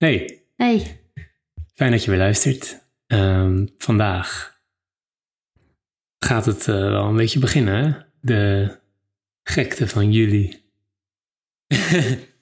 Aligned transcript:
Hey, 0.00 0.42
Hey, 0.56 1.00
fijn 1.74 1.90
dat 1.90 2.04
je 2.04 2.10
weer 2.10 2.18
luistert. 2.18 2.86
Ehm, 3.06 3.66
vandaag 3.78 4.58
gaat 6.18 6.46
het 6.46 6.68
eh, 6.68 6.74
wel 6.74 7.04
een 7.04 7.16
beetje 7.16 7.38
beginnen, 7.38 7.84
hè? 7.84 7.98
De 8.20 8.76
gekte 9.42 9.88
van 9.88 10.12
juli. 10.12 10.62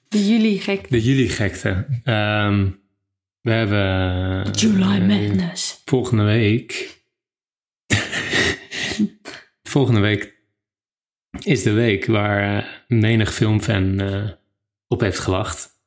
de 0.07 0.27
juli 0.27 0.59
gek. 0.59 0.89
De 0.89 1.01
juli-gekte. 1.01 1.87
Ehm, 2.03 2.69
we 3.41 3.51
hebben... 3.51 4.51
July 4.51 5.01
eh, 5.01 5.07
Madness. 5.07 5.81
Volgende 5.85 6.23
week... 6.23 7.01
volgende 9.63 9.99
week 9.99 10.37
is 11.43 11.63
de 11.63 11.71
week 11.71 12.05
waar 12.05 12.57
eh, 12.57 12.69
menig 12.87 13.33
filmfan 13.33 14.01
op 14.87 14.99
heeft 14.99 15.19
gewacht. 15.19 15.78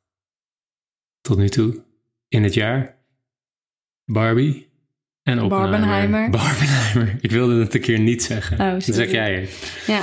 Tot 1.22 1.36
nu 1.36 1.48
toe. 1.48 1.84
In 2.28 2.42
het 2.42 2.54
jaar. 2.54 2.96
Barbie. 4.04 4.70
En 5.22 5.40
Oppenheimer. 5.40 5.70
Barbenheimer. 5.80 6.30
Barbenheimer. 6.30 7.18
Ik 7.20 7.30
wilde 7.30 7.60
het 7.60 7.74
een 7.74 7.80
keer 7.80 8.00
niet 8.00 8.22
zeggen. 8.22 8.60
Oh, 8.60 8.70
Dan 8.70 8.80
sorry. 8.82 9.00
zeg 9.00 9.10
jij 9.10 9.40
het. 9.40 9.82
Ja, 9.86 10.02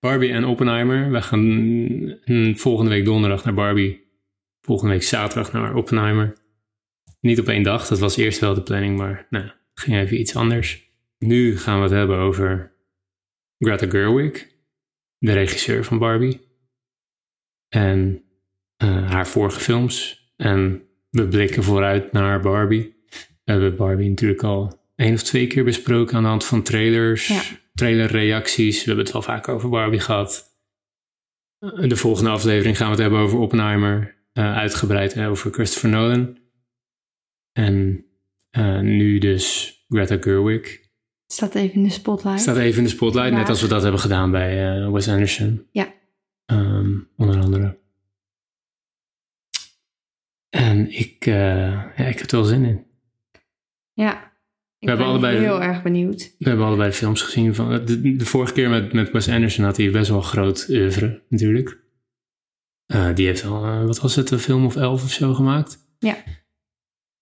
Barbie 0.00 0.32
en 0.32 0.44
Oppenheimer. 0.44 1.10
We 1.10 1.22
gaan 1.22 2.56
volgende 2.56 2.90
week 2.90 3.04
donderdag 3.04 3.44
naar 3.44 3.54
Barbie. 3.54 4.02
Volgende 4.60 4.92
week 4.92 5.02
zaterdag 5.02 5.52
naar 5.52 5.74
Oppenheimer. 5.74 6.36
Niet 7.20 7.40
op 7.40 7.48
één 7.48 7.62
dag, 7.62 7.86
dat 7.86 7.98
was 7.98 8.16
eerst 8.16 8.40
wel 8.40 8.54
de 8.54 8.62
planning, 8.62 8.96
maar 8.96 9.26
nou, 9.30 9.50
ging 9.74 9.96
even 9.96 10.20
iets 10.20 10.36
anders. 10.36 10.90
Nu 11.18 11.58
gaan 11.58 11.76
we 11.76 11.82
het 11.82 11.92
hebben 11.92 12.18
over 12.18 12.72
Greta 13.58 13.86
Gerwig, 13.88 14.48
de 15.18 15.32
regisseur 15.32 15.84
van 15.84 15.98
Barbie. 15.98 16.40
En 17.68 18.22
eh, 18.76 19.10
haar 19.10 19.28
vorige 19.28 19.60
films. 19.60 20.23
En 20.36 20.82
we 21.10 21.28
blikken 21.28 21.62
vooruit 21.62 22.12
naar 22.12 22.40
Barbie. 22.40 22.94
We 23.44 23.52
hebben 23.52 23.76
Barbie 23.76 24.08
natuurlijk 24.08 24.42
al 24.42 24.82
één 24.96 25.14
of 25.14 25.22
twee 25.22 25.46
keer 25.46 25.64
besproken 25.64 26.16
aan 26.16 26.22
de 26.22 26.28
hand 26.28 26.44
van 26.44 26.62
trailers, 26.62 27.28
Ja. 27.28 27.42
trailerreacties. 27.74 28.78
We 28.78 28.84
hebben 28.86 29.04
het 29.04 29.12
wel 29.12 29.22
vaak 29.22 29.48
over 29.48 29.68
Barbie 29.68 30.00
gehad. 30.00 30.56
Eh, 31.58 31.88
De 31.88 31.96
volgende 31.96 32.30
aflevering 32.30 32.76
gaan 32.76 32.86
we 32.86 32.92
het 32.92 33.00
hebben 33.02 33.18
over 33.20 33.38
Oppenheimer. 33.38 34.12
eh, 34.32 34.56
uitgebreid 34.56 35.12
eh, 35.12 35.30
over 35.30 35.52
Christopher 35.52 35.90
Nolan. 35.90 36.38
En 37.52 38.04
eh, 38.50 38.80
nu 38.80 39.18
dus 39.18 39.72
Greta 39.88 40.16
Gerwig. 40.20 40.78
staat 41.26 41.54
even 41.54 41.74
in 41.74 41.82
de 41.82 41.90
spotlight. 41.90 42.40
Staat 42.40 42.56
even 42.56 42.78
in 42.78 42.84
de 42.84 42.90
spotlight, 42.90 43.32
net 43.32 43.48
als 43.48 43.62
we 43.62 43.68
dat 43.68 43.82
hebben 43.82 44.00
gedaan 44.00 44.30
bij 44.30 44.80
Wes 44.90 45.08
Anderson. 45.08 45.66
Ja. 45.70 45.94
Ehm, 46.46 46.92
onder 47.16 47.40
andere. 47.40 47.78
En 50.84 50.90
ik, 50.98 51.26
eh, 51.26 51.34
ja, 51.96 52.06
ik 52.06 52.18
heb 52.18 52.30
er 52.30 52.36
wel 52.36 52.44
zin 52.44 52.64
in. 52.64 52.86
Ja, 53.92 54.32
ik 54.78 54.88
hebben 54.88 55.06
ben 55.06 55.14
allebei- 55.14 55.38
heel 55.38 55.62
erg 55.62 55.82
benieuwd. 55.82 56.34
We 56.38 56.48
hebben 56.48 56.66
allebei 56.66 56.90
de 56.90 56.96
films 56.96 57.22
gezien. 57.22 57.54
Van, 57.54 57.84
de, 57.84 58.16
de 58.16 58.24
vorige 58.26 58.52
keer 58.52 58.70
met, 58.70 58.92
met 58.92 59.10
Wes 59.10 59.28
Anderson 59.28 59.64
had 59.64 59.76
hij 59.76 59.90
best 59.90 60.10
wel 60.10 60.20
groot 60.20 60.66
oeuvre, 60.70 61.22
natuurlijk. 61.28 61.82
Eh, 62.86 63.14
die 63.14 63.26
heeft 63.26 63.44
al, 63.44 63.64
eh, 63.64 63.84
wat 63.84 64.00
was 64.00 64.14
het, 64.16 64.30
een 64.30 64.38
film 64.38 64.64
of 64.64 64.76
elf 64.76 65.02
of 65.04 65.10
zo 65.10 65.34
gemaakt. 65.34 65.78
Ja. 65.98 66.16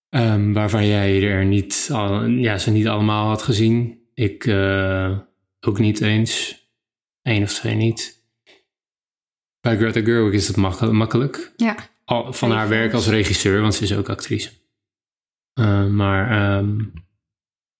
Ehm, 0.09 0.53
waarvan 0.53 0.87
jij 0.87 1.23
er 1.29 1.45
niet, 1.45 1.89
al, 1.93 2.25
ja, 2.27 2.59
ze 2.59 2.71
niet 2.71 2.87
allemaal 2.89 3.29
had 3.29 3.43
gezien. 3.43 4.09
Ik 4.15 4.47
eh, 4.47 5.19
ook 5.61 5.79
niet 5.79 6.01
eens. 6.01 6.61
Eén 7.23 7.43
of 7.43 7.53
twee 7.55 7.75
niet. 7.75 8.25
Bij 9.61 9.77
Greta 9.77 10.01
Gerwig 10.03 10.33
is 10.33 10.49
het 10.49 10.57
makkel- 10.57 10.93
makkelijk. 10.93 11.53
Ja, 11.57 11.77
Al, 12.13 12.33
van 12.33 12.51
haar 12.51 12.69
werk 12.69 12.93
als 12.93 13.09
regisseur, 13.09 13.61
want 13.61 13.75
ze 13.75 13.83
is 13.83 13.95
ook 13.95 14.09
actrice. 14.09 14.51
Eh, 15.53 15.87
maar 15.87 16.31
ehm, 16.31 16.85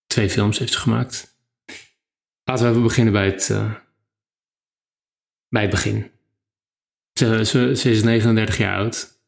twee 0.07 0.31
films 0.31 0.59
heeft 0.59 0.73
ze 0.73 0.79
gemaakt. 0.79 1.37
Laten 2.45 2.65
we 2.65 2.71
even 2.71 2.83
beginnen 2.83 3.13
bij 3.13 3.25
het, 3.25 3.51
eh, 3.51 3.75
bij 5.49 5.63
het 5.63 5.71
begin. 5.71 6.11
Ze, 7.19 7.45
ze, 7.45 7.77
ze 7.77 7.91
is 7.91 8.03
39 8.03 8.57
jaar 8.57 8.77
oud. 8.77 9.21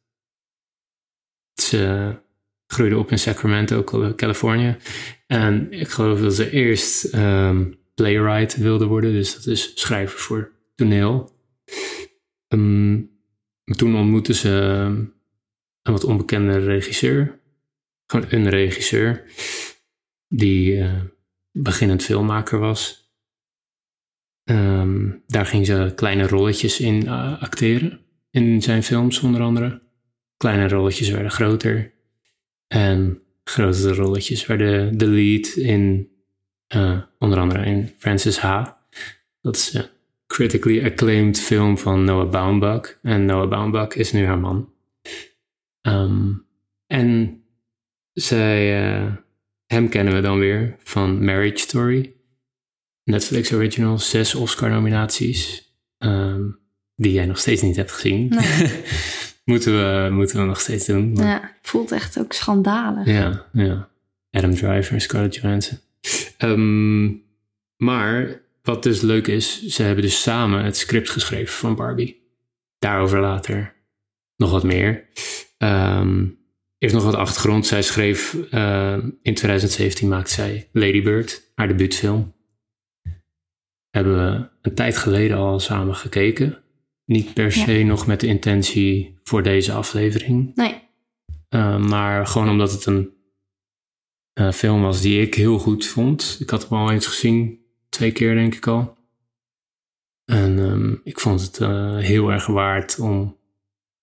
Ze 1.63 2.15
groeide 2.67 2.99
op 2.99 3.11
in 3.11 3.19
Sacramento, 3.19 3.83
Cal- 3.83 4.15
Californië. 4.15 4.77
En 5.27 5.73
ik 5.73 5.89
geloof 5.89 6.21
dat 6.21 6.35
ze 6.35 6.51
eerst 6.51 7.05
ehm, 7.05 7.73
playwright 7.95 8.57
wilde 8.57 8.87
worden, 8.87 9.13
dus 9.13 9.35
dat 9.35 9.47
is 9.47 9.81
schrijver 9.81 10.19
voor 10.19 10.53
toneel. 10.75 11.39
Ehm, 12.49 13.03
toen 13.65 13.97
ontmoette 13.97 14.35
ze 14.35 14.61
ehm, 14.61 15.05
een 15.83 15.93
wat 15.93 16.05
onbekende 16.05 16.59
regisseur. 16.59 17.41
Gewoon 18.07 18.27
een 18.31 18.49
regisseur. 18.49 19.25
Die 20.29 20.81
eh, 20.81 21.01
beginnend 21.53 22.03
filmmaker 22.03 22.59
was. 22.59 23.13
Ehm, 24.45 25.11
daar 25.27 25.47
ging 25.47 25.67
ze 25.67 25.93
kleine 25.97 26.27
rolletjes 26.27 26.81
in 26.81 27.07
eh, 27.07 27.43
acteren. 27.43 28.01
In 28.31 28.63
zijn 28.63 28.83
films 28.83 29.21
onder 29.21 29.41
andere. 29.41 29.83
Kleine 30.37 30.69
rolletjes 30.69 31.11
werden 31.11 31.31
groter. 31.31 31.93
En 32.67 33.23
grotere 33.45 33.95
rolletjes 33.95 34.47
werden 34.47 34.99
de 34.99 35.07
lead 35.07 35.47
in 35.47 36.13
eh, 36.67 37.03
onder 37.19 37.39
andere 37.39 37.65
in 37.65 37.95
Francis 37.99 38.39
H. 38.39 38.65
Dat 39.41 39.57
is 39.57 39.94
critically 40.27 40.85
acclaimed 40.85 41.41
film 41.41 41.79
van 41.79 42.05
Noah 42.05 42.31
Baumbach. 42.31 42.99
En 43.03 43.25
Noah 43.25 43.49
Baumbach 43.49 43.89
is 43.95 44.13
nu 44.13 44.25
haar 44.27 44.39
man. 44.39 44.73
Ehm, 45.81 46.33
en 46.87 47.43
zij, 48.13 48.83
eh, 48.93 49.13
hem 49.67 49.89
kennen 49.89 50.15
we 50.15 50.21
dan 50.21 50.39
weer 50.39 50.77
van 50.83 51.25
Marriage 51.25 51.59
Story. 51.59 52.13
Netflix 53.05 53.53
Original, 53.53 53.99
zes 53.99 54.35
Oscar-nominaties. 54.35 55.63
ehm, 55.99 56.43
die 56.97 57.13
jij 57.13 57.27
nog 57.27 57.39
steeds 57.39 57.63
niet 57.63 57.77
hebt 57.77 57.93
gezien. 57.93 58.29
Nee. 58.29 58.83
moeten, 59.45 59.73
we, 59.73 60.11
moeten 60.11 60.39
we 60.41 60.45
nog 60.47 60.61
steeds 60.61 60.87
doen. 60.87 61.13
maar- 61.13 61.25
ja, 61.27 61.57
voelt 61.63 61.93
echt 61.93 62.19
ook 62.19 62.33
schandalig. 62.33 63.07
ja, 63.07 63.47
ja. 63.53 63.89
Adam 64.31 64.55
Driver 64.55 64.93
en 64.93 65.01
Scarlett 65.01 65.35
Johansson. 65.35 65.79
Ehm, 66.39 67.05
maar 67.77 68.41
wat 68.65 68.83
dus 68.83 69.01
leuk 69.01 69.27
is, 69.27 69.67
ze 69.67 69.83
hebben 69.83 70.05
dus 70.05 70.23
samen 70.23 70.65
het 70.65 70.77
script 70.77 71.11
geschreven 71.11 71.55
van 71.55 71.75
Barbie. 71.75 72.23
Daarover 72.79 73.21
later 73.21 73.75
nog 74.37 74.51
wat 74.51 74.65
meer. 74.65 75.09
Ehm 75.59 76.27
heeft 76.85 76.97
nog 76.97 77.05
wat 77.05 77.15
achtergrond. 77.15 77.67
Zij 77.67 77.83
schreef 77.83 78.35
eh, 78.51 78.99
in 79.23 79.35
2017 79.35 80.09
maakte 80.09 80.33
zij 80.33 80.69
Lady 80.73 81.03
Bird, 81.03 81.53
haar 81.55 81.69
debuutfilm. 81.69 82.35
Hebben 83.91 84.15
we 84.15 84.49
een 84.63 84.75
tijd 84.75 84.97
geleden 84.97 85.37
al 85.37 85.61
samen 85.61 85.95
gekeken. 85.95 86.63
Niet 87.05 87.35
per 87.35 87.53
se 87.53 87.83
nog 87.83 88.07
met 88.07 88.21
de 88.21 88.27
intentie 88.27 89.19
voor 89.23 89.43
deze 89.43 89.73
aflevering. 89.73 90.53
Nee, 90.55 90.83
Uh, 91.55 91.79
maar 91.79 92.27
gewoon 92.27 92.49
omdat 92.49 92.73
het 92.73 92.87
een 92.87 93.11
uh, 94.41 94.53
film 94.53 94.83
was 94.83 95.01
die 95.01 95.21
ik 95.21 95.35
heel 95.35 95.59
goed 95.59 95.87
vond. 95.87 96.37
Ik 96.41 96.51
had 96.51 96.69
hem 96.69 96.79
al 96.79 96.91
eens 96.91 97.07
gezien, 97.07 97.64
twee 97.95 98.13
keer 98.13 98.35
denk 98.35 98.55
ik 98.55 98.67
al. 98.67 98.97
En 100.25 100.59
um, 100.59 101.01
ik 101.05 101.21
vond 101.21 101.41
het 101.41 101.61
uh, 101.61 101.97
heel 101.99 102.31
erg 102.31 102.47
waard 102.47 102.99
om 102.99 103.37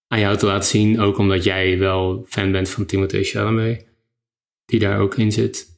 aan 0.08 0.20
jou 0.20 0.38
te 0.38 0.46
laten 0.46 0.70
zien. 0.70 1.00
Ook 1.00 1.18
omdat 1.18 1.44
jij 1.44 1.78
wel 1.78 2.26
fan 2.28 2.52
bent 2.52 2.70
van 2.70 2.86
Timothée 2.86 3.24
Chalamet, 3.24 3.86
die 4.66 4.80
daar 4.80 5.00
ook 5.00 5.18
in 5.18 5.32
zit. 5.32 5.70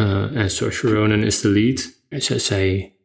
Uh, 0.00 0.36
en 0.36 0.50
Saoirse 0.50 0.88
Ronan 0.88 1.22
is 1.22 1.40
de 1.40 1.48
lead. 1.48 2.02
Zij, 2.08 2.38
zij 2.38 2.96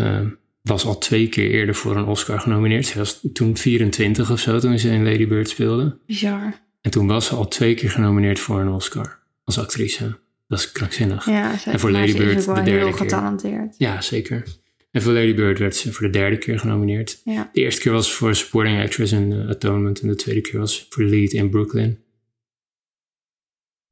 uh, 0.00 0.26
was 0.62 0.84
al 0.84 0.98
twee 0.98 1.28
keer 1.28 1.50
eerder 1.50 1.74
voor 1.74 1.96
een 1.96 2.06
Oscar 2.06 2.40
genomineerd. 2.40 2.86
Ze 2.86 2.98
was 2.98 3.26
toen 3.32 3.56
24 3.56 4.30
of 4.30 4.40
zo 4.40 4.58
toen 4.58 4.78
ze 4.78 4.88
in 4.88 5.04
Lady 5.04 5.26
Bird 5.26 5.48
speelde. 5.48 5.98
bizar. 6.06 6.60
En 6.80 6.90
toen 6.90 7.06
was 7.06 7.26
ze 7.26 7.34
al 7.34 7.48
twee 7.48 7.74
keer 7.74 7.90
genomineerd 7.90 8.38
voor 8.40 8.60
een 8.60 8.68
Oscar 8.72 9.18
als 9.44 9.58
actrice. 9.58 10.18
Dat 10.46 10.58
is 10.58 10.72
krankzinnig. 10.72 11.24
Ja, 11.26 11.56
ze, 11.58 11.70
En 11.70 11.80
voor 11.80 11.90
maar 11.90 12.00
Lady 12.00 12.12
ze 12.12 12.18
is 12.18 12.24
Bird 12.24 12.38
ook 12.38 12.46
wel 12.46 12.54
de 12.54 12.62
derde 12.62 12.78
heel 12.84 12.88
keer. 12.88 12.96
getalenteerd. 12.98 13.74
Ja, 13.78 14.00
zeker. 14.00 14.44
En 14.90 15.02
voor 15.02 15.12
Lady 15.12 15.34
Bird 15.34 15.58
werd 15.58 15.76
ze 15.76 15.92
voor 15.92 16.06
de 16.06 16.12
derde 16.12 16.38
keer 16.38 16.58
genomineerd. 16.58 17.20
Ja, 17.24 17.50
De 17.52 17.60
eerste 17.60 17.80
keer 17.80 17.92
was 17.92 18.12
voor 18.12 18.34
Supporting 18.34 18.82
Actress 18.82 19.12
in 19.12 19.30
uh, 19.32 19.48
Atonement. 19.48 20.00
En 20.00 20.08
de 20.08 20.14
tweede 20.14 20.40
keer 20.40 20.58
was 20.60 20.86
voor 20.90 21.04
Lead 21.04 21.32
in 21.32 21.50
Brooklyn. 21.50 22.04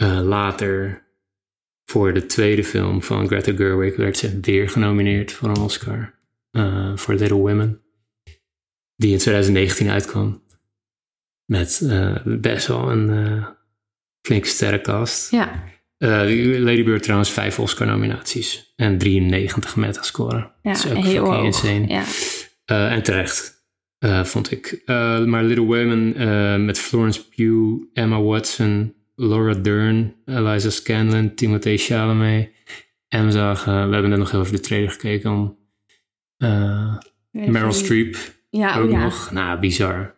Uh, 0.02 0.20
later, 0.22 1.02
voor 1.84 2.12
de 2.14 2.26
tweede 2.26 2.64
film 2.64 3.02
van 3.02 3.26
Greta 3.26 3.52
Gerwig, 3.52 3.96
werd 3.96 4.16
ze 4.16 4.40
weer 4.40 4.68
genomineerd 4.68 5.32
voor 5.32 5.48
een 5.48 5.56
Oscar. 5.60 6.14
Uh, 6.52 6.96
voor 6.96 7.14
Little 7.14 7.36
Women. 7.36 7.80
Die 8.96 9.12
in 9.12 9.18
2019 9.18 9.88
uitkwam. 9.90 10.42
Met 11.44 11.80
best 12.24 12.66
wel 12.66 12.90
een 12.90 13.44
flinke 14.20 14.48
sterrenkast. 14.48 15.30
ja, 15.30 15.64
Uh, 15.98 16.10
Lady 16.58 16.84
Bird 16.84 17.02
trouwens 17.02 17.30
vijf 17.30 17.58
Oscar-nominaties 17.58 18.72
en 18.76 18.98
93 18.98 19.76
metascore. 19.76 20.36
ja 20.62 20.72
dat 20.72 20.84
is 20.84 20.90
ook 20.90 21.04
heel 21.04 21.24
hoog. 21.32 21.44
insane. 21.44 21.86
Ja, 21.88 22.04
Uh, 22.72 22.92
en 22.92 23.02
terecht. 23.02 23.52
eh, 23.98 24.24
vond 24.24 24.50
ik. 24.50 24.82
Maar 25.26 25.44
Little 25.44 25.64
Women 25.64 26.64
met 26.64 26.78
Florence 26.78 27.28
Pugh, 27.28 27.82
Emma 27.92 28.20
Watson, 28.22 28.94
Laura 29.14 29.54
Dern, 29.54 30.14
Eliza 30.24 30.70
Scanlon, 30.70 31.34
Timothée 31.34 31.76
Chalamet. 31.78 32.50
En 33.08 33.24
we 33.24 33.30
zagen, 33.30 33.86
we 33.88 33.92
hebben 33.92 34.10
net 34.10 34.18
nog 34.18 34.30
heel 34.30 34.40
even 34.40 34.52
de 34.52 34.60
trailer 34.60 34.90
gekeken 34.90 35.30
om 35.30 35.58
Meryl 37.30 37.72
Streep 37.72 38.16
Ja, 38.50 38.78
ook 38.78 38.84
oh 38.84 38.90
ja. 38.90 39.02
nog. 39.04 39.30
Nou, 39.30 39.60
bizar. 39.60 40.14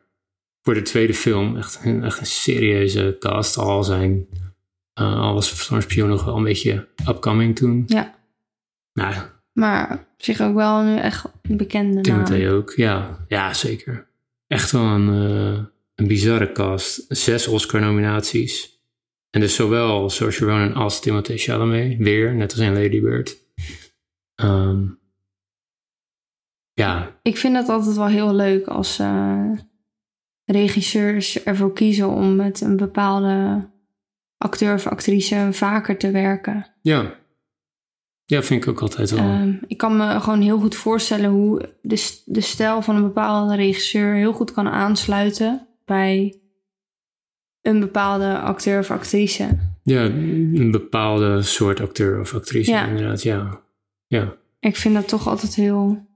Voor 0.62 0.74
de 0.74 0.82
tweede 0.82 1.14
film 1.14 1.56
echt, 1.56 1.80
een- 1.84 2.04
echt 2.04 2.20
een 2.20 2.26
serieuze 2.26 3.16
cast. 3.18 3.58
Al 3.58 3.84
zijn, 3.84 4.26
al 5.04 5.34
was 5.34 5.48
Florence 5.48 5.88
Pugh 5.88 6.08
nog 6.08 6.24
wel 6.24 6.36
een 6.36 6.44
beetje 6.44 6.88
upcoming 7.08 7.56
toen. 7.56 7.82
Ja. 7.86 8.14
Nou, 8.92 9.14
Maar 9.52 9.92
op 9.92 10.22
zich 10.22 10.40
ook 10.40 10.54
wel 10.54 10.82
nu 10.82 10.96
echt 10.96 11.24
een 11.42 11.56
bekende 11.56 11.92
naam. 11.94 12.02
Timothée 12.02 12.50
ook, 12.50 12.72
ja. 12.76 13.24
Ja, 13.28 13.54
zeker. 13.54 14.06
Echt 14.46 14.70
wel 14.70 14.82
een, 14.82 15.08
eh, 15.08 15.64
een 15.94 16.06
bizarre 16.06 16.52
cast. 16.52 17.04
Zes 17.08 17.46
Oscar-nominaties. 17.46 18.80
En 19.30 19.40
dus 19.40 19.54
zowel 19.54 20.10
Saoirse 20.10 20.44
Ronan 20.44 20.74
als 20.74 21.00
Timothée 21.00 21.38
Chalamet. 21.38 21.96
Weer, 21.98 22.34
net 22.34 22.50
als 22.52 22.60
in 22.60 22.72
Lady 22.72 23.00
Bird. 23.00 23.36
Ehm, 24.34 24.84
ja, 26.72 27.18
Ik 27.22 27.36
vind 27.36 27.56
het 27.56 27.68
altijd 27.68 27.96
wel 27.96 28.06
heel 28.06 28.34
leuk 28.34 28.66
als 28.66 28.98
eh, 28.98 29.50
regisseurs 30.44 31.42
ervoor 31.42 31.72
kiezen 31.72 32.08
om 32.08 32.36
met 32.36 32.60
een 32.60 32.76
bepaalde 32.76 33.68
acteur 34.38 34.74
of 34.74 34.86
actrice 34.86 35.48
vaker 35.52 35.96
te 35.98 36.10
werken. 36.10 36.66
ja. 36.82 37.14
Ja, 38.28 38.42
vind 38.42 38.62
ik 38.62 38.68
ook 38.70 38.80
altijd 38.80 39.10
wel. 39.10 39.18
Ehm, 39.20 39.54
ik 39.66 39.76
kan 39.78 39.96
me 39.96 40.20
gewoon 40.20 40.40
heel 40.40 40.58
goed 40.58 40.74
voorstellen 40.74 41.30
hoe 41.30 41.68
de, 41.82 42.20
de 42.24 42.40
stijl 42.40 42.82
van 42.82 42.96
een 42.96 43.02
bepaalde 43.02 43.56
regisseur 43.56 44.14
heel 44.14 44.32
goed 44.32 44.52
kan 44.52 44.68
aansluiten 44.68 45.66
bij 45.84 46.40
een 47.62 47.80
bepaalde 47.80 48.38
acteur 48.38 48.78
of 48.78 48.90
actrice. 48.90 49.58
ja, 49.82 50.04
een 50.04 50.70
bepaalde 50.70 51.42
soort 51.42 51.80
acteur 51.80 52.20
of 52.20 52.34
actrice 52.34 52.70
Ja. 52.70 52.86
inderdaad, 52.86 53.22
ja. 53.22 53.60
Ja. 54.06 54.34
Ik 54.60 54.76
vind 54.76 54.94
dat 54.94 55.08
toch 55.08 55.28
altijd 55.28 55.54
heel. 55.54 56.06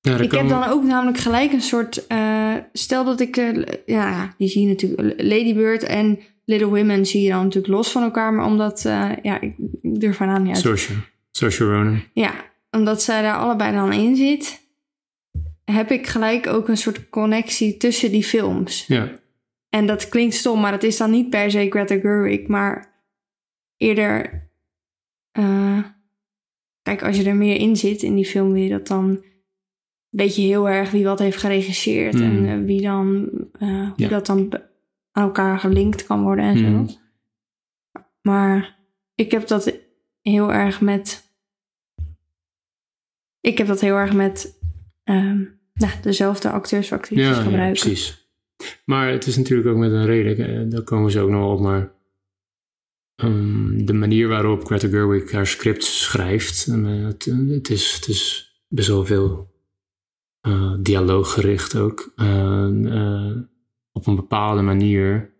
ja 0.00 0.16
Ik 0.18 0.32
heb 0.32 0.48
dan 0.48 0.64
ook 0.64 0.82
namelijk 0.84 1.18
gelijk 1.18 1.52
een 1.52 1.60
soort. 1.60 2.06
eh, 2.06 2.54
stel 2.72 3.04
dat 3.04 3.20
ik. 3.20 3.36
eh, 3.36 3.62
ja, 3.86 4.34
die 4.38 4.48
zie 4.48 4.62
je 4.62 4.68
natuurlijk. 4.68 5.22
Lady 5.22 5.54
Bird 5.54 5.82
en 5.82 6.18
Little 6.44 6.66
Women 6.68 7.06
zie 7.06 7.22
je 7.22 7.28
dan 7.30 7.42
natuurlijk 7.44 7.72
los 7.74 7.92
van 7.92 8.02
elkaar. 8.02 8.32
Maar 8.32 8.46
omdat. 8.46 8.84
eh, 8.84 9.10
ja, 9.22 9.40
ik, 9.40 9.54
durf 9.82 10.18
haar 10.18 10.28
naam 10.28 10.42
niet 10.42 10.52
uit. 10.54 10.60
Saoirse, 10.62 10.92
Saoirse 11.30 11.64
Ronan. 11.64 12.02
Ja, 12.12 12.34
omdat 12.70 13.02
zij 13.02 13.22
daar 13.22 13.36
allebei 13.36 13.72
dan 13.72 13.92
in 13.92 14.16
zit. 14.16 14.60
Heb 15.64 15.90
ik 15.90 16.06
gelijk 16.06 16.46
ook 16.46 16.68
een 16.68 16.76
soort 16.76 17.08
connectie 17.08 17.76
tussen 17.76 18.10
die 18.10 18.24
films. 18.24 18.86
Ja, 18.86 19.10
En 19.68 19.86
dat 19.86 20.08
klinkt 20.08 20.34
stom, 20.34 20.60
maar 20.60 20.72
het 20.72 20.82
is 20.82 20.96
dan 20.96 21.10
niet 21.10 21.30
per 21.30 21.50
se 21.50 21.66
Greta 21.70 21.98
Gerwig, 21.98 22.46
maar 22.46 22.92
eerder. 23.76 24.40
eh, 25.32 25.78
kijk, 26.82 27.02
als 27.02 27.16
je 27.16 27.24
er 27.28 27.36
meer 27.36 27.56
in 27.56 27.76
zit 27.76 28.02
in 28.02 28.14
die 28.14 28.24
film, 28.26 28.52
wil 28.52 28.62
je 28.62 28.68
dat 28.68 28.86
dan. 28.86 29.24
Weet 30.08 30.36
je 30.36 30.42
heel 30.42 30.68
erg 30.68 30.90
wie 30.90 31.04
wat 31.04 31.18
heeft 31.18 31.36
geregisseerd 31.36 32.14
Mm. 32.14 32.22
en 32.22 32.46
eh, 32.48 32.66
wie 32.66 32.80
dan. 32.82 33.28
eh, 33.58 33.68
hoe 33.68 33.92
Ja. 33.96 34.08
dat 34.08 34.26
dan 34.26 34.52
aan 35.12 35.24
elkaar 35.24 35.58
gelinkt 35.58 36.06
kan 36.06 36.22
worden 36.22 36.44
en 36.44 36.58
zo. 36.58 37.00
Maar 38.22 38.78
ik 39.14 39.30
heb 39.30 39.46
dat 39.46 39.78
heel 40.22 40.52
erg 40.52 40.80
met. 40.80 41.30
Ik 43.40 43.58
heb 43.58 43.66
dat 43.66 43.80
heel 43.80 43.96
erg 43.96 44.12
met. 44.12 44.58
ehm, 45.04 45.44
nou, 45.74 45.92
dezelfde 46.02 46.50
acteurs 46.50 46.86
of 46.86 46.98
actrices 46.98 47.36
ja, 47.36 47.50
ja, 47.50 47.66
precies. 47.66 48.30
Maar 48.84 49.10
het 49.10 49.26
is 49.26 49.36
natuurlijk 49.36 49.68
ook 49.68 49.76
met 49.76 49.92
een 49.92 50.06
reden, 50.06 50.68
daar 50.68 50.82
komen 50.82 51.10
ze 51.10 51.20
ook 51.20 51.30
nog 51.30 51.52
op, 51.52 51.60
maar 51.60 51.92
ehm, 53.14 53.84
de 53.84 53.92
manier 53.92 54.28
waarop 54.28 54.64
Greta 54.64 54.88
Gerwig 54.88 55.32
haar 55.32 55.46
script 55.46 55.84
schrijft, 55.84 56.66
en, 56.66 56.86
eh, 56.86 57.04
het, 57.06 57.24
het, 57.48 57.70
is, 57.70 57.92
het 57.92 58.08
is 58.08 58.52
best 58.68 58.88
wel 58.88 59.04
veel 59.04 59.50
eh, 60.40 60.74
dialooggericht 60.80 61.76
ook, 61.76 62.12
eh, 62.16 63.36
op 63.92 64.06
een 64.06 64.16
bepaalde 64.16 64.62
manier. 64.62 65.30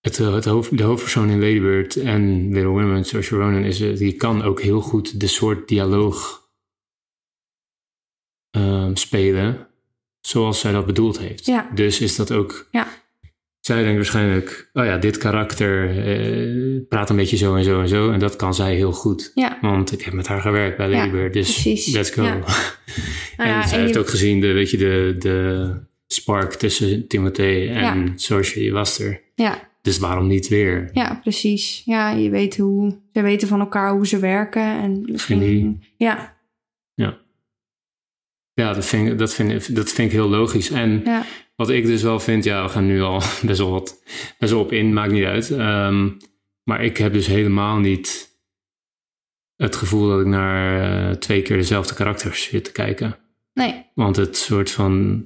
Het, 0.00 0.18
eh, 0.20 0.34
het 0.34 0.44
hoofd, 0.44 0.76
de 0.76 0.82
hoofdpersoon 0.82 1.30
in 1.30 1.40
Lady 1.40 1.60
Bird 1.60 1.96
en 1.96 2.52
Little 2.52 2.70
Women, 2.70 3.04
Saoirse 3.04 3.36
Ronan, 3.36 3.64
is, 3.64 3.80
eh, 3.80 3.96
die 3.96 4.12
kan 4.12 4.42
ook 4.42 4.60
heel 4.60 4.80
goed 4.80 5.20
de 5.20 5.26
soort 5.26 5.68
dialoog 5.68 6.38
ehm, 8.50 8.94
spelen 8.94 9.68
zoals 10.20 10.60
zij 10.60 10.72
dat 10.72 10.86
bedoeld 10.86 11.18
heeft. 11.18 11.46
Ja. 11.46 11.70
Dus 11.74 12.00
is 12.00 12.16
dat 12.16 12.32
ook. 12.32 12.68
Ja. 12.70 12.88
Zij 13.60 13.82
denkt 13.82 13.96
waarschijnlijk, 13.96 14.70
oh 14.72 14.84
ja, 14.84 14.98
dit 14.98 15.18
karakter 15.18 15.88
eh, 16.04 16.80
praat 16.88 17.10
een 17.10 17.16
beetje 17.16 17.36
zo 17.36 17.54
en 17.54 17.64
zo 17.64 17.80
en 17.80 17.88
zo. 17.88 18.10
En 18.10 18.18
dat 18.18 18.36
kan 18.36 18.54
zij 18.54 18.74
heel 18.74 18.92
goed. 18.92 19.30
Ja, 19.34 19.58
Want 19.60 19.92
ik 19.92 20.02
heb 20.02 20.14
met 20.14 20.26
haar 20.26 20.40
gewerkt 20.40 20.76
bij 20.76 20.88
Lady 20.88 21.06
Ja, 21.06 21.10
Bird, 21.10 21.32
dus 21.32 21.52
precies. 21.52 21.94
let's 21.94 22.10
go. 22.10 22.22
Ja. 22.22 22.34
en 22.34 22.42
Nou 23.36 23.48
ja, 23.48 23.66
zij 23.66 23.78
en 23.78 23.84
heeft 23.84 23.98
ook 23.98 24.08
gezien 24.08 24.40
de, 24.40 24.52
weet 24.52 24.70
je, 24.70 24.76
de, 24.76 25.14
de 25.18 25.88
spark 26.12 26.52
tussen 26.54 27.06
Timothée 27.08 27.68
en 27.68 28.16
Ja. 28.16 28.42
Die 28.54 28.72
was 28.72 28.98
er. 28.98 29.22
ja, 29.34 29.68
Dus 29.82 29.98
waarom 29.98 30.26
niet 30.26 30.48
weer? 30.48 30.90
ja, 30.92 31.18
precies. 31.22 31.82
Ja, 31.84 32.10
je 32.10 32.30
weet 32.30 32.56
hoe 32.56 32.98
ze 33.12 33.22
weten 33.22 33.48
van 33.48 33.60
elkaar 33.60 33.92
hoe 33.92 34.06
ze 34.06 34.18
werken 34.18 34.62
en 34.62 35.02
misschien. 35.10 35.40
Chemie. 35.40 35.78
Ja, 35.96 36.38
Ja, 38.54 38.72
dat 38.72 38.86
vind, 38.86 39.08
ik- 39.08 39.18
dat, 39.18 39.34
vind, 39.34 39.74
dat 39.74 39.90
vind 39.90 40.08
ik 40.08 40.14
heel 40.14 40.28
logisch. 40.28 40.70
En 40.70 41.00
ja, 41.04 41.24
Wat 41.56 41.70
ik 41.70 41.86
dus 41.86 42.02
wel 42.02 42.20
vind, 42.20 42.44
ja, 42.44 42.62
we 42.62 42.68
gaan 42.68 42.86
nu 42.86 43.00
al 43.00 43.18
best 43.46 43.58
wel 43.58 43.70
wat 43.70 44.02
best 44.38 44.52
wel 44.52 44.60
op 44.60 44.72
in, 44.72 44.92
maakt 44.92 45.12
niet 45.12 45.24
uit. 45.24 45.50
Ehm, 45.50 46.08
maar 46.64 46.84
ik 46.84 46.96
heb 46.96 47.12
dus 47.12 47.26
helemaal 47.26 47.78
niet 47.78 48.28
het 49.56 49.76
gevoel 49.76 50.08
dat 50.08 50.20
ik 50.20 50.26
naar 50.26 51.08
eh, 51.10 51.16
twee 51.16 51.42
keer 51.42 51.56
dezelfde 51.56 51.94
karakters 51.94 52.42
zit 52.42 52.64
te 52.64 52.72
kijken. 52.72 53.16
nee, 53.54 53.84
Want 53.94 54.16
het 54.16 54.36
soort 54.36 54.70
van 54.70 55.24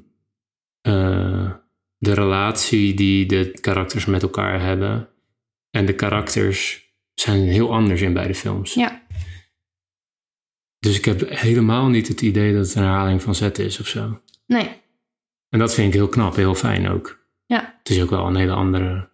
eh, 0.84 1.50
de 1.98 2.12
relatie 2.14 2.94
die 2.94 3.26
de 3.26 3.58
karakters 3.60 4.04
met 4.06 4.22
elkaar 4.22 4.60
hebben 4.60 5.08
en 5.70 5.86
de 5.86 5.94
karakters 5.94 6.82
zijn 7.14 7.40
heel 7.42 7.72
anders 7.72 8.00
in 8.00 8.12
beide 8.12 8.34
films. 8.34 8.74
ja, 8.74 9.02
Dus 10.78 10.96
ik 10.98 11.04
heb 11.04 11.28
helemaal 11.28 11.88
niet 11.88 12.08
het 12.08 12.20
idee 12.22 12.54
dat 12.54 12.66
het 12.66 12.74
een 12.74 12.82
herhaling 12.82 13.22
van 13.22 13.34
zet 13.34 13.58
is 13.58 13.80
of 13.80 13.86
zo. 13.86 14.20
nee, 14.46 14.82
En 15.48 15.58
dat 15.58 15.74
vind 15.74 15.88
ik 15.88 15.94
heel 15.94 16.08
knap, 16.08 16.36
heel 16.36 16.54
fijn 16.54 16.88
ook. 16.88 17.26
ja, 17.46 17.74
Het 17.78 17.90
is 17.90 18.02
ook 18.02 18.10
wel 18.10 18.26
een 18.26 18.36
hele 18.36 18.52
andere. 18.52 19.12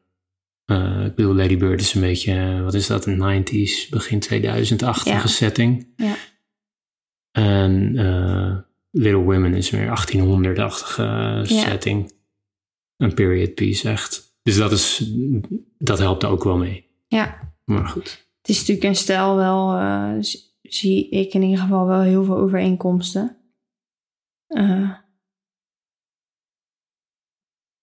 eh, 0.65 1.05
ik 1.05 1.15
bedoel, 1.15 1.35
Lady 1.35 1.57
Bird 1.57 1.81
is 1.81 1.95
een 1.95 2.01
beetje, 2.01 2.33
eh, 2.35 2.63
wat 2.63 2.75
is 2.75 2.87
dat, 2.87 3.07
een 3.07 3.17
90s, 3.17 3.89
begin 3.89 4.21
2000-achtige 4.21 5.17
Ja. 5.17 5.27
setting. 5.27 5.93
Ja. 5.97 6.15
En 7.31 7.97
Little 8.91 9.23
Women 9.23 9.55
is 9.55 9.71
meer 9.71 9.87
1800-achtige 9.87 11.41
setting. 11.45 12.13
Een 12.97 13.15
period 13.15 13.55
piece, 13.55 13.89
echt. 13.89 14.39
Dus 14.43 14.57
dat, 14.57 14.73
is, 14.73 15.13
dat 15.79 15.99
helpt 15.99 16.25
ook 16.25 16.45
wel 16.45 16.57
mee. 16.57 16.87
ja. 17.09 17.49
Maar 17.65 17.87
goed. 17.89 18.29
Het 18.41 18.49
is 18.49 18.59
natuurlijk 18.59 18.87
een 18.87 18.97
stijl 18.97 19.37
wel, 19.37 19.75
eh, 19.77 20.15
zie 20.63 21.09
ik 21.09 21.35
in 21.35 21.43
ieder 21.43 21.59
geval 21.59 21.87
wel 21.87 22.01
heel 22.01 22.25
veel 22.25 22.37
overeenkomsten. 22.37 23.37
Eh, 24.47 24.91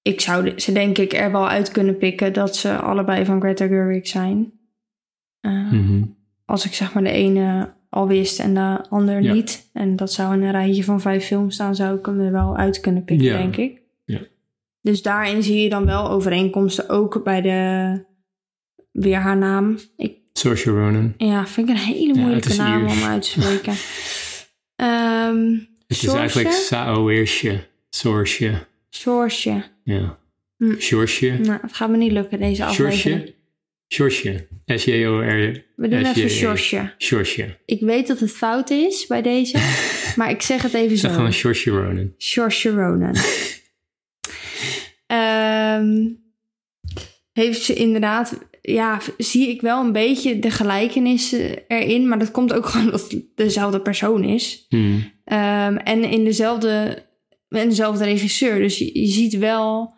ik 0.01 0.21
zou 0.21 0.59
ze 0.59 0.71
denk 0.71 0.97
ik 0.97 1.13
er 1.13 1.31
wel 1.31 1.47
uit 1.49 1.71
kunnen 1.71 1.97
pikken 1.97 2.33
dat 2.33 2.55
ze 2.55 2.77
allebei 2.77 3.25
van 3.25 3.39
Greta 3.39 3.67
Gerwig 3.67 4.07
zijn. 4.07 4.59
Eh, 5.39 5.71
Mhm. 5.71 6.03
Als 6.45 6.65
ik 6.65 6.73
zeg 6.73 6.93
maar 6.93 7.03
de 7.03 7.09
ene 7.09 7.75
al 7.89 8.07
wist 8.07 8.39
en 8.39 8.53
de 8.53 8.85
ander 8.89 9.21
Ja. 9.21 9.33
niet. 9.33 9.69
En 9.73 9.95
dat 9.95 10.13
zou 10.13 10.33
in 10.33 10.41
een 10.43 10.51
rijtje 10.51 10.83
van 10.83 11.01
vijf 11.01 11.25
films 11.25 11.53
staan, 11.53 11.75
zou 11.75 11.97
ik 11.97 12.05
hem 12.05 12.19
er 12.19 12.31
wel 12.31 12.55
uit 12.57 12.79
kunnen 12.79 13.03
pikken, 13.03 13.25
Ja. 13.27 13.37
denk 13.37 13.55
ik. 13.57 13.81
Ja. 14.05 14.19
Dus 14.81 15.01
daarin 15.01 15.43
zie 15.43 15.61
je 15.61 15.69
dan 15.69 15.85
wel 15.85 16.09
overeenkomsten, 16.09 16.89
ook 16.89 17.23
bij 17.23 17.41
de, 17.41 17.99
weer 18.91 19.17
haar 19.17 19.37
naam. 19.37 19.77
Ik 19.97 20.15
Saoirse 20.33 20.71
Ronan. 20.71 21.13
ja, 21.17 21.47
vind 21.47 21.69
ik 21.69 21.75
een 21.75 21.81
hele 21.81 22.13
moeilijke 22.19 22.55
naam 22.55 22.87
om 22.87 23.03
uit 23.03 23.21
te 23.21 23.29
spreken. 23.41 23.73
Ehm 24.75 25.51
Het 25.87 26.03
is 26.03 26.07
eigenlijk 26.13 26.51
Saoirse. 26.51 27.63
Saoirse. 27.89 28.65
Saoirse. 28.89 29.63
Ja. 29.83 30.17
Hm. 30.57 30.73
Saoirse. 30.77 31.39
Nou, 31.43 31.59
het 31.61 31.73
gaat 31.73 31.89
me 31.89 31.97
niet 31.97 32.11
lukken 32.11 32.39
deze 32.39 32.65
aflevering. 32.65 33.01
Saoirse. 33.01 33.35
Saoirse. 33.87 34.47
S-J-O-R. 34.65 35.65
We 35.75 35.87
doen 35.87 35.99
even 35.99 36.13
S-J-E. 36.15 36.27
Saoirse. 36.29 36.93
Saoirse. 36.97 37.57
Ik 37.65 37.79
weet 37.79 38.07
dat 38.07 38.19
het 38.19 38.31
fout 38.31 38.69
is 38.69 39.07
bij 39.07 39.21
deze, 39.21 39.57
maar 40.17 40.29
ik 40.29 40.41
zeg 40.41 40.61
het 40.61 40.73
even 40.73 40.97
Zeg 40.97 41.11
zo. 41.11 41.17
gewoon 41.17 41.33
Saoirse 41.33 41.69
Ronan. 41.69 42.13
Saoirse 42.17 42.69
Ronan. 42.69 43.15
Ehm, 45.07 46.07
heeft 47.31 47.61
ze 47.61 47.73
inderdaad, 47.73 48.39
ja, 48.61 49.01
zie 49.17 49.49
ik 49.49 49.61
wel 49.61 49.83
een 49.83 49.91
beetje 49.91 50.39
de 50.39 50.51
gelijkenissen 50.51 51.67
erin, 51.67 52.07
maar 52.07 52.19
dat 52.19 52.31
komt 52.31 52.53
ook 52.53 52.65
gewoon 52.69 52.85
omdat 52.85 53.11
het 53.11 53.25
dezelfde 53.35 53.81
persoon 53.81 54.23
is. 54.23 54.65
Hmm. 54.69 55.11
Ehm, 55.23 55.75
en 55.75 56.03
in 56.03 56.23
dezelfde, 56.23 57.03
en 57.49 57.69
dezelfde 57.69 58.03
regisseur. 58.03 58.59
Dus 58.59 58.77
je, 58.77 58.99
je 58.99 59.07
ziet 59.07 59.37
wel 59.37 59.95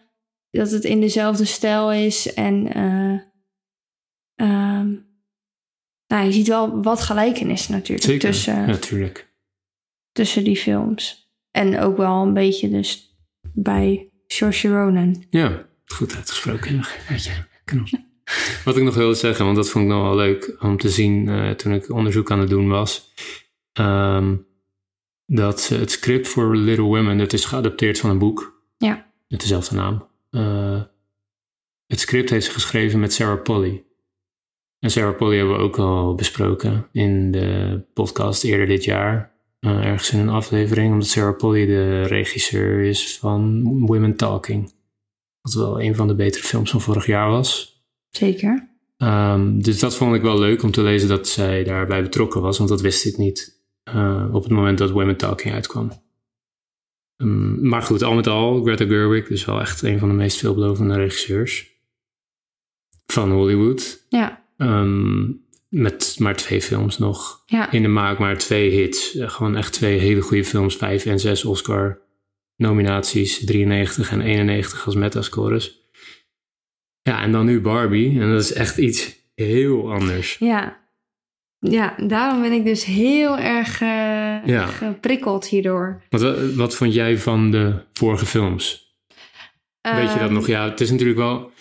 dat 0.51 0.71
het 0.71 0.83
in 0.83 1.01
dezelfde 1.01 1.45
stijl 1.45 1.91
is. 1.91 2.33
En 2.33 2.73
eh, 2.73 3.28
nou, 6.07 6.25
je 6.25 6.31
ziet 6.31 6.47
wel 6.47 6.81
wat 6.81 7.01
gelijkenissen 7.01 7.71
natuurlijk 7.71 8.03
Zeker, 8.03 8.29
tussen, 8.29 8.65
natuurlijk. 8.67 9.33
tussen 10.11 10.43
die 10.43 10.57
films. 10.57 11.31
En 11.51 11.79
ook 11.79 11.97
wel 11.97 12.21
een 12.21 12.33
beetje 12.33 12.69
dus 12.69 13.17
bij 13.53 14.09
Saoirse 14.27 14.67
Ronan. 14.67 15.23
Ja, 15.29 15.65
goed 15.85 16.15
uitgesproken. 16.15 16.81
Knap. 17.65 17.87
Wat 18.63 18.77
ik 18.77 18.83
nog 18.83 18.95
wilde 18.95 19.13
zeggen, 19.15 19.45
want 19.45 19.57
dat 19.57 19.69
vond 19.69 19.85
ik 19.85 19.91
nog 19.91 20.01
wel 20.03 20.15
leuk 20.15 20.55
om 20.59 20.77
te 20.77 20.89
zien 20.89 21.27
eh, 21.29 21.49
toen 21.51 21.73
ik 21.73 21.89
onderzoek 21.91 22.31
aan 22.31 22.39
het 22.39 22.49
doen 22.49 22.67
was. 22.69 23.13
ehm, 23.73 24.35
dat 25.25 25.61
ze 25.61 25.75
het 25.75 25.91
script 25.91 26.27
voor 26.27 26.55
Little 26.55 26.83
Women, 26.85 27.17
dat 27.17 27.33
is 27.33 27.45
geadapteerd 27.45 27.99
van 27.99 28.09
een 28.09 28.17
boek 28.17 28.61
Ja, 28.77 29.11
met 29.27 29.39
dezelfde 29.41 29.75
naam. 29.75 30.07
Eh, 30.29 30.81
het 31.87 31.99
script 31.99 32.29
heeft 32.29 32.45
ze 32.45 32.51
geschreven 32.51 32.99
met 32.99 33.13
Sarah 33.13 33.41
Polly. 33.43 33.83
En 34.79 34.91
Sarah 34.91 35.15
Polly 35.17 35.37
hebben 35.37 35.55
we 35.57 35.61
ook 35.63 35.77
al 35.77 36.15
besproken 36.15 36.87
in 36.91 37.31
de 37.31 37.81
podcast 37.93 38.43
eerder 38.43 38.67
dit 38.67 38.83
jaar. 38.83 39.37
eh, 39.59 39.85
ergens 39.85 40.11
in 40.11 40.19
een 40.19 40.29
aflevering, 40.29 40.91
omdat 40.91 41.07
Sarah 41.07 41.37
Polly 41.37 41.65
de 41.65 42.01
regisseur 42.01 42.81
is 42.81 43.17
van 43.17 43.63
Women 43.85 44.15
Talking. 44.15 44.73
Wat 45.41 45.53
wel 45.53 45.81
een 45.81 45.95
van 45.95 46.07
de 46.07 46.15
betere 46.15 46.43
films 46.43 46.71
van 46.71 46.81
vorig 46.81 47.05
jaar 47.05 47.29
was. 47.29 47.77
zeker. 48.09 48.67
Ehm, 48.97 49.59
dus 49.59 49.79
dat 49.79 49.95
vond 49.95 50.15
ik 50.15 50.21
wel 50.21 50.39
leuk 50.39 50.63
om 50.63 50.71
te 50.71 50.81
lezen 50.81 51.09
dat 51.09 51.27
zij 51.27 51.63
daarbij 51.63 52.01
betrokken 52.01 52.41
was, 52.41 52.57
want 52.57 52.69
dat 52.69 52.81
wist 52.81 53.05
ik 53.05 53.17
niet 53.17 53.57
eh, 53.83 54.29
op 54.33 54.43
het 54.43 54.51
moment 54.51 54.77
dat 54.77 54.89
Women 54.91 55.17
Talking 55.17 55.53
uitkwam. 55.53 55.91
Ehm, 57.17 57.67
maar 57.67 57.81
goed, 57.81 58.03
al 58.03 58.13
met 58.13 58.27
al, 58.27 58.61
Greta 58.63 58.85
Gerwig 58.85 59.29
is 59.29 59.45
wel 59.45 59.59
echt 59.59 59.81
een 59.81 59.99
van 59.99 60.07
de 60.09 60.15
meest 60.15 60.37
veelbelovende 60.37 60.95
regisseurs 60.95 61.71
van 63.05 63.31
Hollywood. 63.31 64.05
Ja, 64.09 64.38
Ehm, 64.59 65.31
met 65.69 66.15
maar 66.19 66.35
twee 66.35 66.61
films 66.61 66.97
nog 66.97 67.43
ja, 67.45 67.71
in 67.71 67.81
de 67.81 67.87
maak, 67.87 68.19
maar 68.19 68.37
twee 68.37 68.69
hits. 68.69 69.15
Eh, 69.15 69.29
gewoon 69.29 69.55
echt 69.55 69.73
twee 69.73 69.99
hele 69.99 70.21
goede 70.21 70.45
films, 70.45 70.75
vijf 70.75 71.05
en 71.05 71.19
zes 71.19 71.45
Oscar 71.45 72.01
nominaties, 72.55 73.45
93 73.45 74.11
en 74.11 74.21
91 74.21 74.85
als 74.85 74.95
metascores. 74.95 75.77
Ja, 77.01 77.21
en 77.21 77.31
dan 77.31 77.45
nu 77.45 77.61
Barbie. 77.61 78.19
En 78.21 78.31
dat 78.31 78.41
is 78.41 78.53
echt 78.53 78.77
iets 78.77 79.15
heel 79.35 79.91
anders. 79.93 80.37
ja. 80.39 80.77
Ja, 81.61 81.95
daarom 82.07 82.41
ben 82.41 82.51
ik 82.51 82.63
dus 82.65 82.85
heel 82.85 83.37
erg 83.37 83.81
eh, 83.81 83.87
Ja. 84.45 84.65
geprikkeld 84.65 85.47
hierdoor. 85.47 86.01
Wat, 86.09 86.53
wat 86.55 86.75
vond 86.75 86.93
jij 86.93 87.17
van 87.17 87.51
de 87.51 87.73
vorige 87.93 88.25
films? 88.25 88.93
Weet 89.81 89.93
je 90.01 90.07
dat 90.07 90.17
Ehm, 90.27 90.33
nog? 90.33 90.47
Ja, 90.47 90.69
het 90.69 90.81
is 90.81 90.91
natuurlijk 90.91 91.17
wel... 91.19 91.51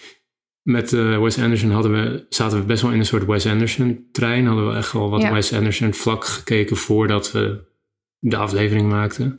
Met 0.70 0.92
eh, 0.92 1.20
Wes 1.22 1.38
Anderson 1.38 1.70
hadden 1.70 1.92
we, 1.92 2.26
zaten 2.28 2.58
we 2.58 2.64
best 2.64 2.82
wel 2.82 2.92
in 2.92 2.98
een 2.98 3.06
soort 3.06 3.24
Wes 3.26 3.46
Anderson-trein. 3.46 4.46
Hadden 4.46 4.68
we 4.68 4.76
echt 4.76 4.92
wel 4.92 5.10
wat 5.10 5.20
Ja. 5.22 5.32
Wes 5.32 5.52
Anderson 5.52 5.92
vlak 5.94 6.24
gekeken 6.24 6.76
voordat 6.76 7.32
we 7.32 7.64
de 8.18 8.36
aflevering 8.36 8.88
maakten. 8.88 9.38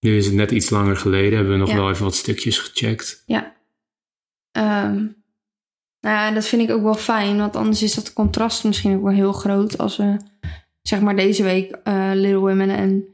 Nu 0.00 0.16
is 0.16 0.26
het 0.26 0.34
net 0.34 0.50
iets 0.50 0.70
langer 0.70 0.96
geleden. 0.96 1.34
Hebben 1.34 1.52
we 1.52 1.58
nog 1.58 1.68
Ja. 1.68 1.76
wel 1.76 1.90
even 1.90 2.04
wat 2.04 2.14
stukjes 2.14 2.58
gecheckt. 2.58 3.22
Ja. 3.26 3.54
Ehm, 4.52 4.94
nou 6.00 6.16
ja, 6.16 6.30
dat 6.30 6.46
vind 6.46 6.62
ik 6.62 6.70
ook 6.70 6.82
wel 6.82 6.94
fijn, 6.94 7.36
want 7.36 7.56
anders 7.56 7.82
is 7.82 7.94
dat 7.94 8.12
contrast 8.12 8.64
misschien 8.64 8.96
ook 8.96 9.02
wel 9.02 9.12
heel 9.12 9.32
groot 9.32 9.78
als 9.78 9.96
we 9.96 10.16
zeg 10.82 11.00
maar 11.00 11.16
deze 11.16 11.42
week 11.42 11.70
eh, 11.84 12.10
Little 12.14 12.38
Women 12.38 12.70
en 12.70 13.04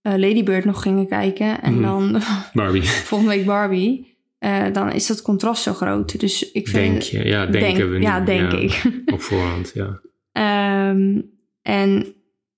eh, 0.00 0.12
Lady 0.16 0.42
Bird 0.42 0.64
nog 0.64 0.82
gingen 0.82 1.06
kijken 1.08 1.62
en 1.62 1.72
Mhm. 1.72 1.82
dan 1.82 2.22
Barbie, 2.52 2.82
volgende 3.10 3.34
week 3.34 3.46
Barbie. 3.46 4.11
Eh, 4.42 4.72
dan 4.72 4.92
is 4.92 5.06
dat 5.06 5.22
contrast 5.22 5.62
zo 5.62 5.72
groot. 5.72 6.20
Dus 6.20 6.52
ik 6.52 6.68
vind, 6.68 6.90
denk 6.90 7.02
je? 7.02 7.28
Ja, 7.28 7.46
denken 7.46 7.74
denk- 7.76 7.90
we 7.90 7.98
nu. 7.98 8.02
Ja, 8.02 8.20
denk 8.20 8.52
ik. 8.52 8.82
Op 9.14 9.20
voorhand, 9.22 9.72
ja. 9.74 10.00
Ehm, 10.32 11.20
en 11.62 12.14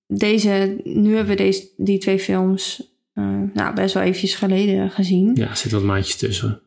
deze, 0.07 0.81
nu 0.83 1.15
hebben 1.15 1.35
we 1.35 1.43
deze, 1.43 1.69
die 1.77 1.97
twee 1.97 2.19
films 2.19 2.93
eh, 3.13 3.39
nou, 3.53 3.75
best 3.75 3.93
wel 3.93 4.03
eventjes 4.03 4.35
geleden 4.35 4.91
gezien. 4.91 5.31
Ja, 5.35 5.49
er 5.49 5.57
zit 5.57 5.71
wat 5.71 5.83
maandjes 5.83 6.15
tussen. 6.15 6.59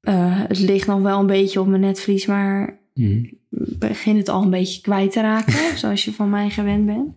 Eh, 0.00 0.40
het 0.48 0.58
ligt 0.58 0.86
nog 0.86 1.00
wel 1.00 1.20
een 1.20 1.26
beetje 1.26 1.60
op 1.60 1.66
mijn 1.66 1.80
netvlies, 1.80 2.26
maar 2.26 2.78
ik 2.94 3.34
begin 3.78 4.16
het 4.16 4.28
al 4.28 4.42
een 4.42 4.50
beetje 4.50 4.80
kwijt 4.80 5.12
te 5.12 5.20
raken, 5.20 5.78
zoals 5.78 6.04
je 6.04 6.12
van 6.12 6.30
mij 6.30 6.50
gewend 6.50 6.86
bent. 6.86 7.14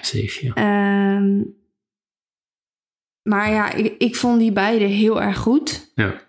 Safe, 0.00 0.46
ja. 0.46 0.54
Ehm, 0.54 1.42
maar 3.22 3.50
ja, 3.52 3.72
ik, 3.72 3.94
ik 3.98 4.16
vond 4.16 4.38
die 4.38 4.52
beide 4.52 4.84
heel 4.84 5.22
erg 5.22 5.38
goed. 5.38 5.92
Ja. 5.94 6.25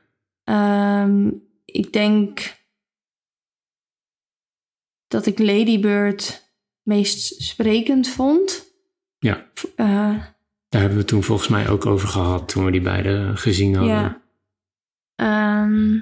Ehm, 0.47 1.31
ik 1.65 1.93
denk 1.93 2.57
dat 5.07 5.25
ik 5.25 5.39
Lady 5.39 5.79
Bird 5.79 6.51
meest 6.81 7.41
sprekend 7.41 8.07
vond. 8.07 8.65
Ja. 9.19 9.47
Eh, 9.75 10.23
Daar 10.69 10.81
hebben 10.81 10.97
we 10.97 11.05
toen 11.05 11.23
volgens 11.23 11.47
mij 11.47 11.69
ook 11.69 11.85
over 11.85 12.07
gehad 12.07 12.49
toen 12.49 12.65
we 12.65 12.71
die 12.71 12.81
beide 12.81 13.31
gezien 13.35 13.75
hadden. 13.75 13.95
ja. 13.95 14.21
Ehm, 15.15 15.99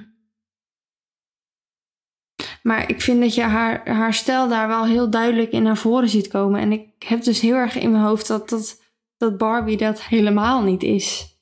maar 2.62 2.90
ik 2.90 3.00
vind 3.00 3.20
dat 3.20 3.34
je 3.34 3.42
haar, 3.42 3.88
haar 3.88 4.14
stijl 4.14 4.48
daar 4.48 4.68
wel 4.68 4.84
heel 4.86 5.10
duidelijk 5.10 5.50
in 5.52 5.62
naar 5.62 5.76
voren 5.76 6.08
ziet 6.08 6.28
komen. 6.28 6.60
En 6.60 6.72
ik 6.72 7.02
heb 7.02 7.22
dus 7.22 7.40
heel 7.40 7.54
erg 7.54 7.74
in 7.76 7.90
mijn 7.90 8.02
hoofd 8.04 8.26
dat, 8.26 8.48
dat, 8.48 8.82
dat 9.16 9.38
Barbie 9.38 9.76
dat 9.76 10.02
helemaal 10.02 10.62
niet 10.62 10.82
is. 10.82 11.34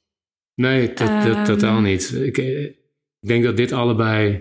Nee, 0.55 0.87
dat, 0.87 0.97
dat, 0.99 1.09
Ehm. 1.09 1.45
totaal 1.45 1.81
niet. 1.81 2.13
Ik, 2.13 2.39
eh, 2.39 2.73
ik 3.25 3.31
denk 3.31 3.45
dat 3.45 3.57
dit 3.57 3.73
allebei 3.73 4.33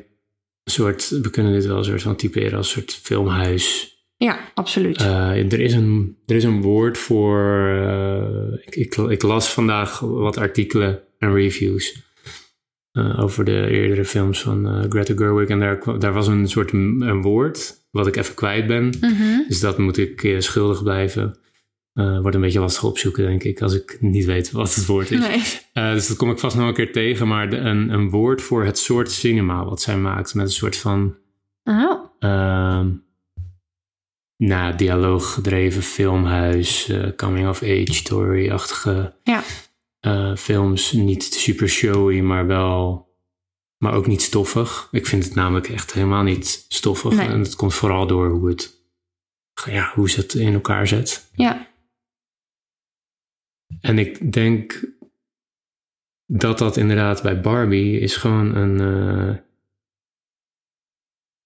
een 0.63 0.72
soort, 0.72 1.10
we 1.10 1.30
kunnen 1.30 1.54
dit 1.54 1.66
wel 1.66 1.78
een 1.78 1.84
soort 1.84 2.02
van 2.02 2.16
typeren 2.16 2.58
als 2.58 2.75
een 2.75 2.82
soort 2.82 2.94
filmhuis. 2.94 3.98
Ja, 4.18 4.52
absoluut. 4.54 4.98
Eh, 4.98 5.52
er, 5.52 5.60
is 5.60 5.74
een, 5.74 6.18
er 6.25 6.36
is 6.36 6.44
een 6.44 6.62
woord 6.62 6.98
voor, 6.98 7.68
eh, 7.68 8.54
ik, 8.66 8.75
ik, 8.75 8.96
ik 8.96 9.22
las 9.22 9.54
vandaag 9.54 10.00
wat 10.00 10.38
artikelen 10.38 11.02
en 11.18 11.34
reviews 11.34 12.02
eh, 12.92 13.20
over 13.20 13.46
de 13.46 13.68
eerdere 13.70 14.06
films 14.06 14.42
van 14.42 14.86
Greta 14.90 15.13
Gerwig 15.16 15.48
en 15.48 15.60
daar, 15.60 16.00
daar 16.00 16.13
was 16.13 16.28
een 16.28 16.48
soort 16.48 16.72
een 16.72 17.22
woord 17.22 17.88
wat 17.92 18.08
ik 18.08 18.16
even 18.16 18.36
kwijt 18.36 18.68
ben. 18.68 18.94
Mhm. 19.02 19.48
Dus 19.48 19.60
dat 19.60 19.78
moet 19.78 19.98
ik 19.98 20.36
schuldig 20.40 20.84
blijven. 20.84 21.40
Eh, 21.93 22.19
wordt 22.19 22.35
een 22.35 22.41
beetje 22.41 22.59
lastig 22.59 22.83
opzoeken, 22.83 23.25
denk 23.25 23.43
ik, 23.43 23.62
als 23.62 23.73
ik 23.73 23.97
niet 24.00 24.25
weet 24.25 24.51
wat 24.51 24.75
het 24.75 24.85
woord 24.85 25.12
is. 25.12 25.19
Nee. 25.19 25.41
Eh, 25.73 25.91
dus 25.93 26.07
dat 26.07 26.17
kom 26.17 26.31
ik 26.31 26.39
vast 26.39 26.55
nog 26.55 26.67
een 26.67 26.73
keer 26.73 26.91
tegen. 26.91 27.27
Maar 27.27 27.50
de- 27.50 27.57
een, 27.57 27.89
een 27.89 28.09
woord 28.09 28.41
voor 28.41 28.63
het 28.65 28.77
soort 28.77 29.12
cinema 29.12 29.65
wat 29.65 29.81
zij 29.81 29.97
maakt. 29.97 30.33
Met 30.33 30.45
een 30.45 30.51
soort 30.51 30.77
van 30.77 31.15
Oh, 31.63 32.05
ehm 32.19 32.89
nou, 34.38 34.75
dialooggedreven 34.75 35.81
filmhuis, 35.81 36.89
eh, 36.89 37.07
coming-of-age 37.15 37.93
story-achtige 37.93 39.13
ja. 39.23 39.43
films. 40.35 40.91
Niet 40.91 41.23
super 41.23 41.69
showy, 41.69 42.19
maar 42.19 42.47
wel... 42.47 43.12
Maar 43.77 43.93
ook 43.93 44.07
niet 44.07 44.21
stoffig. 44.21 44.88
Ik 44.91 45.07
vind 45.07 45.23
het 45.23 45.35
namelijk 45.35 45.69
echt 45.69 45.93
helemaal 45.93 46.23
niet 46.23 46.65
stoffig. 46.67 47.13
Nee. 47.15 47.27
En 47.27 47.43
dat 47.43 47.55
komt 47.55 47.73
vooral 47.73 48.07
door 48.07 48.29
hoe 48.29 48.50
het... 48.50 48.73
Ja, 49.65 49.91
hoe 49.95 50.09
ze 50.09 50.19
het 50.19 50.33
in 50.33 50.53
elkaar 50.53 50.88
zet. 50.88 51.29
Ja. 51.35 51.67
En 53.86 53.98
ik 54.00 54.32
denk 54.34 54.86
dat 56.25 56.58
dat 56.58 56.78
inderdaad 56.78 57.22
bij 57.22 57.42
Barbie 57.42 58.00
is 58.00 58.16
gewoon 58.16 58.56
een. 58.56 58.80
eh, 58.80 59.36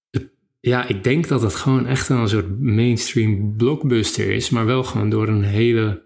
het- 0.09 0.31
ja, 0.59 0.87
ik 0.87 1.03
denk 1.03 1.27
dat 1.27 1.41
het 1.41 1.55
gewoon 1.55 1.85
echt 1.85 2.09
een 2.09 2.27
soort 2.27 2.59
mainstream 2.59 3.55
blockbuster 3.55 4.31
is, 4.31 4.49
maar 4.49 4.65
wel 4.65 4.83
gewoon 4.83 5.09
door 5.09 5.27
een 5.27 5.43
hele 5.43 6.05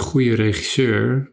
goede 0.00 0.34
regisseur 0.34 1.32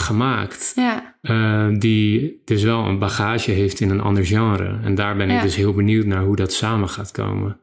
gemaakt. 0.00 0.72
Ja. 0.76 1.18
eh, 1.20 1.78
die 1.78 2.42
dus 2.44 2.62
wel 2.62 2.84
een 2.84 2.98
bagage 2.98 3.50
heeft 3.50 3.80
in 3.80 3.90
een 3.90 4.00
ander 4.00 4.26
genre. 4.26 4.80
En 4.82 4.94
daar 4.94 5.16
ben 5.16 5.28
ik 5.28 5.36
Ja. 5.36 5.42
dus 5.42 5.56
heel 5.56 5.72
benieuwd 5.74 6.06
naar 6.06 6.24
hoe 6.24 6.36
dat 6.36 6.52
samen 6.52 6.88
gaat 6.88 7.10
komen. 7.10 7.60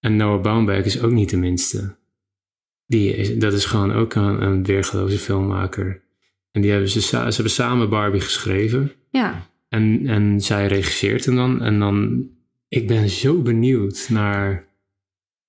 En 0.00 0.16
Noah 0.16 0.42
Baumbach 0.42 0.84
is 0.84 1.02
ook 1.02 1.10
niet 1.12 1.30
de 1.30 1.36
minste. 1.36 1.97
Die 2.88 3.36
dat 3.36 3.52
is 3.52 3.64
gewoon 3.64 3.92
ook 3.92 4.14
een, 4.14 4.42
een 4.42 4.64
weergeloze 4.64 5.18
filmmaker. 5.18 6.02
En 6.50 6.60
die 6.60 6.70
hebben 6.70 6.88
ze, 6.88 7.00
ze 7.00 7.16
hebben 7.16 7.50
samen 7.50 7.90
Barbie 7.90 8.20
geschreven. 8.20 8.92
Ja. 9.10 9.46
En, 9.68 10.06
en 10.06 10.40
zij 10.40 10.66
regisseert 10.66 11.24
hem 11.24 11.36
dan. 11.36 11.62
En 11.62 11.78
dan, 11.78 12.26
ik 12.68 12.86
ben 12.86 13.08
zo 13.08 13.42
benieuwd 13.42 14.06
naar 14.10 14.66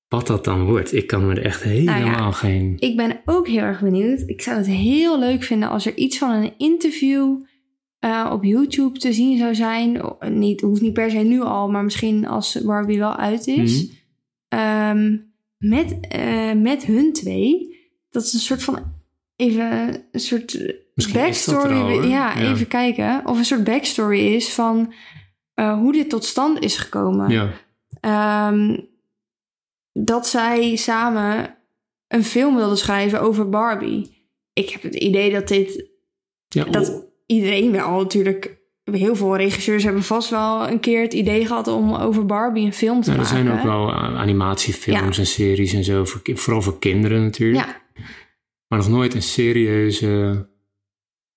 wat 0.08 0.28
dat 0.28 0.44
dan 0.44 0.66
wordt. 0.66 0.94
Ik 0.94 1.08
kan 1.08 1.28
me 1.28 1.34
er 1.34 1.46
echt 1.46 1.64
helemaal 1.64 2.10
Nou 2.10 2.34
geen... 2.34 2.76
Ik 2.80 2.98
ben 2.98 3.22
ook 3.26 3.48
heel 3.48 3.62
erg 3.62 3.82
benieuwd. 3.82 4.24
Ik 4.26 4.42
zou 4.42 4.58
het 4.58 4.68
heel 4.68 5.20
leuk 5.20 5.44
vinden 5.44 5.70
als 5.70 5.86
er 5.86 5.96
iets 5.96 6.18
van 6.18 6.32
een 6.32 6.54
interview 6.58 7.36
eh, 8.00 8.30
op 8.32 8.44
YouTube 8.44 9.00
te 9.00 9.14
zien 9.14 9.38
zou 9.38 9.56
zijn. 9.56 10.02
Niet, 10.30 10.62
hoeft 10.62 10.82
niet 10.82 10.94
per 10.94 11.12
se 11.12 11.18
nu 11.18 11.42
al, 11.42 11.70
maar 11.70 11.84
misschien 11.84 12.28
als 12.28 12.62
Barbie 12.62 13.00
wel 13.00 13.16
uit 13.16 13.48
is. 13.48 13.92
Ehm, 14.48 15.18
met, 15.60 15.98
eh, 16.10 16.52
met 16.54 16.84
hun 16.86 17.14
twee. 17.14 17.78
dat 18.10 18.24
is 18.24 18.34
een 18.34 18.40
soort 18.40 18.64
van 18.64 18.94
even 19.36 19.96
een 20.12 20.20
soort 20.20 20.60
Misschien 20.94 21.20
er 21.20 21.26
backstory. 21.26 21.74
al, 21.74 21.92
ja, 22.04 22.40
Ja. 22.40 22.52
even 22.52 22.68
kijken. 22.68 23.22
Of 23.26 23.38
een 23.38 23.46
soort 23.46 23.64
backstory 23.64 24.20
is 24.20 24.54
van 24.54 24.94
eh, 25.54 25.74
hoe 25.74 25.92
dit 25.94 26.10
tot 26.10 26.26
stand 26.26 26.60
is 26.64 26.78
gekomen. 26.78 27.30
Ja, 27.30 27.50
Ehm, 28.00 28.78
dat 29.94 30.28
zij 30.28 30.76
samen 30.76 31.56
een 32.08 32.24
film 32.24 32.56
wilden 32.56 32.78
schrijven 32.78 33.22
over 33.22 33.50
Barbie. 33.50 34.28
Ik 34.54 34.70
heb 34.70 34.82
het 34.82 34.96
idee 34.96 35.32
dat 35.32 35.48
dit 35.48 35.90
ja 36.48 36.64
dat 36.64 37.06
iedereen 37.26 37.72
wel 37.72 37.92
natuurlijk. 37.92 38.59
Heel 38.94 39.16
veel 39.16 39.38
regisseurs 39.38 39.84
hebben 39.84 40.04
vast 40.04 40.30
wel 40.30 40.70
een 40.70 40.80
keer 40.80 41.02
het 41.02 41.14
idee 41.14 41.46
gehad 41.46 41.68
om 41.68 41.94
over 41.96 42.26
Barbie 42.26 42.66
een 42.66 42.74
film 42.74 43.02
te 43.02 43.10
nou, 43.10 43.22
er 43.22 43.28
maken. 43.28 43.46
zijn 43.46 43.58
ook 43.58 43.64
wel 43.66 43.94
a- 43.94 44.16
animatiefilms 44.16 45.18
en 45.18 45.26
series 45.26 45.74
en 45.74 45.84
zo, 45.84 46.06
voor, 46.06 46.22
vooral 46.24 46.62
voor 46.62 46.80
kinderen 46.80 47.24
natuurlijk. 47.24 47.66
Ja, 47.66 48.02
Maar 48.68 48.80
nog 48.80 48.90
nooit 48.90 49.14
een 49.14 49.22
serieuze 49.22 50.48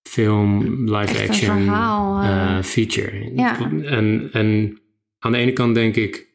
film, 0.09 0.65
live 0.85 0.97
Echt 1.13 1.21
een 1.23 1.29
action 1.29 1.59
verhaal, 1.63 2.23
eh. 2.23 2.57
eh, 2.59 2.65
feature. 2.65 3.33
Ja. 3.35 3.59
En, 3.85 4.29
en 4.33 4.81
aan 5.19 5.33
de 5.33 5.39
ene 5.39 5.53
kant 5.53 5.75
denk 5.75 5.97
ik, 5.97 6.29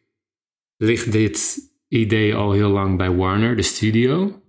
ligt 0.77 1.11
dit 1.11 1.57
idee 1.87 2.35
al 2.35 2.51
heel 2.51 2.69
lang 2.69 2.97
bij 2.97 3.15
Warner, 3.15 3.55
de 3.55 3.61
studio. 3.61 4.41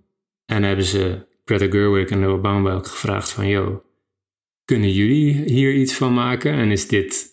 En 0.45 0.63
hebben 0.63 0.85
ze 0.85 1.27
Greta 1.45 1.65
Gerwig 1.69 2.09
en 2.09 2.19
Noah 2.19 2.41
Baumbach 2.41 2.89
gevraagd 2.89 3.31
van, 3.31 3.47
yo, 3.47 3.83
kunnen 4.69 4.91
jullie 4.91 5.33
hier 5.33 5.73
iets 5.73 5.93
van 5.93 6.13
maken? 6.13 6.53
En 6.53 6.71
is 6.71 6.87
dit, 6.87 7.27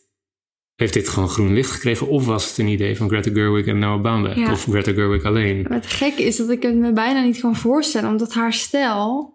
heeft 0.75 0.93
dit 0.93 1.09
gewoon 1.09 1.29
groen 1.29 1.53
licht 1.55 1.71
gekregen? 1.71 2.09
Of 2.09 2.27
was 2.27 2.49
het 2.49 2.59
een 2.59 2.69
idee 2.69 2.97
van 2.97 3.09
Greta 3.09 3.31
Gerwig 3.31 3.67
en 3.67 3.79
Noah 3.79 4.03
Baumbach? 4.03 4.37
Ja. 4.37 4.53
Of 4.53 4.65
Greta 4.65 4.93
Gerwig 4.93 5.25
alleen? 5.25 5.65
Het 5.65 5.87
gekke 5.87 6.23
is 6.23 6.37
dat 6.37 6.51
ik 6.51 6.63
het 6.63 6.75
me 6.75 6.93
bijna 6.93 7.23
niet 7.23 7.41
kan 7.41 7.57
voorstellen, 7.57 8.11
omdat 8.11 8.33
haar 8.35 8.53
stijl 8.53 9.35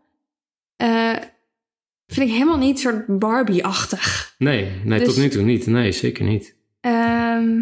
eh, 0.76 1.18
vind 2.08 2.28
ik 2.30 2.34
helemaal 2.34 2.58
niet 2.58 2.80
soort 2.80 3.20
Barbie-achtig. 3.20 4.36
Nee, 4.38 4.72
nee 4.84 5.00
Dus- 5.00 5.08
tot 5.08 5.18
nu 5.18 5.30
toe 5.30 5.44
niet. 5.44 5.66
Nee, 5.66 5.92
zeker 5.92 6.26
niet. 6.26 6.56
Ehm, 6.80 7.62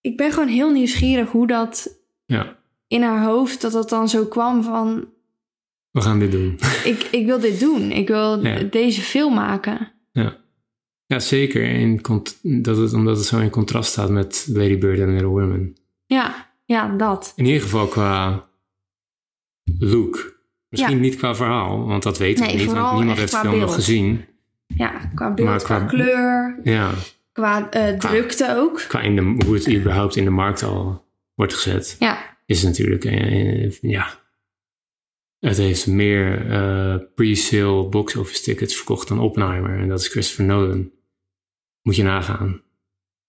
ik 0.00 0.16
ben 0.16 0.32
gewoon 0.32 0.48
heel 0.48 0.70
nieuwsgierig 0.70 1.30
hoe 1.30 1.46
dat 1.46 1.98
Ja, 2.26 2.56
in 2.86 3.02
haar 3.02 3.24
hoofd, 3.24 3.60
dat 3.60 3.72
dat 3.72 3.88
dan 3.88 4.08
zo 4.08 4.26
kwam 4.26 4.62
van, 4.62 5.08
we 5.94 6.00
gaan 6.00 6.18
dit 6.18 6.32
doen. 6.32 6.58
ik, 6.92 7.02
ik 7.10 7.26
wil 7.26 7.40
dit 7.40 7.60
doen, 7.60 7.90
ik 7.92 8.08
wil 8.08 8.44
Ja. 8.46 8.58
deze 8.62 9.00
film 9.00 9.34
maken. 9.34 9.92
Ja, 10.12 10.36
ja 11.06 11.18
zeker. 11.18 11.62
In 11.62 12.00
dat 12.42 12.76
het, 12.76 12.92
omdat 12.92 13.16
het 13.16 13.26
zo 13.26 13.38
in 13.38 13.50
contrast 13.50 13.90
staat 13.90 14.10
met 14.10 14.46
Lady 14.52 14.78
Bird 14.78 14.98
en 14.98 15.10
Little 15.12 15.26
Women. 15.28 15.76
Ja, 16.06 16.50
ja, 16.64 16.88
dat. 16.96 17.32
In 17.36 17.44
ieder 17.46 17.60
geval 17.62 17.86
qua 17.86 18.46
look. 19.78 20.32
Misschien 20.68 20.94
Ja. 20.94 21.00
niet 21.00 21.16
qua 21.16 21.34
verhaal, 21.34 21.86
want 21.86 22.02
dat 22.02 22.18
weten 22.18 22.44
Nee, 22.46 22.52
we 22.56 22.62
niet. 22.62 22.72
Want 22.72 22.96
niemand 22.96 23.18
heeft 23.18 23.30
de 23.32 23.38
qua 23.38 23.48
film 23.48 23.60
nog 23.60 23.74
gezien. 23.74 24.24
Ja, 24.66 25.10
qua 25.14 25.34
beeld, 25.34 25.48
Maar 25.48 25.62
qua, 25.62 25.78
qua- 25.78 25.86
kleur, 25.86 26.60
Ja, 26.64 26.90
qua 27.32 27.70
eh, 27.70 27.98
drukte 27.98 28.54
ook. 28.56 28.84
qua 28.88 29.00
in 29.00 29.16
de, 29.16 29.44
hoe 29.46 29.54
het 29.54 29.72
überhaupt 29.74 30.16
in 30.16 30.24
de 30.24 30.30
markt 30.30 30.62
al 30.62 31.04
wordt 31.34 31.54
gezet. 31.54 31.96
Ja, 31.98 32.36
Is 32.46 32.62
natuurlijk, 32.62 33.04
eh, 33.04 33.64
eh, 33.64 33.72
ja... 33.80 34.22
Het 35.44 35.56
heeft 35.56 35.86
meer 35.86 36.50
eh, 36.50 36.96
pre-sale 37.14 37.88
box 37.88 38.16
office 38.16 38.42
tickets 38.42 38.76
verkocht 38.76 39.08
dan 39.08 39.18
Oppenheimer. 39.20 39.78
En 39.78 39.88
dat 39.88 40.00
is 40.00 40.08
Christopher 40.08 40.44
Nolan. 40.44 40.90
Moet 41.82 41.96
je 41.96 42.02
nagaan. 42.02 42.62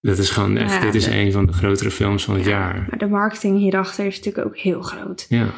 Dat 0.01 0.17
is 0.17 0.29
gewoon 0.29 0.57
echt, 0.57 0.73
Ja, 0.73 0.79
dit 0.79 0.95
is 0.95 1.03
de- 1.05 1.15
een 1.17 1.31
van 1.31 1.45
de 1.45 1.53
grotere 1.53 1.91
films 1.91 2.23
van 2.25 2.35
het 2.35 2.43
Ja, 2.43 2.49
jaar. 2.49 2.85
maar 2.89 2.97
de 2.97 3.07
marketing 3.07 3.57
hierachter 3.57 4.05
is 4.05 4.17
natuurlijk 4.17 4.47
ook 4.47 4.57
heel 4.57 4.81
groot. 4.81 5.25
Ja. 5.29 5.53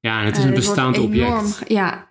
Ja, 0.00 0.20
en 0.20 0.26
het 0.26 0.36
is 0.36 0.42
Eh, 0.42 0.48
een 0.48 0.54
bestaand 0.54 0.96
enorm 0.96 1.10
object. 1.12 1.62
Ja. 1.68 2.08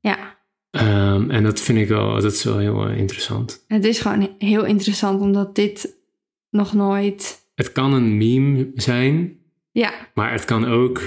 Ja, 0.00 0.32
Ehm, 0.70 1.30
en 1.30 1.42
dat 1.42 1.60
vind 1.60 1.78
ik 1.78 1.88
wel, 1.88 2.14
dat 2.20 2.32
is 2.32 2.44
wel 2.44 2.58
heel 2.58 2.86
eh, 2.88 2.96
interessant. 2.98 3.64
het 3.68 3.84
is 3.84 4.00
gewoon 4.00 4.34
heel 4.38 4.64
interessant 4.64 5.20
omdat 5.20 5.54
dit 5.54 5.96
nog 6.50 6.72
nooit... 6.72 7.48
Het 7.54 7.72
kan 7.72 7.92
een 7.92 8.16
meme 8.16 8.70
zijn, 8.74 9.38
Ja, 9.72 9.92
maar 10.14 10.32
het 10.32 10.44
kan 10.44 10.64
ook 10.64 11.00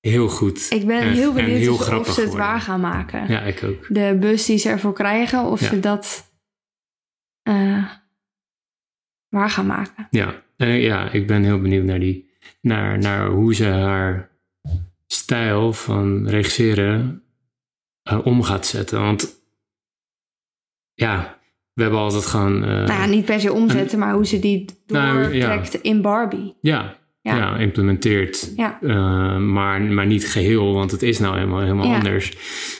heel 0.00 0.28
goed. 0.28 0.66
ik 0.70 0.86
ben 0.86 1.00
en- 1.00 1.12
heel 1.12 1.28
en 1.28 1.34
benieuwd 1.34 1.58
heel 1.58 1.72
of- 1.74 1.84
ze 2.14 2.20
het 2.20 2.28
worden. 2.30 2.46
waar 2.46 2.60
gaan 2.60 2.80
maken. 2.80 3.28
Ja, 3.28 3.40
ik 3.40 3.62
ook. 3.62 3.86
De 3.88 4.16
bus 4.20 4.46
die 4.46 4.58
ze 4.58 4.68
ervoor 4.68 4.92
krijgen, 4.94 5.44
of 5.44 5.60
Ja. 5.60 5.66
ze 5.68 5.80
dat 5.80 6.32
eh, 7.42 7.90
waar 9.28 9.50
gaan 9.50 9.66
maken. 9.66 10.06
Ja, 10.10 10.42
eh, 10.56 10.82
ja, 10.82 11.10
ik 11.10 11.26
ben 11.26 11.42
heel 11.44 11.60
benieuwd 11.60 11.84
naar, 11.84 11.98
die, 11.98 12.30
naar, 12.60 12.98
naar 12.98 13.26
hoe 13.28 13.54
ze 13.54 13.64
haar 13.66 14.30
stijl 15.06 15.72
van 15.72 16.28
regisseren 16.28 17.22
eh, 18.02 18.26
om 18.26 18.42
gaat 18.42 18.66
zetten. 18.66 19.00
Want 19.00 19.42
ja, 20.94 21.38
we 21.72 21.82
hebben 21.82 22.00
altijd 22.00 22.26
gewoon... 22.26 22.58
nou 22.60 22.86
ja, 22.86 23.06
niet 23.06 23.24
per 23.24 23.40
se 23.40 23.52
omzetten, 23.52 23.98
maar 23.98 24.14
hoe 24.14 24.26
ze 24.26 24.38
die 24.38 24.64
Nou, 24.86 25.18
ja. 25.34 25.46
doortrekt 25.48 25.74
in 25.74 26.02
Barbie. 26.02 26.56
ja, 26.60 26.98
Ja. 27.22 27.36
ja. 27.36 27.56
implementeert. 27.58 28.52
Ja, 28.56 28.78
Eh, 28.82 29.36
maar, 29.38 29.82
maar 29.82 30.06
niet 30.06 30.28
geheel, 30.28 30.72
want 30.74 30.90
het 30.90 31.02
is 31.02 31.18
nou 31.18 31.34
helemaal, 31.34 31.60
helemaal 31.60 31.86
Ja. 31.86 31.94
anders. 31.94 32.32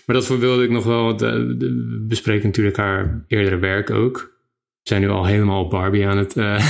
Maar 0.06 0.16
dat 0.16 0.28
wilde 0.28 0.62
ik 0.64 0.70
nog 0.70 0.84
wel. 0.84 1.16
De, 1.16 1.56
de- 1.56 1.66
we 1.74 2.04
bespreken 2.08 2.46
natuurlijk 2.46 2.76
haar 2.76 3.24
eerdere 3.26 3.58
werk 3.58 3.90
ook. 3.90 4.18
We 4.82 4.88
zijn 4.88 5.00
nu 5.00 5.08
al 5.08 5.24
helemaal 5.26 5.68
Barbie 5.68 6.06
aan 6.06 6.18
het, 6.18 6.36
eh, 6.36 6.66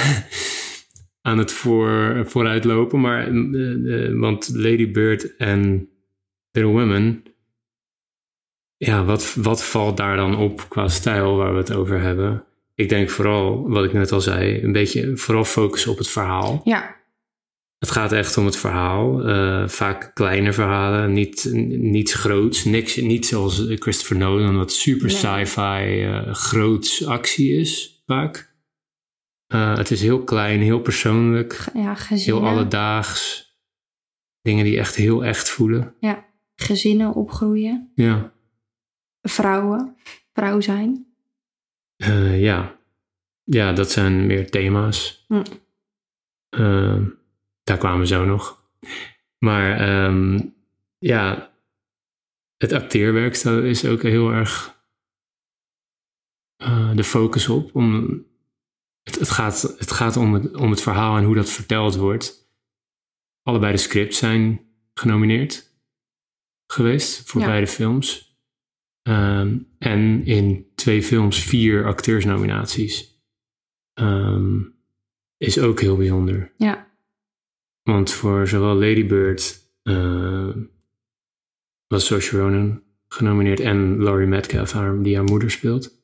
aan 1.28 1.38
het 1.38 1.52
voor, 1.52 2.22
vooruitlopen. 2.26 3.00
Maar, 3.00 3.26
eh, 3.28 4.06
eh, 4.06 4.18
want 4.18 4.50
Lady 4.54 4.90
Bird 4.90 5.36
en 5.36 5.88
Little 6.52 6.72
Women. 6.72 7.22
Ja, 8.76 9.04
wat, 9.04 9.34
wat 9.34 9.64
valt 9.64 9.96
daar 9.96 10.16
dan 10.16 10.36
op 10.36 10.66
qua 10.68 10.88
stijl 10.88 11.36
waar 11.36 11.52
we 11.52 11.58
het 11.58 11.72
over 11.74 12.00
hebben? 12.00 12.44
Ik 12.74 12.88
denk 12.88 13.10
vooral, 13.10 13.68
wat 13.68 13.84
ik 13.84 13.92
net 13.92 14.12
al 14.12 14.20
zei, 14.20 14.62
een 14.62 14.72
beetje 14.72 15.16
vooral 15.16 15.44
focussen 15.44 15.90
op 15.90 15.98
het 15.98 16.08
verhaal. 16.10 16.60
ja, 16.64 16.96
Het 17.80 17.90
gaat 17.90 18.12
echt 18.12 18.36
om 18.36 18.44
het 18.44 18.56
verhaal. 18.56 19.22
eh, 19.28 19.68
vaak 19.68 20.10
kleine 20.14 20.52
verhalen, 20.52 21.12
niet, 21.12 21.50
niets 21.68 22.14
groots. 22.14 22.64
Niks, 22.64 22.96
niet 22.96 23.26
zoals 23.26 23.64
Christopher 23.68 24.16
Nolan, 24.16 24.56
wat 24.56 24.72
super 24.72 25.10
sci-fi 25.10 26.02
eh, 26.02 26.34
groots 26.34 27.06
actie 27.06 27.52
is, 27.52 28.02
vaak. 28.06 28.54
Eh, 29.46 29.76
het 29.76 29.90
is 29.90 30.02
heel 30.02 30.24
klein, 30.24 30.60
heel 30.60 30.80
persoonlijk, 30.80 31.70
ja 31.74 31.94
gezinnen, 31.94 32.42
heel 32.42 32.52
alledaags. 32.52 33.48
Dingen 34.40 34.64
die 34.64 34.78
echt 34.78 34.94
heel 34.94 35.24
echt 35.24 35.50
voelen. 35.50 35.94
ja, 36.00 36.26
gezinnen 36.54 37.14
opgroeien, 37.14 37.92
Ja, 37.94 38.32
vrouwen, 39.22 39.96
vrouw 40.32 40.60
zijn. 40.60 41.06
Ja. 42.36 42.78
ja 43.44 43.72
dat 43.72 43.90
zijn 43.90 44.26
meer 44.26 44.50
thema's. 44.50 45.24
Hm. 45.28 45.42
Daar 47.62 47.78
kwamen 47.78 48.00
we 48.00 48.06
zo 48.06 48.24
nog. 48.24 48.68
Maar 49.38 49.78
ehm, 49.78 50.40
ja, 50.98 51.52
het 52.56 52.72
acteerwerk 52.72 53.36
is 53.44 53.84
ook 53.86 54.02
heel 54.02 54.30
erg 54.32 54.78
eh, 56.56 56.94
de 56.94 57.04
focus 57.04 57.48
op. 57.48 57.74
Om, 57.74 58.24
het, 59.02 59.14
het, 59.18 59.30
gaat, 59.30 59.62
het 59.78 59.90
gaat 59.90 60.16
om 60.16 60.34
het, 60.34 60.54
om 60.56 60.70
het 60.70 60.82
verhaal 60.82 61.16
en 61.16 61.24
hoe 61.24 61.34
dat 61.34 61.50
verteld 61.50 61.96
wordt. 61.96 62.48
Allebei 63.42 63.72
de 63.72 63.78
scripts 63.78 64.18
zijn 64.18 64.60
genomineerd 64.94 65.78
geweest 66.66 67.28
voor 67.30 67.40
Ja. 67.40 67.46
beide 67.46 67.66
films. 67.66 68.38
Ehm, 69.02 69.58
en 69.78 70.24
in 70.26 70.70
twee 70.74 71.02
films 71.02 71.42
vier 71.42 71.86
acteursnominaties. 71.86 73.18
Ehm, 73.92 74.62
is 75.36 75.58
ook 75.58 75.80
heel 75.80 75.96
bijzonder. 75.96 76.52
Ja, 76.56 76.89
Want 77.90 78.12
voor 78.12 78.48
zowel 78.48 78.74
Lady 78.74 79.06
Bird 79.06 79.70
eh, 79.82 80.48
was 81.86 82.06
Saoirse 82.06 82.38
Ronan 82.38 82.82
genomineerd 83.08 83.60
en 83.60 84.02
Laurie 84.02 84.26
Metcalf, 84.26 84.72
haar, 84.72 85.02
die 85.02 85.16
haar 85.16 85.24
moeder 85.24 85.50
speelt. 85.50 85.98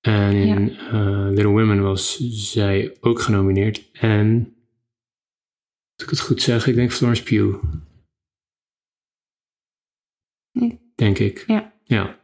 En 0.00 0.32
in 0.32 0.70
eh, 0.70 1.26
Little 1.28 1.46
Women 1.46 1.82
was 1.82 2.16
zij 2.30 2.96
ook 3.00 3.20
genomineerd. 3.20 3.90
En, 3.92 4.56
als 5.96 6.04
ik 6.04 6.10
het 6.10 6.20
goed 6.20 6.42
zeg, 6.42 6.66
ik 6.66 6.74
denk 6.74 6.92
Florence 6.92 7.22
Pugh. 7.22 7.62
Nee. 10.52 10.80
Denk 10.94 11.18
ik. 11.18 11.44
Ja. 11.46 11.72
Ja. 11.84 12.18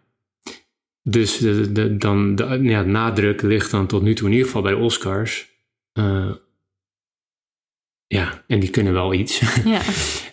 Dus 1.02 1.38
de, 1.38 1.72
de, 1.72 1.96
dan, 1.96 2.34
de, 2.34 2.44
ja, 2.62 2.82
de 2.82 2.88
nadruk 2.88 3.42
ligt 3.42 3.70
dan 3.70 3.86
tot 3.86 4.02
nu 4.02 4.14
toe 4.14 4.26
in 4.26 4.32
ieder 4.32 4.46
geval 4.46 4.62
bij 4.62 4.72
de 4.72 4.78
Oscars. 4.78 5.50
Eh, 5.92 6.34
ja, 8.12 8.44
en 8.46 8.60
die 8.60 8.70
kunnen 8.70 8.92
wel 8.92 9.12
iets. 9.14 9.40
ja, 9.64 9.80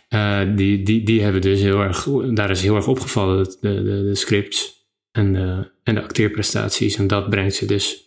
Eh, 0.10 0.42
die, 0.56 0.84
die, 0.84 1.04
die 1.04 1.22
hebben 1.22 1.42
dus 1.42 1.62
heel 1.62 1.82
erg, 1.82 2.08
daar 2.34 2.50
is 2.50 2.62
heel 2.62 2.76
erg 2.76 2.88
opgevallen, 2.88 3.44
de, 3.46 3.58
de, 3.62 3.84
de 3.84 4.16
scripts 4.16 4.88
en 5.12 5.34
de, 5.34 5.72
en 5.84 5.96
de 5.96 6.02
acteerprestaties. 6.04 6.96
En 6.96 7.08
dat 7.08 7.30
brengt 7.30 7.56
ze 7.56 7.66
dus 7.66 8.04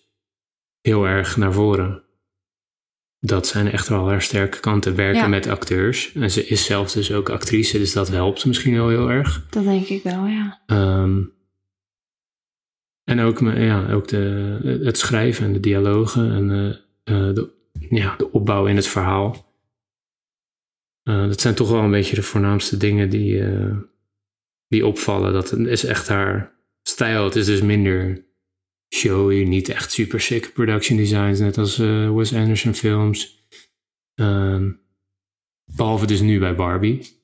heel 0.80 1.04
erg 1.06 1.36
naar 1.36 1.52
voren. 1.52 2.02
dat 3.20 3.46
zijn 3.46 3.70
echt 3.70 3.88
wel 3.88 4.08
haar 4.08 4.22
sterke 4.22 4.60
kanten. 4.60 4.96
Werken 4.96 5.20
Ja. 5.20 5.28
met 5.28 5.46
acteurs. 5.46 6.12
En 6.12 6.30
ze 6.30 6.46
is 6.46 6.64
zelf 6.64 6.92
dus 6.92 7.12
ook 7.12 7.28
actrice, 7.28 7.78
dus 7.78 7.92
dat 7.92 8.08
helpt 8.08 8.44
misschien 8.46 8.74
wel 8.74 8.88
heel 8.88 9.10
erg. 9.10 9.46
Dat 9.50 9.64
denk 9.64 9.86
ik 9.86 10.02
wel, 10.02 10.26
ja. 10.26 10.62
Ehm, 10.66 11.20
en 13.04 13.20
ook, 13.20 13.40
ja, 13.40 13.92
ook 13.92 14.08
de, 14.08 14.80
het 14.84 14.98
schrijven 14.98 15.44
en 15.46 15.52
de 15.52 15.60
dialogen 15.60 16.32
en 16.32 16.50
eh, 16.50 16.68
eh, 17.28 17.34
de, 17.34 17.50
ja, 17.90 18.14
de 18.16 18.30
opbouw 18.32 18.66
in 18.66 18.76
het 18.76 18.86
verhaal. 18.86 19.50
Eh, 21.02 21.26
dat 21.26 21.40
zijn 21.40 21.54
toch 21.54 21.70
wel 21.70 21.82
een 21.82 21.90
beetje 21.90 22.14
de 22.14 22.22
voornaamste 22.22 22.76
dingen 22.76 23.10
die, 23.10 23.44
eh, 23.44 23.76
die 24.68 24.86
opvallen. 24.86 25.32
Dat 25.32 25.52
is 25.52 25.84
echt 25.84 26.08
haar 26.08 26.52
stijl. 26.82 27.24
Het 27.24 27.36
is 27.36 27.46
dus 27.46 27.62
minder 27.62 28.26
showy, 28.94 29.42
niet 29.42 29.68
echt 29.68 29.92
super 29.92 30.20
sick 30.20 30.52
production 30.52 30.96
designs, 30.96 31.38
net 31.38 31.58
als 31.58 31.78
eh, 31.78 32.14
Wes 32.14 32.34
Anderson 32.34 32.74
films. 32.74 33.46
Ehm, 34.14 34.70
behalve 35.64 36.06
dus 36.06 36.20
nu 36.20 36.38
bij 36.38 36.54
Barbie. 36.54 37.20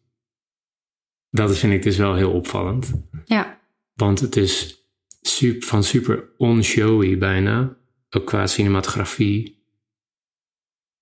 Dat 1.31 1.59
vind 1.59 1.73
ik 1.73 1.83
dus 1.83 1.97
wel 1.97 2.15
heel 2.15 2.33
opvallend. 2.33 2.93
Ja, 3.25 3.61
Want 3.95 4.21
het 4.21 4.37
is 4.37 4.77
super, 5.21 5.69
van 5.69 5.85
super 5.85 6.35
on-showy 6.37 7.19
bijna. 7.19 7.77
Ook 8.11 8.27
qua 8.27 8.47
cinematografie. 8.47 9.58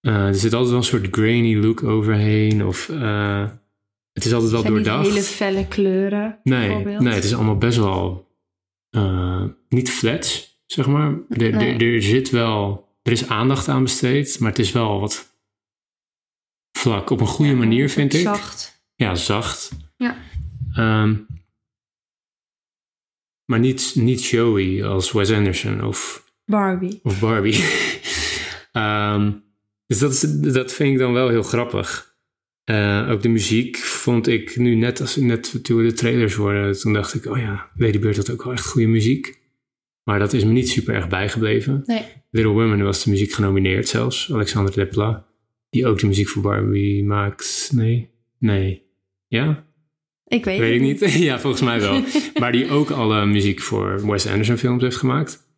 Eh, 0.06 0.26
er 0.26 0.34
zit 0.34 0.52
altijd 0.52 0.70
wel 0.70 0.78
een 0.78 0.84
soort 0.84 1.08
grainy 1.10 1.56
look 1.56 1.82
overheen. 1.82 2.64
Of 2.66 2.88
eh, 2.88 3.48
het 4.12 4.24
is 4.24 4.32
altijd 4.32 4.50
wel 4.52 4.60
zijn 4.60 4.74
niet 4.74 4.84
doordacht. 4.84 5.08
hele 5.08 5.22
felle 5.22 5.66
kleuren, 5.68 6.38
nee, 6.42 6.66
bijvoorbeeld. 6.66 7.00
nee, 7.02 7.14
het 7.14 7.24
is 7.24 7.34
allemaal 7.34 7.58
best 7.58 7.78
wel 7.78 8.28
eh, 8.90 9.44
niet 9.68 9.90
flats, 9.90 10.60
zeg 10.66 10.86
maar. 10.86 11.08
Er, 11.28 11.50
Nee. 11.56 11.74
er, 11.74 11.94
er 11.94 12.02
zit 12.02 12.30
wel, 12.30 12.88
er 13.02 13.12
is 13.12 13.28
aandacht 13.28 13.68
aan 13.68 13.82
besteed, 13.82 14.38
maar 14.40 14.48
het 14.50 14.58
is 14.58 14.72
wel 14.72 15.00
wat 15.00 15.38
vlak. 16.78 17.10
Op 17.10 17.20
een 17.20 17.26
goede 17.26 17.50
Ja, 17.50 17.56
manier, 17.56 17.90
vind 17.90 18.14
ik. 18.14 18.20
Zacht. 18.20 18.84
Ja, 18.94 19.14
zacht. 19.14 19.70
Ja. 19.96 20.16
Ehm, 20.74 21.14
maar 23.44 23.58
niet, 23.58 23.92
niet 23.94 24.20
showy 24.20 24.82
als 24.82 25.12
Wes 25.12 25.30
Anderson 25.32 25.84
of, 25.84 26.24
Barbie. 26.44 27.00
of 27.02 27.20
Barbie. 27.20 27.64
Ehm, 28.72 29.32
dus 29.86 29.98
dat, 29.98 30.12
is, 30.12 30.20
dat 30.52 30.72
vind 30.72 30.92
ik 30.92 30.98
dan 30.98 31.12
wel 31.12 31.28
heel 31.28 31.42
grappig. 31.42 32.14
Eh, 32.64 33.08
ook 33.10 33.22
de 33.22 33.28
muziek 33.28 33.76
vond 33.76 34.26
ik 34.26 34.56
nu 34.56 34.74
net, 34.74 35.00
als, 35.00 35.16
net 35.16 35.64
toen 35.64 35.76
we 35.76 35.82
de 35.82 35.92
trailers 35.92 36.34
hoorden, 36.34 36.78
toen 36.78 36.92
dacht 36.92 37.14
ik, 37.14 37.26
oh 37.26 37.38
ja, 37.38 37.70
Lady 37.74 37.98
Bird 37.98 38.16
had 38.16 38.30
ook 38.30 38.44
wel 38.44 38.52
echt 38.52 38.66
goede 38.66 38.88
muziek. 38.88 39.40
Maar 40.02 40.18
dat 40.18 40.32
is 40.32 40.44
me 40.44 40.50
niet 40.50 40.68
super 40.68 40.94
erg 40.94 41.08
bijgebleven. 41.08 41.82
Nee. 41.84 42.04
Little 42.30 42.52
Women 42.52 42.82
was 42.82 43.04
de 43.04 43.10
muziek 43.10 43.32
genomineerd 43.32 43.88
zelfs, 43.88 44.32
Alexander 44.32 44.74
Desplat, 44.74 45.24
die 45.70 45.86
ook 45.86 45.98
de 45.98 46.06
muziek 46.06 46.28
voor 46.28 46.42
Barbie 46.42 47.04
maakt. 47.04 47.70
Nee, 47.74 48.10
nee. 48.38 48.82
Ja? 49.26 49.64
Ik 50.26 50.44
weet, 50.44 50.58
Weet 50.58 50.82
ik 50.82 51.00
het 51.00 51.00
niet. 51.00 51.22
ja, 51.28 51.38
volgens 51.38 51.62
mij 51.62 51.80
wel. 51.80 52.02
maar 52.40 52.52
die 52.52 52.70
ook 52.70 52.90
alle 52.90 53.26
muziek 53.26 53.60
voor 53.60 54.06
Wes 54.06 54.26
Anderson 54.26 54.56
films 54.56 54.82
heeft 54.82 54.96
gemaakt. 54.96 55.48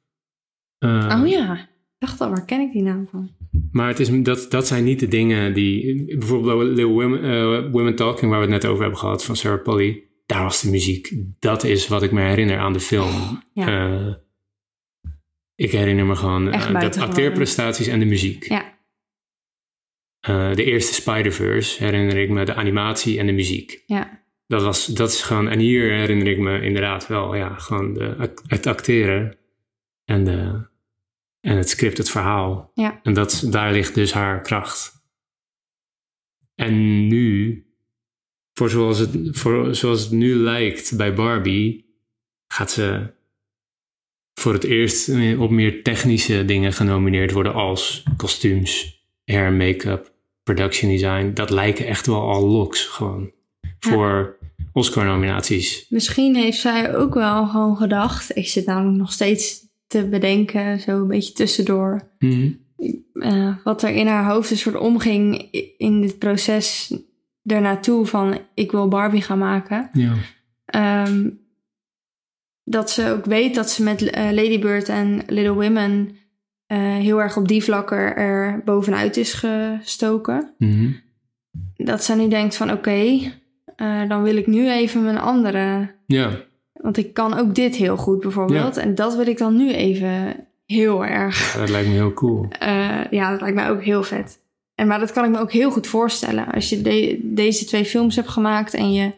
Uh, 0.79 1.21
Oh 1.21 1.29
ja, 1.29 1.55
ik 1.55 1.69
dacht 1.99 2.21
al, 2.21 2.29
waar 2.29 2.45
ken 2.45 2.61
ik 2.61 2.73
die 2.73 2.83
naam 2.83 3.07
van? 3.11 3.31
Maar 3.73 3.89
het 3.89 4.01
is, 4.01 4.23
dat, 4.23 4.47
dat 4.51 4.67
zijn 4.67 4.85
niet 4.85 5.01
de 5.01 5.09
dingen 5.09 5.55
die... 5.55 6.05
Bijvoorbeeld 6.19 6.63
Little 6.63 6.87
Women, 6.87 7.23
eh, 7.23 7.71
Women 7.71 7.97
Talking, 7.97 8.31
waar 8.31 8.41
we 8.41 8.53
het 8.53 8.63
net 8.63 8.71
over 8.71 8.83
hebben 8.83 9.01
gehad, 9.01 9.25
van 9.25 9.37
Sarah 9.37 9.63
Polly. 9.63 10.03
Daar 10.27 10.43
was 10.43 10.61
de 10.63 10.71
muziek. 10.71 11.13
Dat 11.39 11.65
is 11.65 11.89
wat 11.89 12.03
ik 12.03 12.13
me 12.13 12.21
herinner 12.21 12.59
aan 12.59 12.73
de 12.73 12.81
film. 12.81 13.43
Ja. 13.53 13.67
Eh, 13.67 14.15
ik 15.55 15.71
herinner 15.71 16.07
me 16.07 16.17
gewoon 16.17 16.53
eh, 16.53 16.81
de 16.81 17.01
acteerprestaties 17.01 17.87
en 17.87 17.99
de 17.99 18.05
muziek. 18.05 18.49
Ja, 18.49 18.77
de 20.55 20.65
eerste 20.65 20.95
Spider-Verse 20.95 21.85
herinner 21.85 22.17
ik 22.17 22.29
me 22.31 22.45
de 22.45 22.55
animatie 22.55 23.19
en 23.19 23.27
de 23.27 23.33
muziek. 23.33 23.83
ja, 23.87 24.23
Dat, 24.47 24.63
was, 24.63 24.87
dat 24.87 25.11
is 25.11 25.23
gewoon, 25.23 25.49
en 25.49 25.59
hier 25.59 25.93
herinner 25.93 26.27
ik 26.27 26.39
me 26.39 26.63
inderdaad 26.63 27.07
wel, 27.07 27.35
ja, 27.35 27.55
gewoon 27.55 27.95
de, 27.95 28.33
het 28.47 28.67
acteren 28.67 29.37
en, 30.05 30.25
de, 30.25 30.67
en 31.41 31.57
het 31.57 31.69
script, 31.69 31.99
het 31.99 32.11
verhaal. 32.11 32.71
Ja. 32.75 33.01
En 33.03 33.15
dat, 33.15 33.47
daar 33.51 33.73
ligt 33.73 33.95
dus 33.95 34.13
haar 34.13 34.43
kracht. 34.43 35.03
En 36.55 37.07
nu, 37.07 37.63
voor 38.53 38.71
zoals 38.71 38.99
het, 38.99 39.11
voor 39.31 39.75
zoals 39.75 40.01
het 40.01 40.11
nu 40.11 40.35
lijkt 40.35 40.97
bij 40.97 41.15
Barbie, 41.15 41.95
gaat 42.53 42.71
ze 42.71 43.13
voor 44.35 44.53
het 44.53 44.65
eerst 44.65 45.09
op 45.39 45.51
meer 45.51 45.83
technische 45.83 46.45
dingen 46.45 46.73
genomineerd 46.73 47.33
worden 47.33 47.55
als 47.55 48.05
kostuums, 48.17 49.03
hair, 49.25 49.53
make-up, 49.53 50.13
production 50.43 50.91
design. 50.91 51.31
Dat 51.35 51.51
lijken 51.51 51.87
echt 51.87 52.07
wel 52.07 52.21
al 52.21 52.47
looks 52.47 52.85
gewoon 52.85 53.33
voor 53.79 54.39
Oscar-nominaties. 54.73 55.87
Misschien 55.89 56.37
heeft 56.37 56.59
zij 56.59 56.97
ook 56.97 57.15
wel 57.15 57.47
gewoon 57.47 57.77
gedacht. 57.77 58.37
Ik 58.37 58.49
zit 58.49 58.67
namelijk 58.67 58.99
nog 58.99 59.13
steeds 59.13 59.68
te 59.89 60.09
bedenken, 60.09 60.81
zo 60.81 61.01
een 61.01 61.07
beetje 61.07 61.33
tussendoor. 61.33 62.09
Mhm. 62.19 62.51
eh, 63.13 63.57
wat 63.65 63.83
er 63.83 63.91
in 63.91 64.07
haar 64.07 64.25
hoofd 64.33 64.51
een 64.51 64.57
soort 64.57 64.77
omging 64.77 65.51
in 65.79 66.01
dit 66.01 66.19
proces 66.19 66.95
ernaartoe 67.45 68.07
van 68.07 68.39
ik 68.55 68.71
wil 68.71 68.89
Barbie 68.89 69.23
gaan 69.23 69.39
maken. 69.39 69.91
Ja. 69.93 70.15
Ehm, 70.65 71.31
dat 72.65 72.91
ze 72.91 73.11
ook 73.11 73.25
weet 73.25 73.55
dat 73.55 73.71
ze 73.71 73.83
met 73.83 74.03
eh, 74.03 74.31
Lady 74.31 74.59
Bird 74.59 74.89
en 74.89 75.23
Little 75.27 75.53
Women 75.55 76.17
eh, 76.67 76.79
heel 76.79 77.23
erg 77.23 77.37
op 77.37 77.49
die 77.49 77.65
vlakken 77.65 78.17
er 78.17 78.63
bovenuit 78.65 79.17
is 79.17 79.33
gestoken. 79.33 80.55
Mhm. 80.59 80.91
Dat 81.77 82.05
ze 82.05 82.15
nu 82.15 82.29
denkt 82.29 82.57
van 82.57 82.73
oké, 82.73 83.33
dan 84.09 84.23
wil 84.23 84.37
ik 84.37 84.47
nu 84.47 84.71
even 84.71 85.03
mijn 85.05 85.19
andere... 85.19 85.95
ja. 86.07 86.47
Want 86.81 86.97
ik 86.97 87.15
kan 87.15 87.35
ook 87.39 87.55
dit 87.55 87.77
heel 87.77 87.97
goed 87.97 88.21
bijvoorbeeld. 88.21 88.77
En 88.77 88.95
dat 88.95 89.17
wil 89.17 89.27
ik 89.27 89.39
dan 89.39 89.57
nu 89.57 89.73
even 89.73 90.37
heel 90.67 91.05
erg... 91.07 91.53
dat 91.59 91.69
lijkt 91.69 91.89
me 91.89 91.95
heel 91.95 92.13
cool. 92.13 92.47
eh, 92.59 93.05
ja, 93.11 93.31
dat 93.31 93.41
lijkt 93.41 93.57
mij 93.57 93.71
ook 93.71 93.83
heel 93.83 94.03
vet. 94.03 94.39
En, 94.75 94.87
maar 94.87 94.99
dat 94.99 95.13
kan 95.13 95.25
ik 95.25 95.31
me 95.31 95.39
ook 95.39 95.53
heel 95.53 95.71
goed 95.71 95.87
voorstellen. 95.87 96.47
Als 96.47 96.69
je 96.69 96.83
de- 96.83 97.21
deze 97.23 97.65
twee 97.65 97.85
films 97.85 98.17
hebt 98.17 98.29
gemaakt 98.29 98.75
en 98.75 98.93
je... 98.93 99.13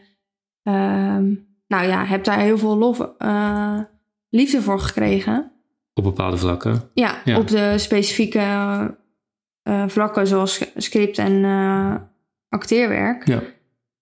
ehm, 0.62 1.24
nou 1.66 1.86
ja, 1.88 2.04
hebt 2.04 2.24
daar 2.24 2.38
heel 2.38 2.58
veel 2.58 2.76
lof, 2.76 3.00
eh, 3.18 3.78
liefde 4.28 4.62
voor 4.62 4.80
gekregen. 4.80 5.52
Op 5.94 6.04
bepaalde 6.04 6.36
vlakken. 6.36 6.82
Ja, 6.94 7.14
Ja. 7.24 7.38
op 7.38 7.48
de 7.48 7.74
specifieke 7.78 8.40
eh, 9.62 9.84
vlakken 9.88 10.26
zoals 10.26 10.70
script 10.76 11.18
en 11.18 11.44
acteerwerk. 12.48 13.26
Ja. 13.28 13.42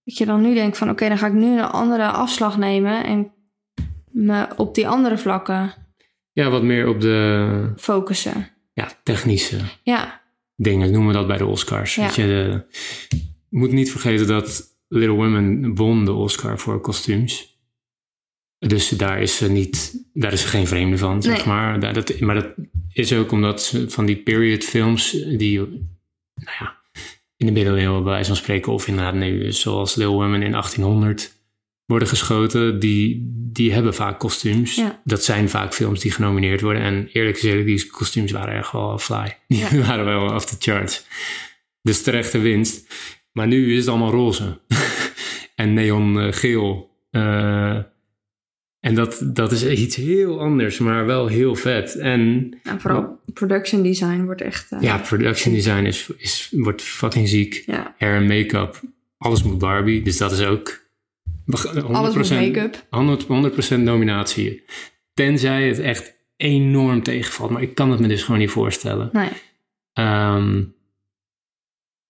Dat 0.04 0.16
je 0.18 0.26
dan 0.26 0.40
nu 0.40 0.54
denkt 0.54 0.78
van 0.78 0.90
oké, 0.90 1.08
dan 1.08 1.18
ga 1.18 1.26
ik 1.26 1.32
nu 1.32 1.58
een 1.58 1.64
andere 1.64 2.06
afslag 2.06 2.58
nemen 2.58 3.04
en 3.04 3.32
me 4.24 4.46
op 4.56 4.74
die 4.74 4.88
andere 4.88 5.18
vlakken 5.18 5.74
Ja, 6.32 6.50
wat 6.50 6.62
meer 6.62 6.88
op 6.88 7.00
de 7.00 7.72
focussen. 7.76 8.48
ja, 8.72 8.90
technische 9.02 9.58
Ja, 9.82 10.22
dingen 10.56 10.90
noemen 10.90 11.08
we 11.12 11.18
dat 11.18 11.26
bij 11.26 11.36
de 11.38 11.46
Oscars. 11.46 11.94
Ja. 11.94 12.02
Weet 12.04 12.14
je, 12.14 12.22
de, 12.22 12.62
moet 13.48 13.72
niet 13.72 13.90
vergeten 13.90 14.26
dat 14.26 14.76
Little 14.88 15.14
Women 15.16 15.74
won 15.74 16.04
de 16.04 16.12
Oscar 16.12 16.58
voor 16.58 16.80
kostuums. 16.80 17.56
Dus 18.58 18.88
daar 18.88 19.20
is 19.22 19.36
ze 19.36 19.50
niet, 19.50 20.04
daar 20.12 20.32
is 20.32 20.40
ze 20.40 20.48
geen 20.48 20.66
vreemde 20.66 20.98
van, 20.98 21.22
zeg 21.22 21.36
Nee. 21.36 21.46
maar. 21.46 21.80
Daar- 21.80 21.92
Dat, 21.92 22.20
maar 22.20 22.34
dat 22.34 22.48
is 22.92 23.12
ook 23.12 23.32
omdat 23.32 23.62
ze 23.62 23.90
van 23.90 24.06
die 24.06 24.16
period 24.16 24.64
films 24.64 25.10
die, 25.12 25.58
nou 26.34 26.56
ja, 26.58 26.76
in 27.36 27.46
de 27.46 27.52
middeleeuwen 27.52 28.02
bij 28.02 28.12
wijze 28.12 28.26
van 28.28 28.36
spreken, 28.36 28.72
of 28.72 28.86
inderdaad 28.88 29.14
nu, 29.14 29.52
zoals 29.52 29.94
Little 29.94 30.14
Women 30.14 30.42
in 30.42 30.50
1800 30.50 31.37
worden 31.88 32.08
geschoten, 32.08 32.78
die, 32.78 33.28
die 33.52 33.72
hebben 33.72 33.94
vaak 33.94 34.18
kostuums. 34.18 34.74
Ja. 34.74 35.00
Dat 35.04 35.24
zijn 35.24 35.48
vaak 35.48 35.74
films 35.74 36.00
die 36.00 36.10
genomineerd 36.10 36.60
worden. 36.60 36.82
En 36.82 37.08
eerlijk 37.12 37.38
gezegd, 37.38 37.64
die 37.66 37.86
kostuums 37.86 38.32
waren 38.32 38.54
echt 38.54 38.72
wel 38.72 38.98
fly. 38.98 39.36
Die 39.46 39.58
Ja. 39.58 39.76
waren 39.86 40.04
wel 40.04 40.34
off 40.34 40.44
the 40.46 40.56
charts. 40.58 41.06
Dus 41.82 42.02
terechte 42.02 42.38
winst. 42.38 42.94
Maar 43.32 43.46
nu 43.46 43.72
is 43.72 43.78
het 43.78 43.88
allemaal 43.88 44.10
roze. 44.10 44.60
en 45.54 45.74
neongeel. 45.74 46.90
Eh 47.10 47.78
en 48.80 48.94
dat, 48.94 49.20
dat 49.24 49.52
is 49.52 49.66
iets 49.66 49.96
heel 49.96 50.40
anders, 50.40 50.78
maar 50.78 51.06
wel 51.06 51.26
heel 51.26 51.54
vet. 51.54 51.96
En 51.96 52.50
vooral 52.78 53.20
production 53.34 53.82
design 53.82 54.22
wordt 54.24 54.40
echt... 54.40 54.72
eh, 54.72 54.80
ja, 54.80 54.98
production 54.98 55.54
design 55.54 55.84
is, 55.84 56.10
is, 56.16 56.48
wordt 56.52 56.82
fucking 56.82 57.28
ziek. 57.28 57.64
Hair 57.98 58.14
en 58.16 58.26
make-up. 58.26 58.80
Alles 59.18 59.42
moet 59.42 59.58
Barbie. 59.58 60.02
Dus 60.02 60.16
dat 60.16 60.32
is 60.32 60.44
ook 60.44 60.80
100%, 60.80 60.87
Alles 61.92 62.14
met 62.14 62.30
make-up. 62.30 62.86
100, 62.90 63.26
100% 63.76 63.80
nominatie. 63.80 64.64
Tenzij 65.14 65.68
het 65.68 65.78
echt 65.78 66.16
enorm 66.36 67.02
tegenvalt. 67.02 67.50
Maar 67.50 67.62
ik 67.62 67.74
kan 67.74 67.90
het 67.90 68.00
me 68.00 68.08
dus 68.08 68.22
gewoon 68.22 68.40
niet 68.40 68.50
voorstellen. 68.50 69.10
Nee. 69.12 69.30
Ehm, 69.92 70.62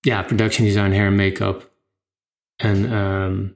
ja, 0.01 0.22
production 0.22 0.66
design, 0.66 0.92
hair 0.92 1.07
en 1.07 1.16
make-up. 1.16 1.70
En 2.57 2.92
ehm, 2.92 3.46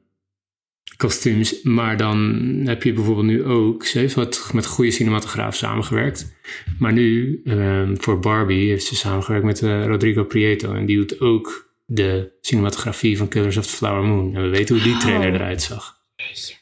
kostuums. 0.97 1.62
Maar 1.62 1.97
dan 1.97 2.18
heb 2.64 2.83
je 2.83 2.92
bijvoorbeeld 2.92 3.27
nu 3.27 3.45
ook, 3.45 3.85
ze 3.85 3.99
heeft 3.99 4.14
wat 4.14 4.51
met 4.53 4.66
goede 4.66 4.90
cinematograaf 4.90 5.57
samengewerkt. 5.57 6.37
Maar 6.79 6.92
nu, 6.92 7.40
ehm, 7.45 7.97
voor 7.97 8.18
Barbie, 8.18 8.68
heeft 8.68 8.85
ze 8.85 8.97
samengewerkt 8.97 9.45
met 9.45 9.62
eh, 9.62 9.87
Rodrigo 9.87 10.25
Prieto. 10.25 10.75
En 10.75 10.87
die 10.87 10.97
doet 10.97 11.21
ook 11.21 11.72
de 11.85 12.33
cinematografie 12.40 13.16
van 13.16 13.29
Killers 13.29 13.57
of 13.57 13.66
the 13.66 13.77
Flower 13.77 14.03
Moon. 14.03 14.35
En 14.37 14.42
we 14.42 14.49
weten 14.49 14.75
hoe 14.75 14.85
die 14.85 14.97
trailer 14.97 15.29
Oh. 15.29 15.35
eruit 15.35 15.62
zag. 15.62 16.01
Jeetje. 16.16 16.55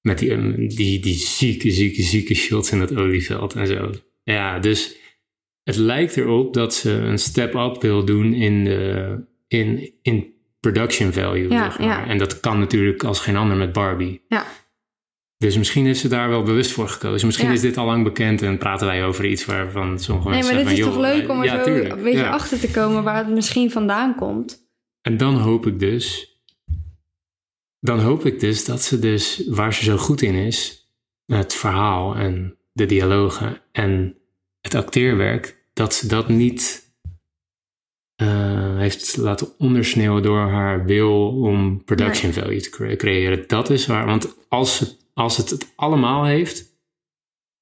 Met 0.00 0.18
die, 0.18 0.30
ehm, 0.30 0.68
die, 0.68 1.00
die 1.00 1.14
zieke, 1.14 1.70
zieke, 1.70 2.02
zieke 2.02 2.34
shots 2.34 2.70
in 2.72 2.78
dat 2.78 2.96
olieveld 2.96 3.54
en 3.54 3.66
zo. 3.66 3.90
Ja, 4.22 4.58
dus 4.58 4.96
het 5.62 5.76
lijkt 5.76 6.16
erop 6.16 6.54
dat 6.54 6.74
ze 6.74 6.90
een 6.90 7.18
step-up 7.18 7.82
wil 7.82 8.04
doen 8.04 8.32
in, 8.32 8.64
de, 8.64 9.18
in, 9.48 9.92
in 10.02 10.34
production 10.60 11.12
value. 11.12 11.48
Ja, 11.48 11.70
zeg 11.70 11.78
maar. 11.78 11.88
ja. 11.88 12.06
En 12.06 12.18
dat 12.18 12.40
kan 12.40 12.58
natuurlijk 12.58 13.04
als 13.04 13.20
geen 13.20 13.36
ander 13.36 13.56
met 13.56 13.72
Barbie. 13.72 14.20
Ja. 14.28 14.46
Dus 15.40 15.56
misschien 15.56 15.84
heeft 15.86 16.00
ze 16.00 16.08
daar 16.08 16.28
wel 16.28 16.42
bewust 16.42 16.70
voor 16.72 16.88
gekozen. 16.88 17.26
Misschien 17.26 17.48
Ja. 17.48 17.52
is 17.54 17.60
dit 17.60 17.76
al 17.76 17.86
lang 17.86 18.04
bekend 18.04 18.42
en 18.42 18.58
praten 18.58 18.86
wij 18.86 19.04
over 19.04 19.24
iets 19.26 19.44
waarvan 19.44 19.98
sommige 19.98 20.28
Nee, 20.28 20.36
mensen 20.38 20.54
maar 20.54 20.64
dit 20.64 20.78
is 20.78 20.84
toch 20.84 20.98
leuk 20.98 21.28
om 21.28 21.38
er 21.38 21.44
ja, 21.44 21.56
zo 21.56 21.64
tuurlijk. 21.64 21.94
een 21.94 22.02
beetje 22.02 22.18
Ja. 22.18 22.30
achter 22.30 22.60
te 22.60 22.70
komen 22.70 23.02
waar 23.02 23.16
het 23.16 23.28
misschien 23.28 23.70
vandaan 23.70 24.14
komt. 24.14 24.68
En 25.02 25.16
dan 25.16 25.34
hoop 25.36 25.66
ik 25.66 25.78
dus, 25.78 26.34
dan 27.80 27.98
hoop 28.00 28.26
ik 28.26 28.40
dus 28.40 28.64
dat 28.64 28.82
ze 28.82 28.98
dus, 28.98 29.42
waar 29.48 29.74
ze 29.74 29.84
zo 29.84 29.96
goed 29.96 30.22
in 30.22 30.34
is, 30.34 30.88
het 31.26 31.54
verhaal 31.54 32.14
en 32.14 32.56
de 32.72 32.86
dialogen 32.86 33.60
en 33.72 34.16
het 34.60 34.74
acteerwerk, 34.74 35.64
dat 35.72 35.94
ze 35.94 36.06
dat 36.06 36.28
niet 36.28 36.88
eh, 38.16 38.76
heeft 38.76 39.16
laten 39.16 39.48
ondersneeuwen 39.58 40.22
door 40.22 40.38
haar 40.38 40.84
wil 40.84 41.28
om 41.42 41.84
production 41.84 42.32
value 42.32 42.60
te 42.60 42.70
cre- 42.70 42.96
creëren. 42.96 43.44
Dat 43.46 43.70
is 43.70 43.86
waar, 43.86 44.06
want 44.06 44.36
als 44.48 44.78
het, 44.78 44.98
als 45.20 45.36
het 45.36 45.50
het 45.50 45.72
allemaal 45.76 46.24
heeft, 46.24 46.64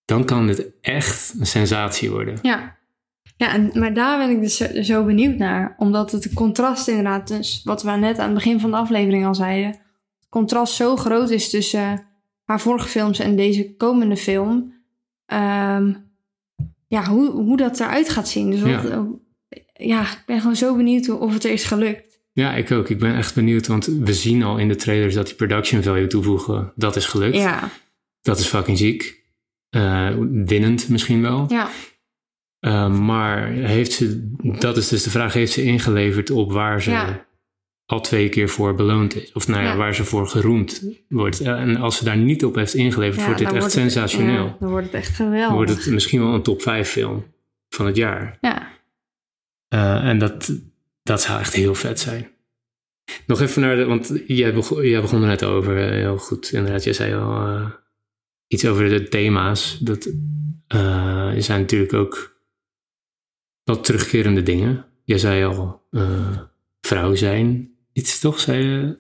dan 0.04 0.24
kan 0.24 0.48
het 0.48 0.66
echt 0.80 1.34
een 1.38 1.46
sensatie 1.46 2.10
worden. 2.10 2.38
Ja. 2.42 2.76
Ja, 3.36 3.52
en, 3.52 3.70
maar 3.74 3.94
daar 3.94 4.18
ben 4.18 4.30
ik 4.30 4.40
dus 4.40 4.56
zo, 4.56 4.82
zo 4.82 5.04
benieuwd 5.04 5.36
naar. 5.36 5.74
Omdat 5.76 6.12
het 6.12 6.32
contrast 6.32 6.88
inderdaad, 6.88 7.28
dus 7.28 7.60
wat 7.64 7.82
we 7.82 7.90
net 7.90 8.18
aan 8.18 8.24
het 8.24 8.34
begin 8.34 8.60
van 8.60 8.70
de 8.70 8.76
aflevering 8.76 9.26
al 9.26 9.34
zeiden. 9.34 9.70
Het 9.70 10.28
contrast 10.28 10.74
zo 10.74 10.96
groot 10.96 11.30
is 11.30 11.50
tussen 11.50 12.06
haar 12.44 12.60
vorige 12.60 12.88
films 12.88 13.18
en 13.18 13.36
deze 13.36 13.74
komende 13.76 14.16
film. 14.16 14.74
Ehm, 15.26 15.94
ja, 16.86 17.04
hoe, 17.04 17.30
hoe 17.30 17.56
dat 17.56 17.80
eruit 17.80 18.08
gaat 18.08 18.28
zien. 18.28 18.50
Dus 18.50 18.60
wat, 18.60 18.70
Ja. 18.70 19.06
ja. 19.72 20.02
ik 20.02 20.22
ben 20.26 20.40
gewoon 20.40 20.56
zo 20.56 20.76
benieuwd 20.76 21.08
of 21.08 21.32
het 21.32 21.44
er 21.44 21.50
is 21.50 21.64
gelukt. 21.64 22.07
Ja, 22.38 22.54
ik 22.54 22.70
ook. 22.70 22.88
Ik 22.88 22.98
ben 22.98 23.14
echt 23.16 23.34
benieuwd, 23.34 23.66
want 23.66 23.86
we 23.86 24.14
zien 24.14 24.42
al 24.42 24.58
in 24.58 24.68
de 24.68 24.76
trailers 24.76 25.14
dat 25.14 25.26
die 25.26 25.34
production 25.34 25.82
value 25.82 26.06
toevoegen, 26.06 26.72
dat 26.76 26.96
is 26.96 27.06
gelukt. 27.06 27.36
Ja, 27.36 27.68
Dat 28.20 28.38
is 28.38 28.46
fucking 28.46 28.78
ziek. 28.78 29.22
Eh, 29.68 30.10
winnend 30.44 30.88
misschien 30.88 31.22
wel. 31.22 31.44
ja, 31.48 31.68
Eh, 32.60 32.98
maar 32.98 33.48
heeft 33.48 33.92
ze, 33.92 34.30
dat 34.58 34.76
is 34.76 34.88
dus 34.88 35.02
de 35.02 35.10
vraag, 35.10 35.32
heeft 35.32 35.52
ze 35.52 35.62
ingeleverd 35.62 36.30
op 36.30 36.52
waar 36.52 36.82
ze 36.82 36.90
Ja. 36.90 37.26
al 37.84 38.00
twee 38.00 38.28
keer 38.28 38.48
voor 38.48 38.74
beloond 38.74 39.14
is? 39.16 39.32
Of 39.32 39.48
nou 39.48 39.62
ja, 39.62 39.68
Ja. 39.70 39.76
waar 39.76 39.94
ze 39.94 40.04
voor 40.04 40.28
geroemd 40.28 40.82
wordt. 41.08 41.40
Eh, 41.40 41.60
en 41.60 41.76
als 41.76 41.96
ze 41.96 42.04
daar 42.04 42.16
niet 42.16 42.44
op 42.44 42.54
heeft 42.54 42.74
ingeleverd, 42.74 43.20
ja, 43.20 43.24
wordt 43.24 43.38
dit 43.38 43.46
dan 43.48 43.56
echt 43.56 43.74
wordt 43.74 43.80
sensationeel. 43.92 44.44
ja, 44.44 44.56
dan 44.60 44.70
wordt 44.70 44.86
het 44.86 44.94
echt 44.94 45.18
Dan 45.18 45.26
geweldig. 45.26 45.54
wordt 45.54 45.70
het 45.70 45.86
misschien 45.86 46.20
wel 46.20 46.34
een 46.34 46.42
top 46.42 46.62
5 46.62 46.88
film 46.88 47.24
van 47.68 47.86
het 47.86 47.96
jaar. 47.96 48.38
Ja, 48.40 48.76
en 50.02 50.18
dat, 50.18 50.52
dat 51.08 51.22
zou 51.22 51.40
echt 51.40 51.54
heel 51.54 51.74
vet 51.74 52.00
zijn. 52.00 52.30
Nog 53.26 53.40
even 53.40 53.62
naar 53.62 53.76
de, 53.76 53.84
want 53.84 54.12
jij 54.26 54.54
begon, 54.54 54.86
jij 54.88 55.00
begon 55.00 55.20
er 55.22 55.26
net 55.28 55.44
over, 55.44 55.84
eh, 55.84 55.90
heel 55.90 56.18
goed. 56.18 56.52
Inderdaad, 56.52 56.84
jij 56.84 56.92
zei 56.92 57.14
al 57.14 57.46
eh, 57.46 57.70
iets 58.46 58.66
over 58.66 58.88
de 58.88 59.08
thema's. 59.08 59.78
Dat 59.78 60.08
eh, 60.66 61.32
zijn 61.38 61.60
natuurlijk 61.60 61.92
ook 61.92 62.40
wat 63.64 63.84
terugkerende 63.84 64.42
dingen. 64.42 64.84
Jij 65.04 65.18
zei 65.18 65.44
al 65.44 65.86
vrouw 66.80 67.14
zijn. 67.14 67.72
Iets 67.92 68.18
toch, 68.20 68.40
zei 68.40 68.64
je? 68.64 68.98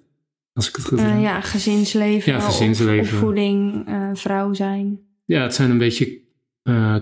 Als 0.52 0.68
ik 0.68 0.76
het 0.76 0.84
goed 0.84 1.00
heb. 1.00 1.20
ja 1.20 1.40
gezinsleven, 1.40 2.32
Ja, 2.32 2.40
gezinsleven. 2.40 3.06
op- 3.06 3.12
opvoeding, 3.12 3.84
vrouw 4.14 4.54
zijn. 4.54 5.00
Ja, 5.24 5.42
het 5.42 5.54
zijn 5.54 5.70
een 5.70 5.78
beetje 5.78 6.20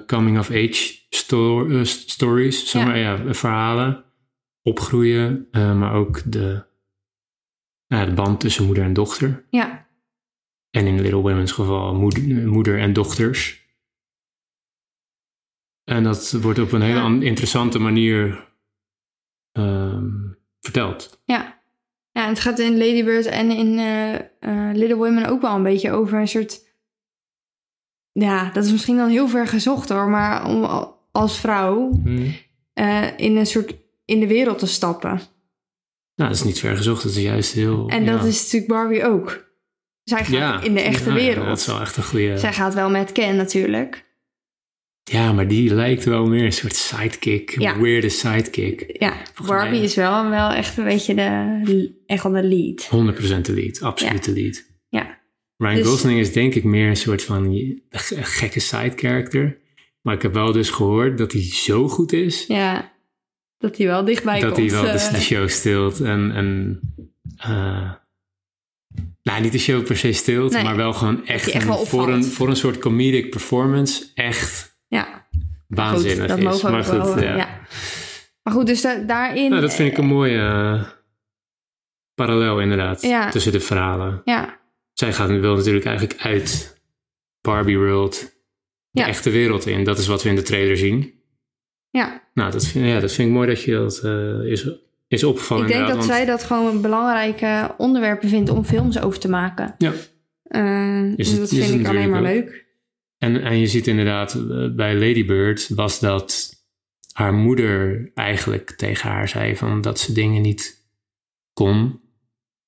coming-of-age 0.06 0.98
sto 1.10 1.68
st- 1.84 2.10
stories, 2.10 2.70
zeg 2.70 2.82
Ja. 2.82 2.88
maar, 2.88 2.98
ja, 2.98 3.34
verhalen. 3.34 4.04
Opgroeien, 4.66 5.48
eh, 5.50 5.78
maar 5.78 5.94
ook 5.94 6.32
de, 6.32 6.64
ja, 7.86 8.04
de 8.04 8.12
band 8.14 8.40
tussen 8.40 8.64
moeder 8.66 8.84
en 8.84 8.92
dochter. 8.92 9.46
Ja, 9.50 9.86
En 10.70 10.86
in 10.86 11.00
Little 11.00 11.20
Women's 11.20 11.52
geval 11.52 11.94
moeder, 11.94 12.48
moeder 12.48 12.78
en 12.80 12.92
dochters. 12.92 13.64
En 15.84 16.02
dat 16.04 16.32
wordt 16.32 16.58
op 16.58 16.72
een 16.72 16.82
hele 16.82 16.98
Ja. 17.00 17.20
interessante 17.20 17.78
manier 17.78 18.44
ehm, 19.52 20.10
verteld. 20.60 21.22
Ja. 21.24 21.60
ja, 22.12 22.22
en 22.22 22.28
het 22.28 22.40
gaat 22.40 22.58
in 22.58 22.78
Lady 22.78 23.04
Bird 23.04 23.26
en 23.26 23.50
in 23.50 23.78
eh, 23.78 24.14
eh, 24.14 24.74
Little 24.76 24.96
Women 24.96 25.26
ook 25.28 25.40
wel 25.40 25.54
een 25.54 25.62
beetje 25.62 25.92
over 25.92 26.18
een 26.18 26.28
soort... 26.28 26.64
Ja, 28.12 28.50
dat 28.50 28.64
is 28.64 28.72
misschien 28.72 28.96
dan 28.96 29.08
heel 29.08 29.28
ver 29.28 29.46
gezocht 29.46 29.88
hoor, 29.88 30.08
maar 30.08 30.46
om 30.48 30.64
al- 30.64 31.08
als 31.12 31.40
vrouw 31.40 32.00
eh, 32.72 33.18
in 33.18 33.36
een 33.36 33.46
soort 33.46 33.74
in 34.06 34.20
de 34.20 34.26
wereld 34.26 34.58
te 34.58 34.66
stappen. 34.66 35.10
Nou, 36.14 36.30
dat 36.30 36.38
is 36.38 36.42
niet 36.44 36.58
ver 36.58 36.76
gezocht, 36.76 37.02
dat 37.02 37.12
is 37.12 37.22
juist 37.22 37.52
heel... 37.52 37.88
En 37.88 38.04
ja. 38.04 38.16
dat 38.16 38.24
is 38.24 38.42
natuurlijk 38.42 38.72
Barbie 38.72 39.04
ook. 39.04 39.44
Zij 40.04 40.18
gaat 40.24 40.32
Ja, 40.34 40.62
in 40.62 40.74
de 40.74 40.80
echte 40.80 41.12
wereld. 41.12 41.46
dat 41.46 41.58
is 41.58 41.66
wel 41.66 41.80
echt 41.80 41.96
een 41.96 42.02
goede... 42.04 42.38
Zij 42.38 42.52
gaat 42.52 42.74
wel 42.74 42.90
met 42.90 43.12
Ken 43.12 43.36
natuurlijk. 43.36 44.04
Ja, 45.02 45.32
maar 45.32 45.48
die 45.48 45.74
lijkt 45.74 46.04
wel 46.04 46.26
meer 46.26 46.44
een 46.44 46.52
soort 46.52 46.76
sidekick, 46.76 47.58
Ja. 47.60 47.74
een 47.74 47.80
weirde 47.82 48.08
sidekick. 48.08 48.96
Ja, 48.98 49.16
Barbie 49.46 49.70
mij- 49.70 49.80
is 49.80 49.94
wel, 49.94 50.30
wel 50.30 50.50
echt 50.50 50.76
een 50.78 50.84
beetje 50.84 51.14
de, 51.14 51.92
echt 52.06 52.22
wel 52.22 52.32
de 52.32 52.42
lead. 52.42 52.88
100% 53.38 53.40
de 53.46 53.52
lead, 53.52 53.82
absoluut 53.82 54.24
de 54.24 54.32
lead. 54.32 54.64
Ja, 54.88 55.18
Ryan 55.56 55.74
Dus- 55.74 55.86
Gosling 55.86 56.18
is 56.18 56.32
denk 56.32 56.54
ik 56.54 56.64
meer 56.64 56.88
een 56.88 56.96
soort 56.96 57.22
van 57.24 57.44
een 57.44 57.82
gekke 58.10 58.60
side 58.60 58.92
character. 58.96 59.58
Maar 60.02 60.14
ik 60.14 60.22
heb 60.22 60.32
wel 60.34 60.52
dus 60.52 60.70
gehoord 60.70 61.18
dat 61.18 61.32
hij 61.32 61.42
zo 61.42 61.88
goed 61.88 62.12
is, 62.12 62.44
ja. 62.46 62.92
Dat 63.58 63.76
hij 63.76 63.86
wel 63.86 64.04
dichtbij 64.04 64.40
dat 64.40 64.52
komt. 64.52 64.70
hij 64.70 64.80
wel 64.82 64.92
de, 64.92 64.98
eh. 64.98 65.12
de 65.12 65.20
show 65.20 65.48
stilt. 65.48 66.00
En, 66.00 66.32
en 66.32 66.80
eh, 67.36 67.92
nou, 69.22 69.40
niet 69.42 69.52
de 69.52 69.58
show 69.58 69.84
per 69.84 69.96
se 69.96 70.12
stilt, 70.12 70.52
Nee, 70.52 70.62
maar 70.64 70.76
wel 70.76 70.92
gewoon 70.92 71.26
echt, 71.26 71.54
een- 71.54 71.62
voor, 71.86 72.08
een, 72.08 72.24
voor 72.24 72.48
een 72.48 72.56
soort 72.56 72.78
comedic 72.78 73.30
performance 73.30 74.04
echt 74.14 74.78
ja, 74.88 75.26
waanzinnig 75.68 76.18
goed, 76.18 76.28
dat 76.28 76.38
is. 76.38 76.44
mogen 76.44 76.70
maar 76.70 76.84
goed, 76.84 77.14
wel. 77.14 77.22
ja. 77.22 77.36
ja. 77.36 77.60
Maar 78.42 78.54
goed, 78.54 78.66
dus 78.66 78.80
da- 78.80 78.98
daarin... 78.98 79.50
Nou, 79.50 79.60
dat 79.60 79.74
vind 79.74 79.90
ik 79.92 79.98
een 79.98 80.06
mooie 80.06 80.38
eh, 80.38 80.82
parallel 82.14 82.60
inderdaad, 82.60 83.02
Ja. 83.02 83.30
tussen 83.30 83.52
de 83.52 83.60
verhalen. 83.60 84.20
Ja, 84.24 84.60
zij 84.92 85.12
gaat, 85.12 85.28
wil 85.30 85.54
natuurlijk 85.56 85.84
eigenlijk 85.84 86.20
uit 86.20 86.80
Barbie 87.40 87.78
World 87.78 88.34
de 88.90 89.02
echte 89.02 89.30
wereld 89.30 89.66
in. 89.66 89.84
Dat 89.84 89.98
is 89.98 90.06
wat 90.06 90.22
we 90.22 90.28
in 90.28 90.34
de 90.34 90.42
trailer 90.42 90.76
zien. 90.76 91.14
Ja. 91.96 92.22
Nou, 92.34 92.50
dat 92.52 92.66
vind, 92.66 92.86
ja, 92.86 93.00
dat 93.00 93.12
vind 93.12 93.28
ik 93.28 93.34
mooi 93.34 93.48
dat 93.48 93.62
je 93.62 93.72
dat 93.72 93.98
eh, 94.04 94.50
is, 94.50 94.68
is 95.08 95.24
opgevallen. 95.24 95.66
ik 95.66 95.72
denk 95.72 95.88
dat 95.88 96.04
zij 96.04 96.24
dat 96.24 96.42
gewoon 96.42 96.80
belangrijke 96.82 97.74
onderwerpen 97.78 98.28
vindt 98.28 98.50
om 98.50 98.64
films 98.64 99.00
over 99.00 99.18
te 99.18 99.28
maken. 99.28 99.74
Ja. 99.78 99.92
Is 101.16 101.28
het- 101.30 101.38
dat 101.40 101.50
is 101.52 101.66
vind 101.68 101.80
ik 101.80 101.88
alleen 101.88 102.10
maar 102.10 102.22
leuk. 102.22 102.64
En, 103.18 103.42
en 103.42 103.58
je 103.58 103.66
ziet 103.66 103.86
inderdaad, 103.86 104.34
eh, 104.34 104.74
bij 104.74 104.94
Lady 104.94 105.24
Bird 105.26 105.68
was 105.68 106.00
dat 106.00 106.54
haar 107.12 107.34
moeder 107.34 108.10
eigenlijk 108.14 108.70
tegen 108.70 109.10
haar 109.10 109.28
zei 109.28 109.56
van 109.56 109.80
dat 109.80 109.98
ze 109.98 110.12
dingen 110.12 110.42
niet 110.42 110.86
kon. 111.52 112.00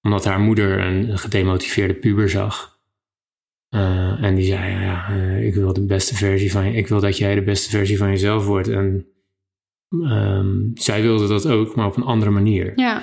Omdat 0.03 0.25
haar 0.25 0.41
moeder 0.41 0.79
een 0.81 1.19
gedemotiveerde 1.19 1.95
puber 1.95 2.31
zag. 2.31 2.77
En 4.21 4.35
die 4.35 4.45
zei, 4.45 4.71
ja, 4.71 4.81
ja 4.81 5.09
ik 5.37 5.55
wil 5.55 5.73
de 5.73 5.87
beste 5.87 6.15
versie 6.15 6.51
van 6.53 6.65
je, 6.65 6.77
ik 6.79 6.89
wil 6.89 7.01
dat 7.01 7.19
jij 7.19 7.35
de 7.35 7.43
beste 7.43 7.71
versie 7.71 7.99
van 7.99 8.09
jezelf 8.09 8.47
wordt. 8.47 8.69
En 8.69 9.07
ehm, 9.91 10.57
zij 10.75 11.03
wilde 11.03 11.27
dat 11.27 11.47
ook, 11.49 11.75
maar 11.77 11.87
op 11.87 11.97
een 11.97 12.03
andere 12.03 12.31
manier. 12.31 12.73
Ja, 12.77 13.03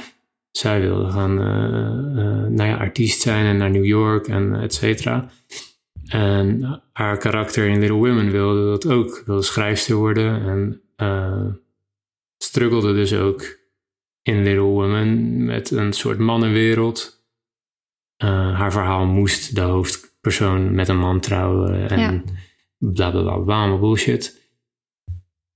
Zij 0.51 0.81
wilde 0.81 1.11
gaan 1.11 1.39
eh, 1.39 1.45
eh, 1.45 2.47
nou 2.49 2.69
ja, 2.69 2.75
artiest 2.77 3.21
zijn 3.21 3.45
en 3.45 3.57
naar 3.57 3.69
New 3.71 3.85
York 3.85 4.27
en 4.27 4.53
et 4.55 4.73
cetera. 4.73 5.29
En 6.07 6.81
haar 6.93 7.17
karakter 7.17 7.67
in 7.67 7.79
Little 7.79 7.97
Women 7.97 8.31
wilde 8.31 8.65
dat 8.69 8.87
ook. 8.87 9.23
Wilde 9.25 9.41
schrijfster 9.41 9.95
worden 9.95 10.41
en 10.45 10.81
eh 10.95 11.45
struggelde 12.37 12.93
dus 12.93 13.13
ook 13.13 13.57
in 14.21 14.43
Little 14.43 14.61
Women 14.61 15.45
met 15.45 15.71
een 15.71 15.93
soort 15.93 16.17
mannenwereld. 16.19 17.23
Haar 18.17 18.71
verhaal 18.71 19.05
moest 19.05 19.55
de 19.55 19.61
hoofdpersoon 19.61 20.75
met 20.75 20.87
een 20.87 20.97
man 20.97 21.19
trouwen 21.19 21.89
en 21.89 21.99
Ja. 21.99 22.21
bla 22.77 23.11
bla 23.11 23.21
bla, 23.21 23.37
bla 23.37 23.77
bullshit. 23.79 24.44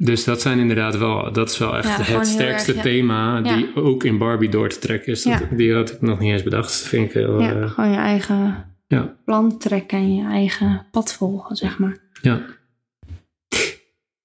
Dus 0.03 0.23
dat 0.23 0.41
zijn 0.41 0.59
inderdaad 0.59 0.97
wel, 0.97 1.31
dat 1.33 1.49
is 1.49 1.57
wel 1.57 1.77
echt 1.77 2.07
Ja, 2.07 2.17
het 2.17 2.27
sterkste 2.27 2.67
erg, 2.71 2.77
ja. 2.77 2.81
thema 2.89 3.41
die 3.41 3.65
Ja. 3.65 3.71
ook 3.75 4.03
in 4.03 4.17
Barbie 4.17 4.49
door 4.49 4.69
te 4.69 4.79
trekken 4.79 5.11
is. 5.11 5.23
Dat. 5.23 5.43
Die 5.51 5.73
had 5.73 5.91
ik 5.91 6.01
nog 6.01 6.19
niet 6.19 6.31
eens 6.31 6.43
bedacht. 6.43 6.67
Dat 6.79 6.87
vind 6.87 7.05
ik 7.07 7.13
heel, 7.13 7.41
Ja, 7.41 7.61
eh, 7.61 7.69
gewoon 7.69 7.91
je 7.91 7.97
eigen 7.97 8.65
ja. 8.87 9.17
plan 9.25 9.57
trekken 9.57 9.97
en 9.97 10.15
je 10.15 10.23
eigen 10.25 10.87
pad 10.91 11.13
volgen, 11.13 11.55
zeg 11.55 11.79
maar. 11.79 11.97
Ja. 12.21 12.45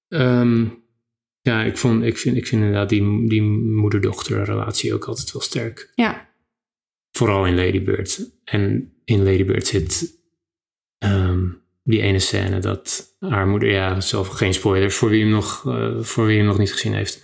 Ehm, 0.08 0.66
ja, 1.40 1.62
ik, 1.62 1.76
vond, 1.78 2.02
ik, 2.02 2.18
vind, 2.18 2.36
ik 2.36 2.46
vind 2.46 2.62
inderdaad 2.62 2.88
die, 2.88 3.28
die 3.28 3.42
moeder-dochter 3.42 4.44
relatie 4.44 4.94
ook 4.94 5.04
altijd 5.04 5.32
wel 5.32 5.42
sterk. 5.42 5.90
Ja, 5.94 6.32
Vooral 7.16 7.46
in 7.46 7.54
Lady 7.54 7.82
Bird. 7.84 8.30
En 8.44 8.92
in 9.04 9.22
Lady 9.22 9.44
Bird 9.44 9.66
zit 9.66 10.18
ehm, 10.98 11.48
die 11.86 12.00
ene 12.00 12.18
scène 12.18 12.58
dat 12.58 13.16
haar 13.18 13.46
moeder, 13.46 13.70
ja, 13.70 14.00
zelf 14.00 14.28
geen 14.28 14.54
spoilers 14.54 14.94
voor 14.94 15.08
wie 15.08 15.20
hem 15.20 15.30
nog, 15.30 15.62
eh, 15.66 16.00
voor 16.00 16.26
wie 16.26 16.36
hem 16.36 16.46
nog 16.46 16.58
niet 16.58 16.72
gezien 16.72 16.94
heeft. 16.94 17.22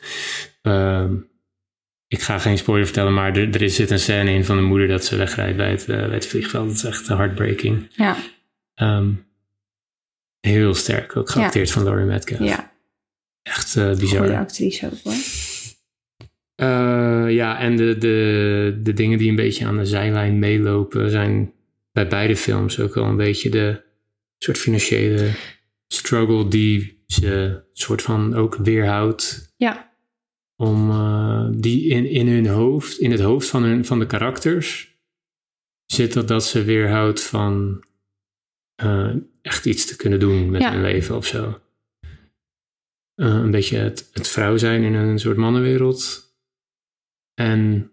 Ehm, 0.63 1.15
ik 2.07 2.21
ga 2.21 2.39
geen 2.39 2.59
spoiler 2.59 2.87
vertellen, 2.87 3.15
maar 3.15 3.37
er, 3.37 3.63
er 3.63 3.71
zit 3.71 3.91
een 3.91 3.99
scène 3.99 4.31
in 4.33 4.45
van 4.45 4.57
de 4.57 4.63
moeder 4.63 4.89
dat 4.89 5.05
ze 5.05 5.17
wegrijdt 5.17 5.57
bij 5.57 5.71
het, 5.71 5.81
eh, 5.81 5.87
bij 5.87 6.15
het 6.15 6.27
vliegveld. 6.27 6.67
Dat 6.67 6.77
is 6.77 6.85
echt 6.85 7.09
heartbreaking. 7.09 7.87
ja, 7.91 8.17
Ehm, 8.75 9.11
heel 10.41 10.75
sterk, 10.75 11.17
ook 11.17 11.31
geacteerd 11.31 11.71
van 11.71 11.83
Laurie 11.85 12.07
Metcalf. 12.07 12.41
ja. 12.49 12.73
Echt 13.43 13.77
eh, 13.77 13.95
bizar. 13.97 14.19
Goede 14.19 14.39
actrice 14.39 14.87
ook 14.87 14.99
hoor. 15.03 15.15
Ja, 17.31 17.59
en 17.59 17.77
de, 17.77 17.99
de, 17.99 18.79
de 18.83 18.93
dingen 18.93 19.19
die 19.19 19.29
een 19.31 19.37
beetje 19.37 19.67
aan 19.67 19.77
de 19.77 19.85
zijlijn 19.85 20.39
meelopen 20.39 21.11
zijn 21.11 21.53
bij 21.93 22.07
beide 22.09 22.37
films 22.37 22.81
ook 22.81 22.95
wel 22.95 23.05
een 23.05 23.17
beetje 23.17 23.51
de 23.51 23.83
soort 24.45 24.59
financiële 24.59 25.33
struggle 25.89 26.49
die 26.49 27.03
ze 27.07 27.63
soort 27.73 28.03
van 28.03 28.35
ook 28.35 28.55
weerhoudt 28.57 29.53
Ja, 29.57 29.95
om 30.57 30.91
eh, 30.91 31.49
die 31.53 31.89
in, 31.89 32.07
in 32.07 32.29
hun 32.29 32.47
hoofd, 32.47 32.99
in 32.99 33.11
het 33.11 33.21
hoofd 33.21 33.49
van, 33.49 33.63
hun, 33.63 33.85
van 33.85 33.99
de 33.99 34.07
karakters 34.07 34.99
zit 35.87 36.13
dat 36.13 36.29
dat 36.29 36.45
ze 36.45 36.65
weerhoudt 36.65 37.23
van 37.23 37.85
eh, 38.75 39.15
echt 39.43 39.67
iets 39.67 39.87
te 39.87 39.97
kunnen 39.97 40.21
doen 40.21 40.51
met 40.51 40.61
Ja. 40.61 40.73
hun 40.73 40.83
leven 40.83 41.17
of 41.17 41.27
zo. 41.27 41.61
Eh, 43.15 43.27
een 43.27 43.51
beetje 43.51 43.77
het, 43.77 44.09
het 44.13 44.29
vrouw 44.29 44.57
zijn 44.57 44.83
in 44.83 44.95
een 44.95 45.19
soort 45.19 45.37
mannenwereld. 45.37 46.29
En 47.35 47.91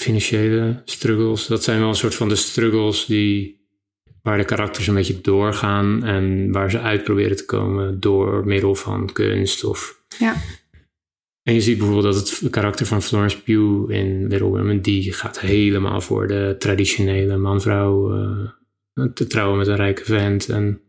financiële 0.00 0.82
struggles. 0.84 1.46
Dat 1.46 1.64
zijn 1.64 1.78
wel 1.78 1.88
een 1.88 1.94
soort 1.94 2.14
van 2.14 2.28
de 2.28 2.36
struggles 2.36 3.04
die, 3.04 3.65
waar 4.26 4.38
de 4.38 4.44
karakters 4.44 4.86
een 4.86 4.94
beetje 4.94 5.20
doorgaan 5.20 6.04
en 6.04 6.52
waar 6.52 6.70
ze 6.70 6.80
uit 6.80 7.04
proberen 7.04 7.36
te 7.36 7.44
komen 7.44 8.00
door 8.00 8.46
middel 8.46 8.74
van 8.74 9.12
kunst 9.12 9.64
of 9.64 10.04
ja, 10.18 10.34
en 11.42 11.54
je 11.54 11.60
ziet 11.60 11.78
bijvoorbeeld 11.78 12.14
dat 12.14 12.28
het 12.40 12.50
karakter 12.50 12.86
van 12.86 13.02
Florence 13.02 13.42
Pugh 13.42 13.90
in 13.90 14.26
Little 14.26 14.48
Women, 14.48 14.82
die 14.82 15.12
gaat 15.12 15.40
helemaal 15.40 16.00
voor 16.00 16.26
de 16.26 16.54
traditionele 16.58 17.36
man-vrouw 17.36 18.14
eh, 18.14 19.04
te 19.14 19.26
trouwen 19.26 19.58
met 19.58 19.66
een 19.66 19.76
rijke 19.76 20.04
vent. 20.04 20.48
En 20.48 20.80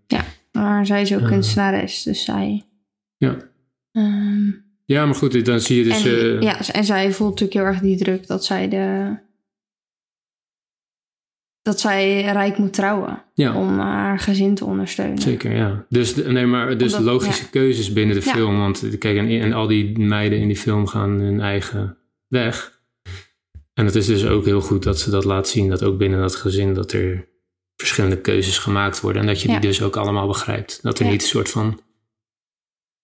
maar 0.51 0.85
zij 0.85 1.01
is 1.01 1.13
ook 1.13 1.19
Ja. 1.19 1.27
kunstenares, 1.27 2.03
dus 2.03 2.23
zij... 2.23 2.65
ja, 3.17 3.37
ehm, 3.91 4.51
ja 4.85 5.05
maar 5.05 5.15
goed, 5.15 5.45
dan 5.45 5.59
zie 5.59 5.77
je 5.77 5.83
dus... 5.83 6.05
en, 6.05 6.11
eh, 6.11 6.41
ja, 6.41 6.71
en 6.71 6.83
zij 6.83 7.11
voelt 7.11 7.29
natuurlijk 7.29 7.59
heel 7.59 7.67
erg 7.67 7.79
die 7.79 7.97
druk 7.97 8.27
dat 8.27 8.45
zij 8.45 8.69
de... 8.69 9.17
Dat 11.67 11.79
zij 11.79 12.21
rijk 12.21 12.57
moet 12.57 12.73
trouwen 12.73 13.23
ja, 13.33 13.55
om 13.55 13.79
haar 13.79 14.19
gezin 14.19 14.55
te 14.55 14.65
ondersteunen. 14.65 15.17
zeker, 15.17 15.55
ja. 15.55 15.85
Dus, 15.89 16.15
nee, 16.15 16.45
maar, 16.45 16.77
dus 16.77 16.93
Omdat- 16.93 17.13
logische 17.13 17.43
ja. 17.43 17.49
keuzes 17.49 17.93
binnen 17.93 18.15
de 18.19 18.25
Ja. 18.25 18.31
film. 18.31 18.57
Want 18.57 18.97
kijk, 18.99 19.17
en, 19.17 19.29
en 19.29 19.53
al 19.53 19.67
die 19.67 19.99
meiden 19.99 20.39
in 20.39 20.47
die 20.47 20.57
film 20.57 20.87
gaan 20.87 21.09
hun 21.09 21.41
eigen 21.41 21.97
weg. 22.27 22.81
En 23.73 23.85
het 23.85 23.95
is 23.95 24.05
dus 24.05 24.25
ook 24.25 24.45
heel 24.45 24.61
goed 24.61 24.83
dat 24.83 24.99
ze 24.99 25.09
dat 25.09 25.23
laat 25.23 25.47
zien, 25.47 25.69
dat 25.69 25.83
ook 25.83 25.97
binnen 25.97 26.19
dat 26.19 26.35
gezin, 26.35 26.73
dat 26.73 26.91
er 26.91 27.27
verschillende 27.75 28.21
keuzes 28.21 28.57
gemaakt 28.57 29.01
worden. 29.01 29.21
En 29.21 29.27
dat 29.27 29.41
je 29.41 29.47
die 29.47 29.59
dus 29.59 29.81
ook 29.81 29.95
allemaal 29.95 30.27
begrijpt. 30.27 30.79
Dat 30.81 30.99
er 30.99 31.05
niet 31.05 31.21
een 31.21 31.27
soort 31.27 31.49
van, 31.49 31.79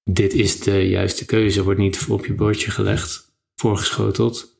dit 0.03 0.33
is 0.33 0.59
de 0.59 0.87
juiste 0.89 1.25
keuze, 1.25 1.63
wordt 1.63 1.79
niet 1.79 2.05
op 2.09 2.25
je 2.25 2.33
bordje 2.33 2.71
gelegd, 2.71 3.35
voorgeschoteld. 3.55 4.52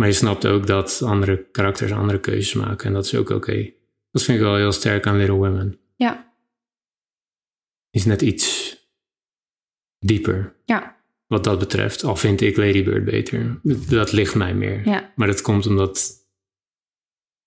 Maar 0.00 0.06
je 0.08 0.12
snapt 0.14 0.46
ook 0.46 0.66
dat 0.66 1.02
andere 1.02 1.48
karakters 1.50 1.92
andere 1.92 2.20
keuzes 2.20 2.54
maken. 2.54 2.86
En 2.86 2.92
dat 2.92 3.04
is 3.04 3.14
ook 3.14 3.30
oké. 3.30 3.70
Dat 4.10 4.22
vind 4.22 4.38
ik 4.38 4.44
wel 4.44 4.56
heel 4.56 4.72
sterk 4.72 5.06
aan 5.06 5.16
Little 5.16 5.34
Women. 5.36 5.78
Ja, 5.96 6.34
is 7.90 8.04
net 8.04 8.22
iets 8.22 8.74
dieper 9.98 10.56
ja, 10.64 10.96
wat 11.26 11.44
dat 11.44 11.58
betreft. 11.58 12.04
Al 12.04 12.16
vind 12.16 12.40
ik 12.40 12.56
Lady 12.56 12.84
Bird 12.84 13.04
beter. 13.04 13.60
Dat 13.88 14.12
ligt 14.12 14.34
mij 14.34 14.54
meer. 14.54 14.86
ja, 14.88 15.12
Maar 15.16 15.26
dat 15.26 15.42
komt 15.42 15.66
omdat 15.66 16.14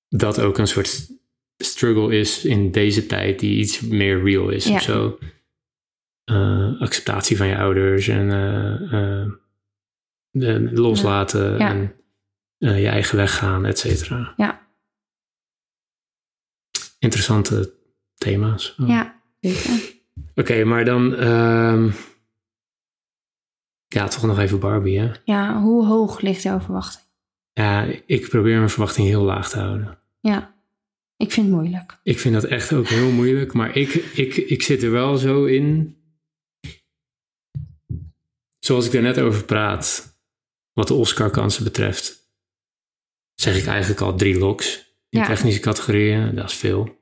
dat 0.07 0.39
ook 0.41 0.57
een 0.57 0.67
soort 0.67 1.07
struggle 1.57 2.15
is 2.17 2.45
in 2.45 2.71
deze 2.71 3.05
tijd 3.05 3.39
die 3.39 3.59
iets 3.59 3.81
meer 3.81 4.23
real 4.23 4.49
is 4.49 4.65
Ja. 4.65 4.73
of 4.75 4.81
zo. 4.81 5.17
Eh, 6.23 6.81
acceptatie 6.81 7.38
van 7.38 7.47
je 7.47 7.57
ouders 7.57 8.07
en 8.07 8.31
eh, 8.31 9.21
eh, 10.31 10.71
loslaten 10.71 11.57
Ja. 11.57 11.69
en 11.69 11.93
eh, 12.60 12.82
je 12.82 12.88
eigen 12.88 13.17
weg 13.17 13.38
gaan, 13.38 13.65
et 13.65 13.80
cetera. 13.80 14.34
Ja. 14.38 14.67
Interessante 17.00 17.74
thema's. 18.15 18.76
ja. 18.78 19.22
Zeker. 19.39 19.98
Oké, 20.36 20.63
maar 20.63 20.86
dan 20.86 21.15
ehm, 21.15 21.89
ja, 23.88 24.08
toch 24.08 24.24
nog 24.24 24.39
even 24.39 24.60
Barbie, 24.60 25.00
hè? 25.00 25.12
Ja, 25.24 25.62
hoe 25.62 25.86
hoog 25.86 26.22
ligt 26.22 26.41
jouw 26.41 26.60
verwachting? 26.60 27.06
Ja, 27.54 27.84
ik 28.06 28.30
probeer 28.30 28.58
mijn 28.58 28.69
verwachting 28.69 29.08
heel 29.08 29.24
laag 29.24 29.50
te 29.50 29.60
houden. 29.60 29.98
Ja, 30.19 30.56
ik 31.17 31.32
vind 31.32 31.48
het 31.48 31.56
moeilijk. 31.56 32.00
Ik 32.04 32.19
vind 32.19 32.34
dat 32.34 32.43
echt 32.43 32.74
ook 32.74 32.88
heel 32.88 33.12
moeilijk, 33.12 33.54
maar 33.54 33.76
ik, 33.76 33.93
ik, 33.93 34.36
ik 34.36 34.63
zit 34.63 34.84
er 34.84 34.91
wel 34.91 35.17
zo 35.17 35.45
in. 35.45 35.98
Zoals 38.60 38.86
ik 38.86 38.93
er 38.93 39.02
net 39.02 39.19
over 39.19 39.43
praat, 39.43 40.17
wat 40.74 40.88
de 40.88 40.93
Oscar-kansen 40.93 41.63
betreft, 41.63 42.18
zeg 43.39 43.58
ik 43.58 43.65
eigenlijk 43.65 44.02
al 44.02 44.15
drie 44.15 44.38
locks 44.38 44.93
in 45.10 45.19
Ja. 45.19 45.25
technische 45.25 45.60
categorieën. 45.60 46.36
Dat 46.36 46.49
is 46.49 46.56
veel. 46.56 46.97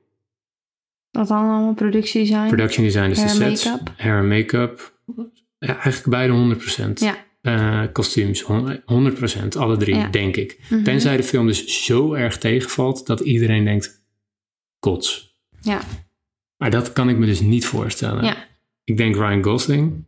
Wat 1.10 1.28
dan 1.28 1.38
allemaal 1.38 1.74
productiedesign? 1.74 2.46
Production 2.46 2.84
design, 2.84 3.08
dus 3.08 3.16
de 3.18 3.22
Hair 3.44 3.56
sets, 3.56 3.72
hair 3.96 4.18
en 4.18 4.28
make-up. 4.28 5.00
Ja, 5.58 5.72
eigenlijk 5.72 6.06
beide 6.08 6.32
100%. 6.32 7.00
Ja. 7.00 7.26
Eh, 7.40 7.82
kostuums, 7.92 8.40
hon- 8.42 8.82
100%, 8.84 9.56
alle 9.56 9.76
drie, 9.76 9.94
Ja. 9.94 10.08
denk 10.08 10.36
ik. 10.36 10.58
Mhm. 10.70 10.82
Tenzij 10.82 11.16
de 11.16 11.22
film 11.22 11.46
dus 11.46 11.84
zo 11.84 12.12
erg 12.14 12.38
tegenvalt 12.38 13.06
dat 13.06 13.20
iedereen 13.20 13.64
denkt, 13.64 14.04
kots. 14.78 15.36
Ja, 15.60 15.80
Maar 16.56 16.70
dat 16.70 16.92
kan 16.92 17.08
ik 17.08 17.16
me 17.16 17.26
dus 17.26 17.40
niet 17.40 17.66
voorstellen. 17.66 18.24
Ja. 18.24 18.36
Ik 18.84 18.96
denk 18.96 19.14
Ryan 19.14 19.42
Gosling. 19.42 20.04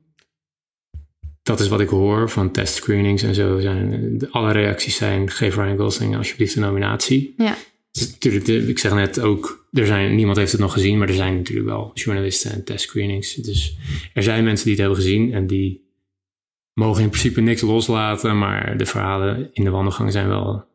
Dat 1.51 1.61
is 1.61 1.69
wat 1.69 1.81
ik 1.81 1.89
hoor 1.89 2.31
van 2.31 2.51
testscreenings 2.51 3.23
en 3.23 3.35
zo. 3.35 3.61
Zijn, 3.61 4.19
alle 4.31 4.53
reacties 4.53 4.97
zijn, 4.97 5.31
geef 5.31 5.57
Ryan 5.57 5.77
Gosling 5.77 6.17
alsjeblieft 6.17 6.55
een 6.55 6.63
nominatie. 6.63 7.35
ja, 7.37 7.57
Dus 7.93 8.11
natuurlijk, 8.11 8.69
ik 8.69 8.79
zeg 8.79 8.95
net 8.95 9.21
ook, 9.21 9.67
er 9.73 9.87
zijn, 9.87 10.15
niemand 10.15 10.37
heeft 10.37 10.53
het 10.53 10.61
nog 10.61 10.73
gezien, 10.73 10.99
maar 10.99 11.09
er 11.09 11.15
zijn 11.15 11.37
natuurlijk 11.37 11.69
wel 11.69 11.91
journalisten 11.95 12.53
en 12.53 12.65
testscreenings. 12.65 13.35
Dus 13.35 13.77
er 14.15 14.23
zijn 14.23 14.45
mensen 14.45 14.65
die 14.65 14.75
het 14.75 14.83
hebben 14.83 15.03
gezien 15.03 15.33
en 15.33 15.47
die 15.47 15.89
mogen 16.73 17.03
in 17.03 17.09
principe 17.09 17.41
niks 17.41 17.61
loslaten, 17.61 18.39
maar 18.39 18.77
de 18.77 18.87
verhalen 18.87 19.51
in 19.53 19.65
de 19.65 19.71
wandelgang 19.71 20.13
zijn 20.13 20.29
wel... 20.29 20.69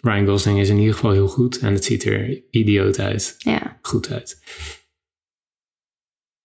Ryan 0.00 0.26
Gosling 0.26 0.58
is 0.58 0.68
in 0.68 0.78
ieder 0.78 0.94
geval 0.94 1.10
heel 1.10 1.28
goed 1.28 1.58
en 1.58 1.72
het 1.72 1.84
ziet 1.84 2.04
er 2.04 2.42
idioot 2.50 2.98
uit 2.98 3.34
ja. 3.38 3.78
goed 3.82 4.10
uit. 4.10 4.42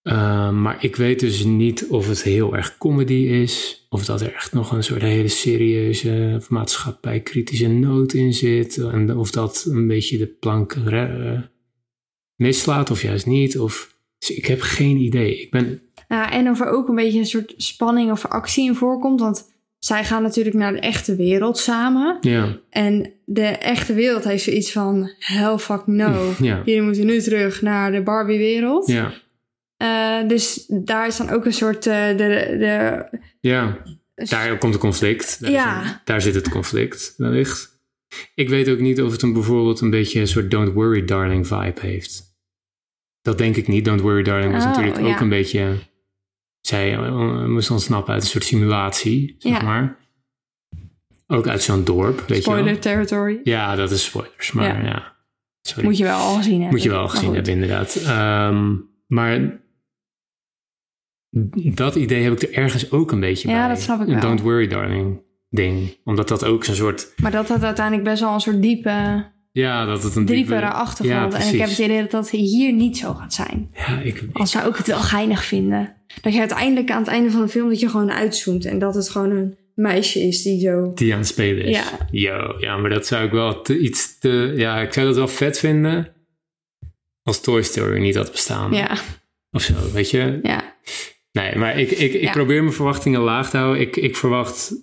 Uh, 0.07 0.51
maar 0.51 0.83
ik 0.83 0.95
weet 0.95 1.19
dus 1.19 1.43
niet 1.43 1.87
of 1.87 2.07
het 2.07 2.23
heel 2.23 2.55
erg 2.55 2.77
comedy 2.77 3.13
is, 3.13 3.85
of 3.89 4.05
dat 4.05 4.21
er 4.21 4.33
echt 4.33 4.53
nog 4.53 4.71
een 4.71 4.83
soort 4.83 5.01
hele 5.01 5.27
serieuze 5.27 6.41
maatschappij-kritische 6.49 7.67
noot 7.67 8.13
in 8.13 8.33
zit, 8.33 8.77
en 8.77 9.17
of 9.17 9.31
dat 9.31 9.65
een 9.69 9.87
beetje 9.87 10.17
de 10.17 10.25
plank 10.25 10.75
uh, 10.75 11.39
mislaat 12.35 12.91
of 12.91 13.01
juist 13.01 13.25
niet. 13.25 13.59
Of, 13.59 13.95
dus 14.17 14.31
ik 14.31 14.45
heb 14.45 14.61
geen 14.61 14.97
idee. 14.97 15.41
Ik 15.41 15.51
ben. 15.51 15.81
Ja, 16.07 16.31
en 16.31 16.49
of 16.49 16.61
er 16.61 16.69
ook 16.69 16.87
een 16.87 16.95
beetje 16.95 17.19
een 17.19 17.25
soort 17.25 17.53
spanning 17.57 18.11
of 18.11 18.25
actie 18.25 18.65
in 18.65 18.75
voorkomt, 18.75 19.19
want 19.19 19.55
zij 19.79 20.03
gaan 20.03 20.21
natuurlijk 20.21 20.55
naar 20.55 20.73
de 20.73 20.79
echte 20.79 21.15
wereld 21.15 21.57
samen. 21.57 22.17
Ja. 22.21 22.59
En 22.69 23.13
de 23.25 23.45
echte 23.45 23.93
wereld 23.93 24.23
heeft 24.23 24.43
zoiets 24.43 24.71
van, 24.71 25.11
hell 25.19 25.57
fuck 25.57 25.87
no. 25.87 26.33
Ja. 26.39 26.61
Jullie 26.65 26.81
moeten 26.81 27.05
nu 27.05 27.21
terug 27.21 27.61
naar 27.61 27.91
de 27.91 28.01
Barbie-wereld. 28.01 28.87
Ja. 28.87 29.13
Uh, 29.77 30.27
dus 30.27 30.65
daar 30.67 31.07
is 31.07 31.17
dan 31.17 31.29
ook 31.29 31.45
een 31.45 31.53
soort 31.53 31.85
uh, 31.85 32.07
de, 32.07 32.15
de... 32.59 33.05
Ja, 33.39 33.77
daar 34.15 34.57
komt 34.57 34.73
een 34.73 34.79
conflict. 34.79 35.41
Daar, 35.41 35.51
ja. 35.51 35.83
een, 35.83 35.99
daar 36.03 36.21
zit 36.21 36.35
het 36.35 36.49
conflict 36.49 37.13
wellicht. 37.17 37.79
Ik 38.35 38.49
weet 38.49 38.69
ook 38.69 38.79
niet 38.79 39.01
of 39.01 39.11
het 39.11 39.21
een, 39.21 39.33
bijvoorbeeld 39.33 39.81
een 39.81 39.89
beetje 39.89 40.19
een 40.19 40.27
soort 40.27 40.51
Don't 40.51 40.73
Worry 40.73 41.05
Darling 41.05 41.47
vibe 41.47 41.79
heeft. 41.81 42.23
Dat 43.21 43.37
denk 43.37 43.55
ik 43.55 43.67
niet. 43.67 43.85
Don't 43.85 44.01
Worry 44.01 44.23
Darling 44.23 44.53
was 44.53 44.63
oh, 44.63 44.69
natuurlijk 44.69 44.99
ja. 44.99 45.13
ook 45.13 45.19
een 45.19 45.29
beetje 45.29 45.77
zij 46.61 46.93
eh, 46.93 47.45
moest 47.45 47.71
ontsnappen 47.71 48.13
uit 48.13 48.21
een 48.21 48.29
soort 48.29 48.43
simulatie, 48.43 49.35
zeg 49.39 49.51
Ja. 49.51 49.61
maar. 49.61 49.97
Ook 51.27 51.47
uit 51.47 51.63
zo'n 51.63 51.83
dorp, 51.83 52.17
weet 52.17 52.27
je 52.27 52.33
wel. 52.33 52.41
Spoiler 52.41 52.79
territory. 52.79 53.39
Ja, 53.43 53.75
dat 53.75 53.91
is 53.91 54.03
spoilers, 54.03 54.51
maar 54.51 54.83
Ja. 54.83 54.87
ja. 54.87 55.15
Sorry. 55.61 55.83
Moet 55.83 55.97
je 55.97 56.03
wel 56.03 56.19
al 56.19 56.35
gezien 56.35 56.53
hebben. 56.53 56.69
Moet 56.69 56.83
je 56.83 56.89
wel 56.89 57.01
Maar 57.01 57.09
gezien 57.09 57.33
hebben, 57.33 57.53
inderdaad. 57.53 57.95
Ehm, 57.95 58.75
maar 59.07 59.61
dat 61.73 61.95
idee 61.95 62.23
heb 62.23 62.33
ik 62.33 62.41
er 62.41 62.53
ergens 62.53 62.91
ook 62.91 63.11
een 63.11 63.19
beetje 63.19 63.47
Ja, 63.49 63.59
bij. 63.59 63.67
dat 63.75 63.83
snap 63.83 64.01
ik 64.01 64.07
wel. 64.07 64.19
Don't 64.19 64.41
worry, 64.41 64.67
darling 64.67 65.21
ding. 65.49 65.97
Omdat 66.03 66.27
dat 66.27 66.45
ook 66.45 66.63
zo'n 66.65 66.75
soort... 66.75 67.13
Maar 67.17 67.31
dat 67.31 67.47
had 67.47 67.63
uiteindelijk 67.63 68.07
best 68.09 68.21
wel 68.21 68.33
een 68.33 68.39
soort 68.39 68.61
diepe, 68.61 69.25
Ja, 69.51 69.85
dat 69.85 70.03
het 70.03 70.15
een 70.15 70.25
diepere 70.25 70.59
diepe- 70.59 70.73
achtergrond. 70.73 71.33
Ja, 71.33 71.39
en 71.39 71.53
ik 71.53 71.59
heb 71.59 71.69
het 71.69 71.77
idee 71.79 72.01
dat 72.01 72.11
dat 72.11 72.29
hier 72.29 72.73
niet 72.73 72.97
zo 72.97 73.13
gaat 73.13 73.33
zijn. 73.33 73.69
Ja, 73.87 73.99
ik, 73.99 74.23
Al 74.33 74.47
zou 74.47 74.69
ik 74.69 74.75
het 74.75 74.87
wel 74.87 74.99
geinig 74.99 75.43
vinden. 75.45 75.95
Dat 76.21 76.33
je 76.33 76.39
uiteindelijk 76.39 76.91
aan 76.91 76.99
het 77.01 77.07
einde 77.11 77.31
van 77.31 77.41
de 77.41 77.47
film 77.47 77.69
dat 77.69 77.79
je 77.79 77.89
gewoon 77.89 78.11
uitzoomt. 78.11 78.65
En 78.65 78.79
dat 78.79 78.95
het 78.95 79.09
gewoon 79.09 79.31
een 79.31 79.57
meisje 79.75 80.19
is 80.19 80.41
die 80.43 80.59
zo... 80.59 80.91
die 80.95 81.11
aan 81.13 81.19
het 81.19 81.27
spelen 81.27 81.63
is. 81.65 81.75
Ja. 81.77 81.83
Yo, 82.11 82.55
ja, 82.59 82.77
maar 82.77 82.89
dat 82.89 83.07
zou 83.07 83.25
ik 83.25 83.31
wel 83.31 83.61
te, 83.61 83.79
iets 83.79 84.19
te... 84.19 84.53
Ja, 84.55 84.79
ik 84.81 84.93
zou 84.93 85.05
dat 85.07 85.15
wel 85.15 85.27
vet 85.27 85.59
vinden 85.59 86.13
als 87.23 87.41
Toy 87.41 87.61
Story 87.61 87.99
niet 88.01 88.15
had 88.15 88.31
bestaan. 88.31 88.73
Ja, 88.73 88.97
Of 89.51 89.61
zo, 89.61 89.73
weet 89.93 90.09
je? 90.11 90.39
ja. 90.43 90.75
Nee, 91.41 91.55
maar 91.55 91.79
ik, 91.79 91.91
ik, 91.91 92.13
ik 92.13 92.21
Ja. 92.21 92.31
probeer 92.31 92.61
mijn 92.61 92.73
verwachtingen 92.75 93.19
laag 93.21 93.49
te 93.49 93.57
houden. 93.57 93.81
Ik, 93.81 93.95
ik 93.95 94.15
verwacht... 94.15 94.73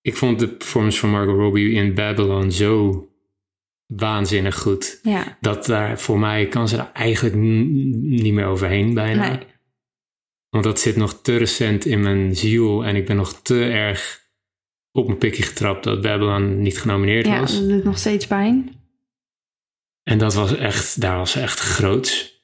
Ik 0.00 0.16
vond 0.16 0.38
de 0.38 0.48
performance 0.48 0.98
van 0.98 1.10
Margot 1.10 1.36
Robbie 1.36 1.72
in 1.72 1.94
Babylon 1.94 2.52
zo 2.52 3.06
waanzinnig 3.86 4.58
goed. 4.58 4.98
Ja, 5.02 5.36
Dat 5.40 5.66
daar 5.66 6.00
voor 6.00 6.18
mij 6.18 6.46
kan 6.46 6.68
ze 6.68 6.76
daar 6.76 6.92
eigenlijk 6.92 7.34
niet 7.34 8.32
meer 8.32 8.46
overheen 8.46 8.94
bijna. 8.94 9.28
nee. 9.28 9.46
Want 10.48 10.64
dat 10.64 10.80
zit 10.80 10.96
nog 10.96 11.22
te 11.22 11.36
recent 11.36 11.84
in 11.84 12.00
mijn 12.02 12.36
ziel. 12.36 12.84
En 12.84 12.96
ik 12.96 13.06
ben 13.06 13.16
nog 13.16 13.42
te 13.42 13.64
erg 13.64 14.20
op 14.92 15.06
mijn 15.06 15.18
pikje 15.18 15.42
getrapt 15.42 15.84
dat 15.84 16.00
Babylon 16.02 16.60
niet 16.62 16.78
genomineerd 16.78 17.26
Ja, 17.26 17.40
was. 17.40 17.58
dat 17.60 17.68
doet 17.68 17.84
nog 17.84 17.98
steeds 17.98 18.26
pijn. 18.26 18.80
En 20.02 20.18
dat 20.18 20.34
was 20.34 20.56
echt, 20.56 21.00
daar 21.00 21.16
was 21.16 21.30
ze 21.30 21.40
echt 21.40 21.58
groots. 21.60 22.40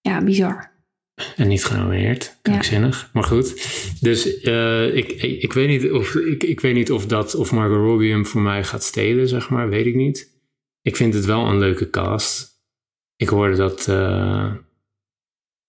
Ja, 0.00 0.22
bizar. 0.22 0.76
En 1.36 1.48
niet 1.48 1.64
genomineerd. 1.64 2.38
Krankzinnig. 2.42 3.10
Maar 3.12 3.24
goed. 3.24 3.54
Dus 4.00 4.40
eh, 4.40 4.96
ik, 4.96 5.12
ik, 5.12 5.42
ik, 5.42 5.52
weet 5.52 5.68
niet 5.68 5.90
of, 5.90 6.14
ik, 6.14 6.42
ik 6.42 6.60
weet 6.60 6.74
niet 6.74 6.90
of 6.90 7.06
dat 7.06 7.34
of 7.34 7.52
Margot 7.52 7.76
Robbie 7.76 8.10
hem 8.10 8.26
voor 8.26 8.40
mij 8.40 8.64
gaat 8.64 8.82
stelen, 8.82 9.28
zeg 9.28 9.50
maar. 9.50 9.68
Weet 9.68 9.86
ik 9.86 9.94
niet. 9.94 10.36
Ik 10.82 10.96
vind 10.96 11.14
het 11.14 11.24
wel 11.24 11.46
een 11.46 11.58
leuke 11.58 11.90
cast. 11.90 12.60
Ik 13.16 13.28
hoorde 13.28 13.56
dat 13.56 13.88
eh, 13.88 14.54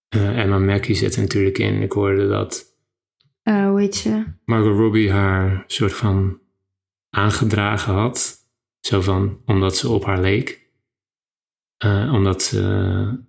eh, 0.08 0.40
Emma 0.40 0.58
Mackey 0.58 0.96
zit 0.96 1.16
er 1.16 1.22
natuurlijk 1.22 1.58
in. 1.58 1.82
Ik 1.82 1.92
hoorde 1.92 2.28
dat 2.28 2.68
hoe 3.44 3.80
heet 3.80 3.96
ze? 3.96 4.24
Margot 4.46 4.78
Robbie 4.78 5.12
haar 5.12 5.64
soort 5.68 5.94
van 5.94 6.40
aangedragen 7.10 7.94
had. 7.94 8.38
Zo 8.80 9.02
van, 9.02 9.42
omdat 9.46 9.78
ze 9.78 9.90
op 9.90 10.06
haar 10.06 10.22
leek. 10.22 10.68
Omdat 12.12 12.44
ze... 12.44 13.28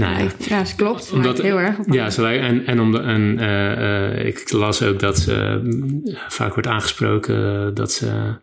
nou 0.00 0.30
ja, 0.38 0.64
ze 0.64 0.76
klopt. 0.76 1.12
Omdat- 1.12 1.42
heel 1.42 1.60
erg 1.60 1.78
op 1.78 1.92
ja, 1.92 2.10
ze 2.10 2.20
lijkt- 2.20 2.44
en, 2.44 2.66
en, 2.66 2.80
om 2.80 2.92
de, 2.92 2.98
en 2.98 3.38
eh, 3.38 4.18
eh, 4.18 4.26
ik 4.26 4.50
las 4.52 4.82
ook 4.82 4.98
dat 4.98 5.18
ze 5.18 5.60
mm, 5.64 6.00
vaak 6.28 6.52
wordt 6.52 6.68
aangesproken 6.68 7.74
dat 7.74 7.92
ze 7.92 8.34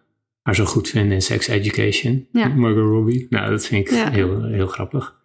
haar 0.42 0.56
zo 0.56 0.66
goed 0.66 0.90
vinden 0.90 1.12
in 1.14 1.22
sex 1.22 1.48
education. 1.48 2.28
Ja. 2.32 2.48
Margot 2.48 2.84
Robbie. 2.84 3.28
Nou, 3.30 3.50
dat 3.50 3.66
vind 3.66 3.88
ik 3.88 3.94
Ja. 3.94 4.10
heel, 4.10 4.44
heel 4.44 4.68
grappig. 4.68 5.16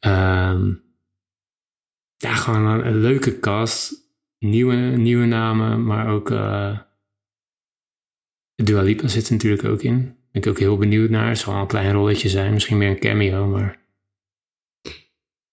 Ehm, 0.00 0.72
ja, 2.16 2.34
gewoon 2.34 2.64
een, 2.66 2.86
een 2.86 3.00
leuke 3.00 3.40
cast. 3.40 4.00
Nieuwe, 4.38 4.74
nieuwe 4.76 5.26
namen, 5.26 5.84
maar 5.84 6.08
ook 6.08 6.30
uh, 6.30 6.78
Dua 8.54 8.82
Lipa 8.82 9.08
zit 9.08 9.26
er 9.26 9.32
natuurlijk 9.32 9.64
ook 9.64 9.82
in. 9.82 9.96
Ben 10.32 10.42
ik 10.42 10.46
ook 10.46 10.58
heel 10.58 10.76
benieuwd 10.76 11.10
naar. 11.10 11.28
Het 11.28 11.38
zal 11.38 11.52
wel 11.52 11.62
een 11.62 11.68
klein 11.68 11.92
rolletje 11.92 12.28
zijn. 12.28 12.52
Misschien 12.52 12.78
meer 12.78 12.90
een 12.90 12.98
cameo, 12.98 13.46
maar... 13.46 13.80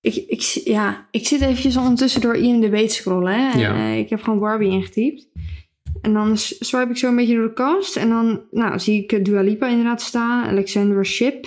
Ik, 0.02 0.16
ik, 0.16 0.42
ja, 0.64 1.08
ik 1.12 1.28
zit 1.28 1.42
eventjes 1.42 1.78
ondertussen 1.78 2.22
door 2.22 2.36
IMDb 2.36 2.76
te 2.88 2.94
scrollen. 2.94 3.34
Hè? 3.34 3.52
En, 3.52 3.60
Ja. 3.60 3.76
eh, 3.76 3.98
ik 3.98 4.10
heb 4.10 4.22
gewoon 4.22 4.40
Barbie 4.40 4.72
ingetypt. 4.72 5.28
En 6.02 6.14
dan 6.14 6.38
swipe 6.38 6.90
ik 6.90 6.98
zo 6.98 7.08
een 7.10 7.16
beetje 7.16 7.36
door 7.36 7.48
de 7.48 7.54
cast. 7.54 7.96
En 7.96 8.10
dan 8.10 8.42
nou, 8.52 8.80
zie 8.80 9.04
ik 9.04 9.12
eh, 9.12 9.24
Dua 9.24 9.42
Lipa 9.42 9.68
inderdaad 9.68 10.02
staan. 10.02 10.48
Alexandra 10.48 11.04
Ship. 11.04 11.46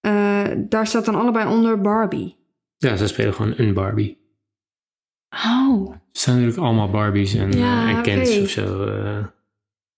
Eh, 0.00 0.44
daar 0.56 0.86
staat 0.86 1.04
dan 1.04 1.14
allebei 1.14 1.48
onder 1.48 1.80
Barbie. 1.80 2.36
Ja, 2.76 2.96
ze 2.96 3.06
spelen 3.06 3.34
gewoon 3.34 3.54
een 3.56 3.74
Barbie. 3.74 4.16
Oh. 5.46 5.90
Het 5.90 5.98
zijn 6.18 6.36
natuurlijk 6.36 6.62
allemaal 6.64 6.90
Barbies 6.90 7.34
en, 7.34 7.52
Ja, 7.52 7.88
en 7.96 8.02
Kens 8.02 8.38
of 8.38 8.48
zo. 8.48 8.84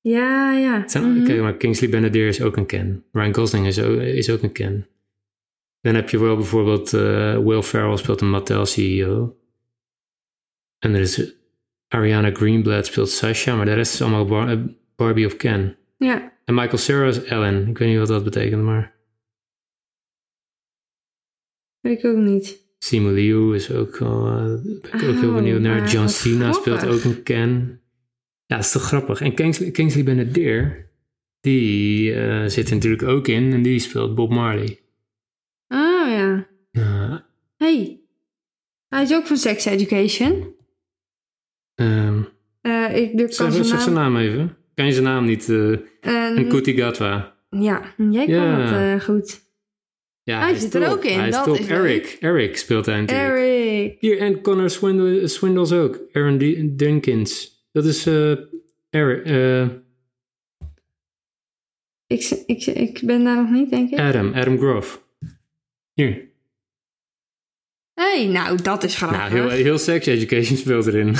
Ja, 0.00 0.52
ja. 0.52 0.88
Zijn- 0.88 1.14
Mhm. 1.16 1.24
Kijk, 1.24 1.40
maar 1.40 1.54
Kingsley 1.56 1.90
Benadir 1.90 2.28
is 2.28 2.42
ook 2.42 2.56
een 2.56 2.66
Ken. 2.66 3.04
Ryan 3.12 3.34
Gosling 3.34 3.66
is 3.66 3.80
ook, 3.80 4.00
is 4.00 4.30
ook 4.30 4.42
een 4.42 4.52
Ken. 4.52 4.86
Dan 5.80 5.94
heb 5.94 6.10
je 6.10 6.18
wel 6.18 6.36
bijvoorbeeld 6.36 6.92
eh, 6.92 7.38
Will 7.38 7.62
Ferrell 7.62 7.96
speelt 7.96 8.20
een 8.20 8.30
Mattel 8.30 8.66
CEO. 8.66 9.36
En 10.78 10.94
er 10.94 11.00
is 11.00 11.34
Ariana 11.88 12.30
Greenblatt 12.34 12.86
speelt 12.86 13.08
Sasha, 13.10 13.56
maar 13.56 13.64
de 13.64 13.74
rest 13.74 13.94
is 13.94 14.02
allemaal 14.02 14.24
Bar- 14.26 14.48
eh, 14.48 14.58
Barbie 14.96 15.26
of 15.26 15.36
Ken. 15.36 15.76
Ja. 15.98 16.38
En 16.44 16.54
Michael 16.54 16.78
Cera 16.78 17.06
is 17.06 17.22
Ellen. 17.24 17.68
Ik 17.68 17.78
weet 17.78 17.88
niet 17.88 17.98
wat 17.98 18.08
dat 18.08 18.24
betekent, 18.24 18.62
maar 18.62 18.98
Weet 21.80 21.98
ik 21.98 22.04
ook 22.04 22.16
niet. 22.16 22.68
Simu 22.78 23.10
Liu 23.12 23.54
is 23.54 23.70
ook 23.72 23.94
eh, 24.00 24.44
ben 24.62 24.80
ik 24.82 24.94
ook 24.94 25.00
heel 25.00 25.28
Oh, 25.28 25.34
benieuwd 25.34 25.60
naar. 25.60 25.78
maar 25.78 25.88
John 25.90 26.08
Cena 26.08 26.52
speelt 26.52 26.86
ook 26.86 27.02
een 27.04 27.22
Ken. 27.22 27.80
Ja, 28.46 28.56
dat 28.56 28.64
is 28.64 28.72
toch 28.72 28.82
grappig. 28.82 29.20
En 29.20 29.34
Kingsley, 29.34 29.70
Kingsley 29.70 30.04
Benadir, 30.04 30.90
die 31.40 32.12
zit 32.50 32.68
er 32.68 32.74
natuurlijk 32.74 33.02
ook 33.02 33.28
in 33.28 33.52
en 33.52 33.62
die 33.62 33.78
speelt 33.78 34.14
Bob 34.14 34.30
Marley. 34.30 34.78
Oh 35.68 36.08
ja. 36.08 36.48
Eh, 36.70 37.16
Hey. 37.56 38.00
Hij 38.90 39.02
is 39.02 39.14
ook 39.14 39.26
van 39.26 39.36
Sex 39.36 39.64
Education. 39.64 40.54
Eh, 41.74 42.96
ik 42.96 43.16
kan 43.16 43.32
zeg, 43.32 43.52
zijn 43.52 43.66
naam... 43.68 43.80
zijn 43.80 43.94
naam 43.94 44.16
even. 44.16 44.56
Kan 44.74 44.86
je 44.86 44.92
zijn 44.92 45.04
naam 45.04 45.24
niet? 45.24 45.48
Eh, 45.48 45.70
een 46.36 46.48
Kuti 46.48 46.76
Gatwa. 46.76 47.36
ja, 47.50 47.94
jij 48.10 48.26
kan 48.26 48.34
Ja. 48.34 48.60
het 48.60 49.00
eh, 49.00 49.04
goed. 49.08 49.40
Ja, 50.22 50.40
Hij 50.40 50.52
is 50.52 50.60
zit 50.60 50.74
er 50.74 50.90
ook 50.90 51.04
in, 51.04 51.18
Hij 51.18 51.28
is 51.28 51.34
dat 51.34 51.44
top. 51.44 51.56
is 51.56 51.66
Eric. 51.66 52.16
Eric 52.20 52.56
speelt 52.56 52.86
hij 52.86 53.00
natuurlijk. 53.00 53.36
Eric. 53.38 53.96
Hier, 54.00 54.18
en 54.18 54.40
Connor 54.40 54.70
Swindle, 54.70 55.26
Swindles 55.28 55.72
ook. 55.72 56.00
Aaron 56.12 56.38
D- 56.38 56.78
Dinkins. 56.78 57.58
Dat 57.72 57.84
is 57.84 58.06
Eric. 58.90 59.26
Ik, 62.06 62.42
ik, 62.46 62.66
ik 62.66 63.00
ben 63.04 63.24
daar 63.24 63.36
nog 63.42 63.50
niet, 63.50 63.70
denk 63.70 63.90
ik. 63.90 63.98
Adam. 63.98 64.32
Adam 64.34 64.58
Grove. 64.58 64.98
Hier. 65.92 66.29
Hey, 68.00 68.26
nou, 68.26 68.62
dat 68.62 68.84
is 68.84 68.96
grappig. 68.96 69.18
Nou, 69.18 69.30
heel, 69.30 69.48
heel 69.48 69.78
Sex 69.78 70.06
Education 70.06 70.56
speelt 70.56 70.86
erin. 70.86 71.16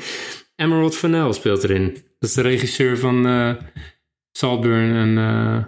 Emerald 0.56 0.96
Fennell 0.96 1.32
speelt 1.32 1.64
erin. 1.64 1.92
Dat 2.18 2.28
is 2.28 2.34
de 2.34 2.42
regisseur 2.42 2.98
van 2.98 3.26
eh 3.26 3.54
Saltburn 4.36 4.94
en 4.94 5.18
eh, 5.18 5.64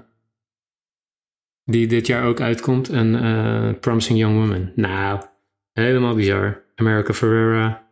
die 1.65 1.87
dit 1.87 2.07
jaar 2.07 2.25
ook 2.25 2.41
uitkomt. 2.41 2.89
En 2.89 3.23
eh, 3.23 3.81
Promising 3.81 4.19
Young 4.19 4.37
Woman. 4.37 4.73
Nou, 4.75 5.23
helemaal 5.73 6.15
bizar. 6.15 6.65
America 6.75 7.13
Ferrera. 7.13 7.87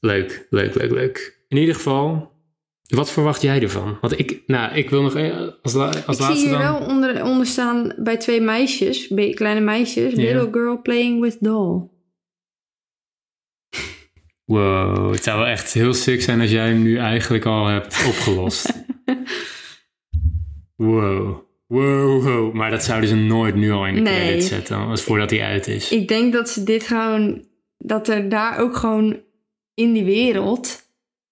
Leuk, 0.00 0.46
leuk, 0.50 0.74
leuk, 0.74 0.90
leuk. 0.90 1.44
In 1.48 1.56
ieder 1.56 1.74
geval, 1.74 2.33
wat 2.88 3.10
verwacht 3.10 3.42
jij 3.42 3.62
ervan? 3.62 3.98
Want 4.00 4.18
ik, 4.18 4.42
nou, 4.46 4.74
ik 4.74 4.90
wil 4.90 5.02
nog 5.02 5.14
eh, 5.16 5.36
als, 5.62 5.72
la- 5.72 5.84
als 6.06 6.16
ik 6.16 6.22
laatste 6.22 6.36
zie 6.36 6.48
hier 6.48 6.58
dan... 6.58 6.60
wel 6.78 6.88
onder, 6.88 7.24
onder 7.24 7.46
staan 7.46 7.94
bij 7.98 8.16
twee 8.16 8.40
meisjes, 8.40 9.06
kleine 9.34 9.60
meisjes. 9.60 10.14
Little 10.14 10.48
girl 10.52 10.82
playing 10.82 11.20
with 11.20 11.36
doll. 11.40 11.88
Wow, 14.44 15.12
het 15.12 15.22
zou 15.22 15.38
wel 15.38 15.46
echt 15.48 15.72
heel 15.72 15.94
sick 15.94 16.22
zijn 16.22 16.40
als 16.40 16.50
jij 16.50 16.68
hem 16.68 16.82
nu 16.82 16.96
eigenlijk 16.98 17.44
al 17.44 17.66
hebt 17.66 18.04
opgelost. 18.06 18.72
wow. 20.76 21.42
Wow, 21.66 22.22
wow. 22.24 22.52
Maar 22.52 22.70
dat 22.70 22.84
zouden 22.84 23.08
ze 23.08 23.14
nooit 23.16 23.54
nu 23.54 23.70
al 23.72 23.86
in 23.86 23.94
de 23.94 24.00
Nee. 24.00 24.20
credits 24.26 24.48
zetten, 24.48 24.76
als 24.76 25.02
voordat 25.02 25.30
hij 25.30 25.42
uit 25.42 25.66
is. 25.66 25.90
Ik 25.90 26.08
denk 26.08 26.32
dat 26.32 26.48
ze 26.50 26.62
dit 26.64 26.86
gewoon, 26.86 27.44
dat 27.78 28.08
er 28.08 28.28
daar 28.28 28.58
ook 28.58 28.76
gewoon 28.76 29.20
in 29.74 29.92
die 29.92 30.04
wereld, 30.04 30.82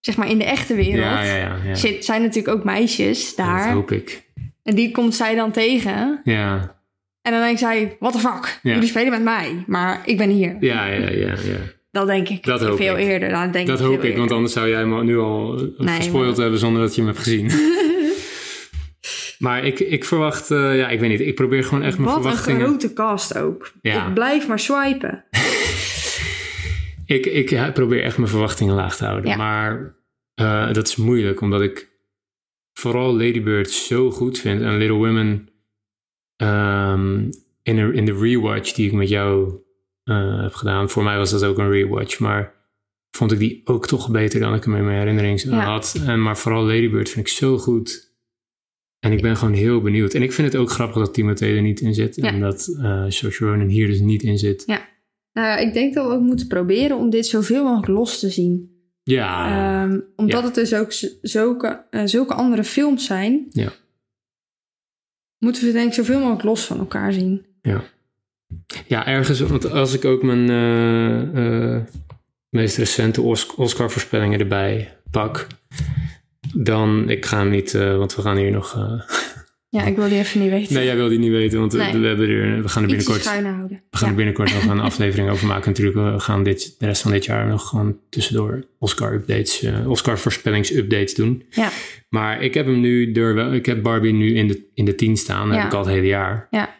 zeg 0.04 0.16
maar 0.16 0.28
in 0.30 0.38
de 0.38 0.44
echte 0.44 0.74
wereld, 0.74 1.26
ja, 1.26 1.74
zit, 1.74 2.04
zijn 2.04 2.22
natuurlijk 2.22 2.56
ook 2.56 2.64
meisjes 2.64 3.34
Dat 3.34 3.46
daar. 3.46 3.72
hoop 3.72 3.90
ik. 3.90 4.22
En 4.62 4.74
die 4.74 4.90
komt 4.90 5.14
zij 5.14 5.34
dan 5.34 5.50
tegen. 5.50 6.20
Ja, 6.24 6.76
En 7.22 7.32
dan 7.32 7.40
denkt 7.40 7.58
zij, 7.60 7.96
what 8.00 8.12
the 8.12 8.18
fuck? 8.18 8.58
Ja. 8.62 8.72
Jullie 8.74 8.88
spelen 8.88 9.10
met 9.10 9.22
mij, 9.22 9.64
maar 9.66 10.02
ik 10.04 10.16
ben 10.16 10.30
hier. 10.30 10.56
ja, 10.60 10.86
ja, 10.86 11.08
ja. 11.10 11.26
ja. 11.26 11.56
Dat 11.90 12.06
denk 12.06 12.28
ik 12.28 12.44
Dat 12.44 12.60
hoop 12.64 12.76
veel 12.76 12.98
ik. 12.98 13.06
eerder. 13.08 13.28
Dan 13.28 13.50
denk 13.50 13.66
Dat 13.66 13.80
ik 13.80 13.86
hoop 13.86 14.04
ik, 14.04 14.16
want 14.16 14.30
anders 14.32 14.52
zou 14.52 14.68
jij 14.68 14.78
hem 14.78 15.04
nu 15.04 15.18
al 15.18 15.52
Nee, 15.78 15.96
gespoild 15.96 16.30
maar- 16.32 16.40
hebben 16.40 16.58
zonder 16.58 16.82
dat 16.82 16.94
je 16.94 17.00
hem 17.02 17.10
hebt 17.10 17.22
gezien. 17.22 17.50
maar 19.38 19.64
ik, 19.64 19.80
ik 19.80 20.04
verwacht, 20.04 20.50
eh, 20.50 20.76
ja, 20.78 20.88
ik 20.88 21.00
weet 21.00 21.10
niet. 21.10 21.20
Ik 21.20 21.34
probeer 21.34 21.64
gewoon 21.64 21.82
echt 21.82 21.98
mijn 21.98 22.08
Wat 22.08 22.16
een 22.16 22.22
verwachtingen... 22.22 22.66
grote 22.66 22.92
cast 22.92 23.38
ook. 23.38 23.72
Ja. 23.82 24.06
Ik 24.06 24.14
blijf 24.14 24.48
maar 24.48 24.58
swipen. 24.58 25.24
ik, 27.04 27.26
ik 27.26 27.72
probeer 27.74 28.02
echt 28.02 28.16
mijn 28.16 28.30
verwachtingen 28.30 28.74
laag 28.74 28.96
te 28.96 29.04
houden. 29.04 29.30
Ja. 29.30 29.36
Maar 29.36 29.96
eh, 30.34 30.72
dat 30.72 30.88
is 30.88 30.96
moeilijk, 30.96 31.40
omdat 31.40 31.60
ik 31.60 31.90
vooral 32.72 33.12
Lady 33.12 33.42
Bird 33.42 33.70
zo 33.70 34.10
goed 34.10 34.38
vind. 34.38 34.62
En 34.62 34.76
Little 34.76 34.96
Women 34.96 35.48
ehm, 36.36 37.30
in, 37.62 37.76
de, 37.76 37.90
in 37.92 38.04
de 38.04 38.18
rewatch 38.18 38.72
die 38.72 38.86
ik 38.86 38.92
met 38.92 39.08
jou 39.08 39.54
eh, 40.04 40.42
heb 40.42 40.54
gedaan. 40.54 40.90
Voor 40.90 41.02
mij 41.02 41.16
was 41.16 41.30
dat 41.30 41.44
ook 41.44 41.58
een 41.58 41.70
rewatch, 41.70 42.18
maar 42.18 42.54
vond 43.16 43.32
ik 43.32 43.38
die 43.38 43.60
ook 43.64 43.86
toch 43.86 44.10
beter 44.10 44.40
dan 44.40 44.54
ik 44.54 44.64
hem 44.64 44.76
in 44.76 44.84
mijn 44.84 44.98
herinnering 44.98 45.42
Ja. 45.42 45.64
had. 45.64 46.02
En, 46.06 46.22
maar 46.22 46.38
vooral 46.38 46.64
Lady 46.64 46.90
Bird 46.90 47.10
vind 47.10 47.26
ik 47.26 47.32
zo 47.32 47.58
goed. 47.58 48.10
En 48.98 49.12
ik 49.12 49.22
ben 49.22 49.36
gewoon 49.36 49.54
heel 49.54 49.80
benieuwd. 49.80 50.14
En 50.14 50.22
ik 50.22 50.32
vind 50.32 50.52
het 50.52 50.60
ook 50.60 50.70
grappig 50.70 50.96
dat 50.96 51.14
Timothée 51.14 51.56
er 51.56 51.62
niet 51.62 51.80
in 51.80 51.94
zit. 51.94 52.16
Ja. 52.16 52.28
En 52.28 52.40
dat 52.40 52.68
uh, 52.68 53.04
Saoirse 53.08 53.44
Ronan 53.44 53.68
hier 53.68 53.86
dus 53.86 54.00
niet 54.00 54.22
in 54.22 54.38
zit. 54.38 54.62
Ja. 54.66 54.88
Nou, 55.32 55.46
ja, 55.46 55.56
ik 55.56 55.72
denk 55.72 55.94
dat 55.94 56.06
we 56.06 56.12
ook 56.12 56.20
moeten 56.20 56.46
proberen 56.46 56.96
om 56.96 57.10
dit 57.10 57.26
zoveel 57.26 57.62
mogelijk 57.64 57.88
los 57.88 58.18
te 58.18 58.30
zien. 58.30 58.70
Ja, 59.02 59.46
Ehm, 59.82 60.00
omdat 60.16 60.38
ja. 60.40 60.44
het 60.46 60.54
dus 60.54 60.74
ook 60.74 60.92
zulke, 61.22 61.84
eh, 61.90 62.02
zulke 62.04 62.34
andere 62.34 62.64
films 62.64 63.04
zijn. 63.06 63.46
Ja. 63.50 63.72
Moeten 65.38 65.64
we 65.64 65.72
denk 65.72 65.86
ik 65.88 65.92
zoveel 65.94 66.18
mogelijk 66.18 66.42
los 66.42 66.64
van 66.64 66.78
elkaar 66.78 67.12
zien. 67.12 67.46
Ja, 68.86 69.06
ergens, 69.06 69.40
want 69.40 69.70
als 69.70 69.94
ik 69.94 70.04
ook 70.04 70.22
mijn 70.22 70.50
eh, 70.50 71.74
eh, 71.74 71.82
meest 72.48 72.76
recente 72.76 73.22
Os- 73.22 73.54
Oscar-voorspellingen 73.54 74.40
erbij 74.40 74.96
pak, 75.10 75.46
dan, 76.54 77.08
ik 77.10 77.26
ga 77.26 77.38
hem 77.38 77.50
niet, 77.50 77.72
want 77.72 78.14
we 78.14 78.22
gaan 78.22 78.36
hier 78.36 78.50
nog, 78.50 78.76
Ja, 79.72 79.84
ik 79.84 79.96
wil 79.96 80.08
die 80.08 80.18
even 80.18 80.40
niet 80.40 80.50
weten. 80.50 80.74
nee, 80.74 80.84
jij 80.84 80.96
wil 80.96 81.08
die 81.08 81.18
niet 81.18 81.30
weten, 81.30 81.58
want 81.58 81.72
Nee. 81.72 81.92
we, 82.00 82.06
hebben 82.06 82.28
er, 82.28 82.62
we 82.62 82.68
gaan 82.68 82.82
er 82.82 82.88
binnenkort, 82.88 83.22
we 83.24 83.96
gaan 83.96 84.08
er 84.08 84.14
binnenkort 84.14 84.54
nog 84.54 84.64
een 84.64 84.80
aflevering 84.90 85.30
over 85.30 85.46
maken. 85.46 85.68
Natuurlijk, 85.68 85.96
we 86.14 86.20
gaan 86.20 86.42
dit, 86.42 86.74
de 86.78 86.86
rest 86.86 87.02
van 87.02 87.10
dit 87.12 87.24
jaar 87.24 87.46
nog 87.46 87.68
gewoon 87.68 87.98
tussendoor 88.10 88.64
Oscar-updates, 88.78 89.62
eh, 89.62 89.90
Oscar-voorspellings-updates 89.90 91.14
doen. 91.14 91.44
Ja. 91.50 91.68
Maar 92.08 92.42
ik 92.42 92.54
heb 92.54 92.66
hem 92.66 92.80
nu 92.80 93.12
door 93.12 93.38
ik 93.38 93.66
heb 93.66 93.82
Barbie 93.82 94.12
nu 94.12 94.34
in 94.34 94.48
de, 94.48 94.70
in 94.74 94.84
de 94.84 94.94
10 94.94 95.16
staan, 95.16 95.46
dat 95.46 95.54
Ja. 95.56 95.62
heb 95.62 95.72
ik 95.72 95.78
al 95.78 95.84
het 95.84 95.94
hele 95.94 96.06
jaar. 96.06 96.46
Ja. 96.50 96.74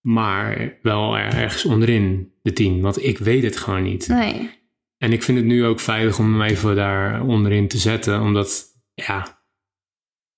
Maar 0.00 0.78
wel 0.82 1.16
er- 1.16 1.34
ergens 1.34 1.64
onderin 1.64 2.32
de 2.42 2.52
10, 2.52 2.80
want 2.80 3.04
ik 3.04 3.18
weet 3.18 3.42
het 3.42 3.56
gewoon 3.56 3.82
niet. 3.82 4.08
Nee. 4.08 4.50
En 4.98 5.12
ik 5.12 5.22
vind 5.22 5.38
het 5.38 5.46
nu 5.46 5.64
ook 5.64 5.80
veilig 5.80 6.18
om 6.18 6.32
hem 6.40 6.42
even 6.50 6.76
daar 6.76 7.22
onderin 7.22 7.68
te 7.68 7.78
zetten, 7.78 8.20
omdat 8.20 8.64
ja, 8.94 9.37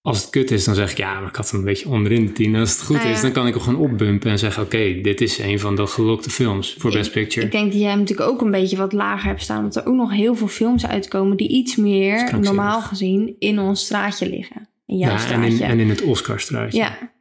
als 0.03 0.21
het 0.21 0.31
kut 0.31 0.51
is, 0.51 0.65
dan 0.65 0.75
zeg 0.75 0.91
ik 0.91 0.97
ja, 0.97 1.21
maar 1.21 1.29
ik 1.29 1.37
had 1.37 1.51
hem 1.51 1.61
een 1.61 1.67
beetje 1.67 1.89
onderin 1.89 2.27
de 2.27 2.33
10. 2.33 2.55
En 2.55 2.61
als 2.61 2.73
het 2.73 2.83
goed 2.83 2.97
Nou 2.97 3.09
ja. 3.09 3.15
is, 3.15 3.21
dan 3.21 3.33
kan 3.33 3.47
ik 3.47 3.55
hem 3.55 3.63
gewoon 3.63 3.81
opbumpen 3.81 4.31
en 4.31 4.39
zeggen: 4.39 4.63
oké, 4.63 5.01
dit 5.01 5.21
is 5.21 5.39
een 5.39 5.61
van 5.61 5.77
de 5.77 5.87
gelokte 5.87 6.31
films 6.31 6.75
voor 6.79 6.93
Best 6.93 7.13
Picture. 7.13 7.47
Ik 7.47 7.53
denk 7.53 7.73
dat 7.73 7.81
jij 7.81 7.91
hem 7.91 7.99
natuurlijk 7.99 8.31
ook 8.31 8.41
een 8.41 8.51
beetje 8.51 8.77
wat 8.77 8.93
lager 8.93 9.29
hebt 9.29 9.43
staan. 9.43 9.59
Omdat 9.59 9.77
er 9.77 9.87
ook 9.87 9.97
nog 9.97 10.11
heel 10.13 10.35
veel 10.35 10.49
films 10.49 10.87
uitkomen 10.87 11.37
die 11.37 11.49
iets 11.49 11.77
meer 11.77 12.39
normaal 12.41 12.81
gezien 12.83 13.37
in 13.39 13.59
ons 13.59 13.85
straatje 13.85 14.29
liggen. 14.29 14.69
In 14.87 14.97
jouw 14.97 15.09
ja, 15.09 15.15
en 15.15 15.21
straatje. 15.21 15.53
in, 15.55 15.61
en 15.63 15.79
in 15.81 15.89
het 15.89 16.03
Oscar-straatje. 16.03 16.79
ja. 16.79 17.13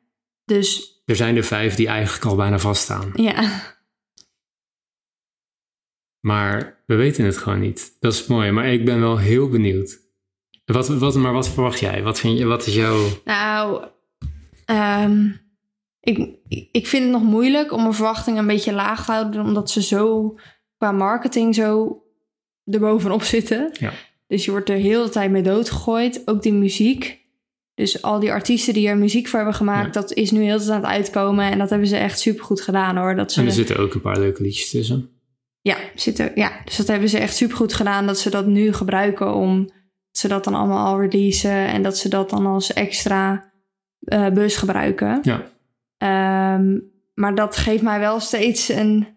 Dus 0.46 1.02
Er 1.06 1.16
zijn 1.16 1.36
er 1.36 1.44
vijf 1.44 1.76
die 1.76 1.88
eigenlijk 1.88 2.26
al 2.26 2.36
bijna 2.36 2.60
vaststaan. 2.60 3.12
ja. 3.16 3.68
Maar 6.20 6.84
we 6.86 6.96
weten 6.96 7.26
het 7.26 7.38
gewoon 7.38 7.60
niet. 7.60 7.98
Dat 8.00 8.14
is 8.14 8.28
mooi. 8.28 8.52
Maar 8.52 8.68
ik 8.74 8.86
ben 8.86 9.00
wel 9.00 9.18
heel 9.18 9.50
benieuwd. 9.50 10.00
Wat, 10.74 10.88
wat, 10.88 11.16
maar 11.16 11.34
wat 11.34 11.50
verwacht 11.50 11.80
jij? 11.80 12.04
Wat, 12.04 12.20
vind 12.20 12.38
je, 12.38 12.46
wat 12.46 12.68
is 12.68 12.76
jouw... 12.76 13.06
Nou, 13.26 13.84
ehm, 14.66 15.30
ik, 16.00 16.30
ik 16.72 16.88
vind 16.88 17.04
het 17.04 17.12
nog 17.12 17.24
moeilijk 17.24 17.72
om 17.72 17.82
mijn 17.82 17.94
verwachtingen 17.94 18.40
een 18.40 18.48
beetje 18.48 18.74
laag 18.74 19.06
te 19.06 19.12
houden. 19.12 19.42
Omdat 19.42 19.70
ze 19.70 19.82
zo 19.82 20.36
qua 20.78 20.92
marketing 20.92 21.56
zo 21.56 22.02
erbovenop 22.66 23.24
zitten. 23.24 23.70
Ja. 23.80 23.94
Dus 24.28 24.46
je 24.46 24.52
wordt 24.52 24.70
er 24.70 24.76
heel 24.76 25.04
de 25.04 25.10
tijd 25.10 25.32
mee 25.32 25.42
doodgegooid. 25.42 26.22
Ook 26.26 26.44
die 26.44 26.54
muziek. 26.54 27.20
Dus 27.76 28.02
al 28.02 28.20
die 28.20 28.32
artiesten 28.32 28.74
die 28.74 28.88
er 28.88 28.98
muziek 28.98 29.28
voor 29.28 29.40
hebben 29.40 29.56
gemaakt, 29.58 29.94
dat 29.94 30.14
is 30.14 30.32
nu 30.32 30.44
heel 30.44 30.58
de 30.58 30.64
tijd 30.64 30.76
aan 30.76 30.82
het 30.82 30.92
uitkomen. 30.92 31.52
En 31.52 31.58
dat 31.58 31.70
hebben 31.70 31.88
ze 31.88 31.98
echt 31.98 32.20
super 32.20 32.46
goed 32.46 32.62
gedaan 32.62 32.98
hoor. 32.98 33.16
Dat 33.16 33.32
ze, 33.32 33.40
En 33.40 33.46
er 33.46 33.52
zitten 33.52 33.78
ook 33.78 33.94
een 33.94 34.02
paar 34.02 34.20
leuke 34.20 34.44
liedjes 34.44 34.70
tussen. 34.70 35.10
ja, 35.62 35.78
zitten, 35.96 36.32
ja, 36.36 36.52
dus 36.66 36.76
dat 36.76 36.88
hebben 36.88 37.10
ze 37.10 37.18
echt 37.18 37.36
super 37.36 37.58
goed 37.58 37.74
gedaan. 37.74 38.06
Dat 38.06 38.20
ze 38.20 38.30
dat 38.30 38.46
nu 38.46 38.74
gebruiken 38.74 39.34
om 39.34 39.70
ze 40.20 40.28
dat 40.28 40.44
dan 40.44 40.54
allemaal 40.56 40.86
al 40.86 41.02
releasen. 41.02 41.68
En 41.68 41.82
dat 41.84 41.98
ze 41.98 42.10
dat 42.10 42.30
dan 42.30 42.46
als 42.46 42.74
extra 42.74 43.52
eh, 44.00 44.28
bus 44.30 44.56
gebruiken. 44.56 45.20
Ja. 45.22 45.42
Ehm, 45.98 46.78
maar 47.14 47.36
dat 47.36 47.58
geeft 47.58 47.84
mij 47.84 48.00
wel 48.00 48.20
steeds 48.20 48.70
een 48.70 49.08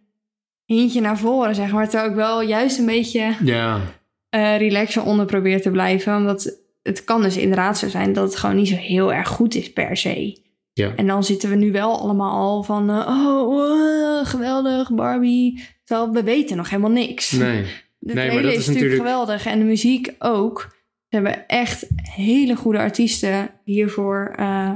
hintje 0.64 1.00
naar 1.00 1.18
voren, 1.18 1.54
zeg 1.54 1.72
maar. 1.72 1.88
Terwijl 1.88 2.10
ik 2.10 2.16
wel 2.16 2.42
juist 2.42 2.78
een 2.78 2.86
beetje 2.86 3.34
Ja, 3.44 3.80
eh 4.28 4.56
relaxer 4.56 5.02
onder 5.04 5.26
probeer 5.26 5.62
te 5.62 5.70
blijven. 5.70 6.16
Omdat 6.16 6.58
het 6.82 7.04
kan 7.04 7.22
dus 7.22 7.36
inderdaad 7.36 7.78
zo 7.78 7.88
zijn 7.88 8.12
dat 8.12 8.24
het 8.24 8.36
gewoon 8.36 8.56
niet 8.56 8.68
zo 8.68 8.76
heel 8.76 9.12
erg 9.12 9.28
goed 9.28 9.54
is 9.54 9.72
per 9.72 9.96
se. 9.96 10.40
ja. 10.72 10.92
En 10.96 11.06
dan 11.06 11.24
zitten 11.24 11.48
we 11.50 11.54
nu 11.56 11.72
wel 11.72 11.98
allemaal 12.00 12.36
al 12.38 12.62
van... 12.62 12.90
eh, 12.90 13.06
oh, 13.48 14.26
geweldig, 14.26 14.90
Barbie. 14.94 15.64
Terwijl 15.84 16.12
we 16.12 16.22
weten 16.22 16.56
nog 16.56 16.70
helemaal 16.70 16.90
niks. 16.90 17.30
Nee. 17.30 17.64
De 17.98 18.14
Nee, 18.14 18.32
maar 18.32 18.42
dat 18.42 18.52
is, 18.52 18.66
natuurlijk- 18.66 18.96
geweldig. 18.96 19.46
En 19.46 19.58
de 19.58 19.64
muziek 19.64 20.14
ook. 20.18 20.76
Ze 21.12 21.18
hebben 21.18 21.48
echt 21.48 21.86
hele 21.96 22.56
goede 22.56 22.78
artiesten 22.78 23.50
hiervoor... 23.64 24.32
eh, 24.36 24.72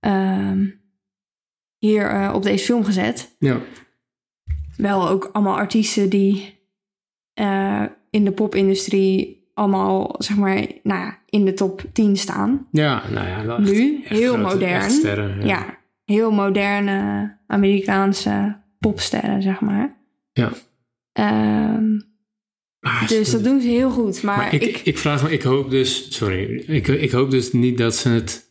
ehm, 0.00 0.66
hier 1.78 2.06
eh, 2.10 2.32
op 2.34 2.42
deze 2.42 2.64
film 2.64 2.84
gezet. 2.84 3.36
Ja. 3.38 3.60
Wel 4.76 5.08
ook 5.08 5.28
allemaal 5.32 5.56
artiesten 5.56 6.08
die 6.10 6.58
eh, 7.34 7.84
in 8.10 8.24
de 8.24 8.32
popindustrie 8.32 9.50
allemaal, 9.54 10.14
zeg 10.18 10.36
maar, 10.36 10.54
nou 10.82 11.00
ja, 11.00 11.18
in 11.26 11.44
de 11.44 11.52
top 11.54 11.84
10 11.92 12.16
staan. 12.16 12.66
Ja, 12.70 13.02
nou 13.10 13.28
ja. 13.28 13.58
Nu, 13.58 14.00
echt 14.00 14.08
heel 14.08 14.34
grote- 14.34 14.54
modern. 14.54 14.90
sterren, 14.90 15.46
Ja. 15.46 15.78
heel 16.04 16.30
moderne 16.30 17.30
Amerikaanse 17.46 18.56
popsterren, 18.78 19.42
zeg 19.42 19.60
maar. 19.60 19.96
Ja. 20.32 20.50
Dus 23.08 23.30
dat 23.30 23.44
doen 23.44 23.60
ze 23.60 23.68
heel 23.68 23.90
goed. 23.90 24.22
Maar, 24.22 24.36
Maar 24.36 24.54
ik, 24.54 24.62
ik, 24.62 24.78
ik, 24.78 24.98
vraag 24.98 25.22
me, 25.22 25.30
ik 25.32 25.42
hoop 25.42 25.70
dus, 25.70 26.16
sorry, 26.16 26.64
ik, 26.66 26.88
ik 26.88 27.10
hoop 27.10 27.30
dus 27.30 27.52
niet 27.52 27.78
dat 27.78 27.96
ze 27.96 28.08
het 28.08 28.50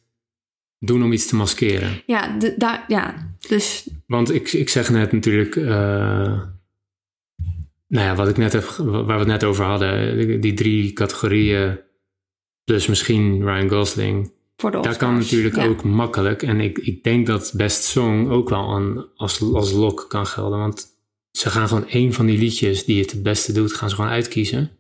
doen 0.80 1.04
om 1.04 1.12
iets 1.14 1.28
te 1.28 1.36
maskeren. 1.36 2.02
ja, 2.06 2.38
de, 2.38 2.54
daar, 2.58 2.86
ja, 2.88 3.36
dus 3.48 3.88
Want 4.08 4.34
ik, 4.34 4.52
ik 4.54 4.70
zeg 4.70 4.90
net 4.90 5.12
natuurlijk, 5.12 5.56
eh, 5.56 6.42
nou 7.88 8.06
ja, 8.06 8.16
wat 8.16 8.28
ik 8.28 8.38
net 8.38 8.54
heb, 8.54 8.64
waar 8.64 9.06
we 9.06 9.14
het 9.14 9.28
net 9.28 9.44
over 9.44 9.66
hadden, 9.66 10.42
die 10.42 10.54
drie 10.54 10.94
categorieën, 10.94 11.80
plus 12.64 12.88
misschien 12.88 13.44
Ryan 13.44 13.70
Gosling. 13.70 14.32
voor 14.56 14.72
de 14.72 14.78
Daar 14.82 14.92
Oscars. 14.92 15.12
kan 15.12 15.18
natuurlijk 15.18 15.56
ja. 15.56 15.66
ook 15.66 15.84
makkelijk. 15.84 16.44
En 16.44 16.60
ik, 16.60 16.78
ik 16.78 17.04
denk 17.04 17.28
dat 17.28 17.54
Best 17.56 17.84
Song 17.84 18.30
ook 18.30 18.50
wel 18.50 18.70
een, 18.76 19.06
als, 19.16 19.42
als 19.54 19.72
lok 19.72 20.06
kan 20.08 20.26
gelden. 20.26 20.60
Want 20.60 20.91
ze 21.32 21.50
gaan 21.50 21.68
gewoon 21.68 21.90
één 21.90 22.14
van 22.14 22.26
die 22.26 22.38
liedjes 22.38 22.86
die 22.86 23.02
het 23.02 23.12
het 23.12 23.24
beste 23.24 23.52
doet, 23.52 23.74
gaan 23.74 23.90
ze 23.90 23.96
gewoon 23.96 24.12
uitkiezen. 24.12 24.72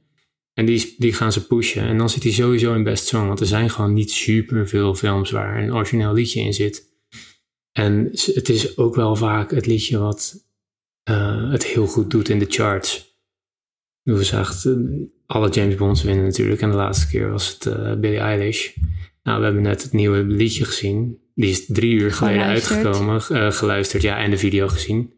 En 0.53 0.65
die, 0.65 0.95
die 0.97 1.13
gaan 1.13 1.31
ze 1.31 1.47
pushen. 1.47 1.83
En 1.83 1.97
dan 1.97 2.09
zit 2.09 2.23
hij 2.23 2.31
sowieso 2.31 2.73
in 2.73 2.83
Best 2.83 3.07
Song. 3.07 3.27
Want 3.27 3.39
er 3.39 3.45
zijn 3.45 3.69
gewoon 3.69 3.93
niet 3.93 4.11
super 4.11 4.67
veel 4.67 4.95
films 4.95 5.31
waar 5.31 5.63
een 5.63 5.73
origineel 5.73 6.13
liedje 6.13 6.41
in 6.41 6.53
zit. 6.53 6.89
En 7.71 8.09
het 8.11 8.49
is 8.49 8.77
ook 8.77 8.95
wel 8.95 9.15
vaak 9.15 9.51
het 9.51 9.65
liedje 9.65 9.97
wat 9.97 10.35
eh, 11.03 11.51
het 11.51 11.65
heel 11.65 11.87
goed 11.87 12.11
doet 12.11 12.29
in 12.29 12.39
de 12.39 12.45
charts. 12.49 13.09
Hoe 14.03 14.23
zegt, 14.23 14.65
eh, 14.65 14.73
alle 15.25 15.49
James 15.49 15.75
Bonds 15.75 16.03
winnen 16.03 16.25
natuurlijk. 16.25 16.61
En 16.61 16.69
de 16.69 16.75
laatste 16.75 17.07
keer 17.07 17.31
was 17.31 17.49
het 17.53 17.65
eh 17.65 17.95
Billie 17.95 18.19
Eilish. 18.19 18.69
Nou, 19.23 19.39
we 19.39 19.43
hebben 19.45 19.61
net 19.61 19.83
het 19.83 19.93
nieuwe 19.93 20.23
liedje 20.23 20.65
gezien. 20.65 21.17
Die 21.35 21.49
is 21.49 21.65
drie 21.65 21.93
uur 21.93 22.11
geleden 22.11 22.41
Geluisterd. 22.41 22.85
uitgekomen. 22.85 23.21
eh, 23.29 23.51
geluisterd, 23.51 24.03
ja, 24.03 24.17
en 24.17 24.31
de 24.31 24.37
video 24.37 24.67
gezien. 24.67 25.13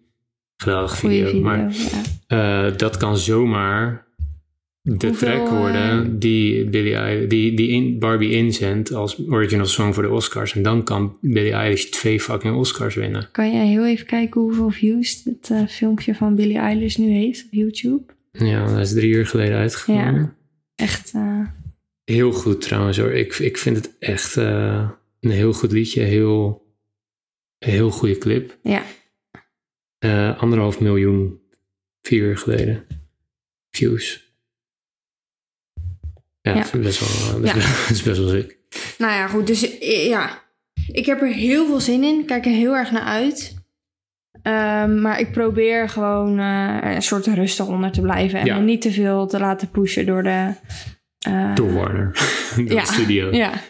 Geweldige 0.58 0.96
video. 0.96 1.26
video. 1.26 1.42
Maar 1.42 1.74
ja. 2.28 2.68
eh, 2.68 2.78
dat 2.78 2.98
kan 2.98 3.18
zomaar 3.18 4.06
de 4.82 5.08
Hoeveel, 5.08 5.30
track 5.30 5.50
worden 5.50 6.04
eh, 6.04 6.10
die, 6.12 6.66
Billie 6.70 6.96
Eilish, 6.96 7.30
die, 7.30 7.54
die 7.54 7.68
in 7.70 8.00
Barbie 8.00 8.32
inzendt 8.32 8.94
als 8.94 9.20
original 9.30 9.66
song 9.66 9.94
voor 9.94 10.04
de 10.04 10.10
Oscars. 10.10 10.56
En 10.56 10.62
dan 10.64 10.84
kan 10.84 11.18
Billie 11.22 11.52
Eilish 11.52 11.84
twee 11.84 12.20
fucking 12.20 12.56
Oscars 12.56 12.96
winnen. 12.96 13.30
Kan 13.32 13.52
jij 13.52 13.68
heel 13.68 13.86
even 13.86 14.06
kijken 14.06 14.42
hoeveel 14.42 14.70
views 14.70 15.22
het 15.24 15.50
eh, 15.52 15.68
filmpje 15.68 16.16
van 16.16 16.36
Billie 16.36 16.58
Eilish 16.58 16.96
nu 16.96 17.10
heeft 17.12 17.44
op 17.46 17.52
YouTube? 17.52 18.04
Ja, 18.32 18.68
dat 18.68 18.80
is 18.80 18.94
drie 18.94 19.14
uur 19.14 19.28
geleden 19.28 19.58
uitgekomen. 19.58 20.14
Ja. 20.14 20.36
Echt, 20.76 21.14
Heel 22.04 22.32
goed 22.32 22.62
trouwens 22.62 22.98
hoor. 22.98 23.12
Ik, 23.12 23.34
ik 23.40 23.58
vind 23.58 23.76
het 23.76 23.96
echt 24.00 24.36
een 24.36 24.90
heel 25.20 25.54
goed 25.54 25.72
liedje. 25.72 26.02
Heel, 26.02 26.66
heel 27.58 27.90
goede 27.90 28.18
clip. 28.18 28.58
ja. 28.64 28.84
Eh, 30.04 30.42
anderhalf 30.42 30.80
miljoen 30.80 31.40
vier 32.02 32.24
uur 32.24 32.38
geleden. 32.38 32.86
Views. 33.72 34.34
Ja, 36.42 36.52
Ja. 36.56 36.62
Dat, 36.64 36.74
is 36.74 36.80
best 36.82 37.00
wel, 37.00 37.42
dat, 37.42 37.44
is 37.44 37.50
Ja. 37.50 37.56
best, 37.60 37.80
dat 37.88 37.90
is 37.90 38.04
best 38.04 38.20
wel 38.20 38.30
sick. 38.30 38.58
Nou 38.98 39.12
ja, 39.14 39.28
goed. 39.28 39.48
Dus 39.48 39.78
eh, 39.80 40.08
ja, 40.08 40.44
ik 40.92 41.06
heb 41.06 41.22
er 41.22 41.28
heel 41.28 41.66
veel 41.66 41.80
zin 41.80 42.04
in. 42.04 42.20
Ik 42.20 42.26
Kijk 42.26 42.46
er 42.46 42.52
heel 42.52 42.76
erg 42.76 42.92
naar 42.92 43.02
uit. 43.04 43.56
Ehm, 44.42 45.02
maar 45.02 45.20
ik 45.20 45.32
probeer 45.32 45.90
gewoon 45.90 46.40
eh, 46.40 46.80
een 46.82 47.02
soort 47.02 47.28
rustig 47.28 47.68
onder 47.68 47.92
te 47.92 48.02
blijven. 48.02 48.40
En 48.40 48.46
Ja. 48.46 48.58
me 48.58 48.64
niet 48.64 48.82
te 48.82 48.92
veel 48.92 49.28
te 49.28 49.40
laten 49.40 49.70
pushen 49.72 50.06
door 50.06 50.24
de... 50.24 50.54
eh, 51.20 51.56
Door 51.56 51.74
Warner, 51.74 52.12
door 52.56 52.72
ja. 52.72 52.82
de 52.86 52.92
studio. 52.94 53.32
Ja, 53.32 53.62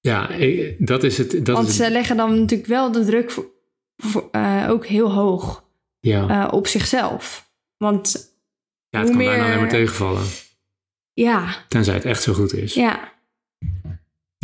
ja, 0.00 0.28
ik- 0.30 0.86
dat 0.86 1.02
is 1.04 1.18
het. 1.18 1.30
Dat 1.30 1.56
want 1.56 1.68
is 1.68 1.76
ze 1.76 1.90
leggen 1.90 2.16
dan 2.16 2.40
natuurlijk 2.40 2.68
wel 2.68 2.92
de 2.92 3.04
druk 3.04 3.38
eh, 4.30 4.66
ook 4.68 4.86
heel 4.86 5.12
hoog 5.12 5.64
ja. 6.00 6.28
eh, 6.46 6.52
op 6.52 6.66
zichzelf. 6.66 7.50
Want 7.76 8.34
ja, 8.88 8.98
het 8.98 9.08
kan 9.08 9.18
bijna 9.18 9.44
alleen 9.44 9.60
maar 9.60 9.68
tegenvallen. 9.68 10.24
ja, 11.12 11.64
Tenzij 11.68 11.94
het 11.94 12.04
echt 12.04 12.22
zo 12.22 12.32
goed 12.32 12.54
is. 12.54 12.74
ja, 12.74 13.12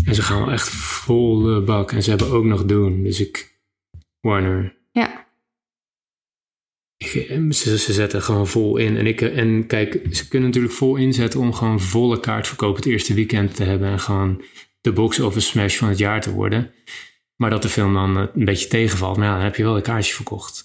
En 0.05 0.15
ze 0.15 0.23
gaan 0.23 0.41
wel 0.41 0.53
echt 0.53 0.69
volle 0.69 1.61
bak. 1.61 1.93
En 1.93 2.03
ze 2.03 2.11
hebben 2.11 2.31
ook 2.31 2.45
nog 2.45 2.65
doen. 2.65 3.03
Dus 3.03 3.21
ik... 3.21 3.57
Warner. 4.21 4.77
ja, 4.93 5.27
Ik, 6.97 7.11
ze, 7.55 7.79
ze 7.79 7.93
zetten 7.93 8.23
gewoon 8.23 8.47
vol 8.47 8.77
in. 8.77 8.97
En, 8.97 9.07
ik, 9.07 9.21
en 9.21 9.67
kijk, 9.67 10.01
ze 10.11 10.29
kunnen 10.29 10.49
natuurlijk 10.49 10.75
vol 10.75 10.97
inzetten 10.97 11.41
om 11.41 11.53
gewoon 11.53 11.81
volle 11.81 12.21
kaartverkoop 12.21 12.77
het 12.77 12.87
eerste 12.87 13.15
weekend 13.15 13.55
te 13.55 13.65
hebben. 13.65 13.89
En 13.89 14.01
gewoon 14.01 14.43
de 14.81 14.93
box 14.93 15.21
office 15.21 15.47
smash 15.47 15.77
van 15.77 15.89
het 15.89 15.99
jaar 15.99 16.21
te 16.21 16.33
worden. 16.33 16.73
Maar 17.39 17.51
dat 17.51 17.63
de 17.63 17.69
film 17.69 17.95
dan 17.95 18.17
eh, 18.19 18.25
een 18.35 18.45
beetje 18.45 18.69
tegenvalt. 18.69 19.17
Maar 19.17 19.27
ja, 19.27 19.35
dan 19.35 19.43
heb 19.45 19.57
je 19.57 19.63
wel 19.63 19.75
de 19.75 19.81
kaartje 19.81 20.15
verkocht. 20.15 20.65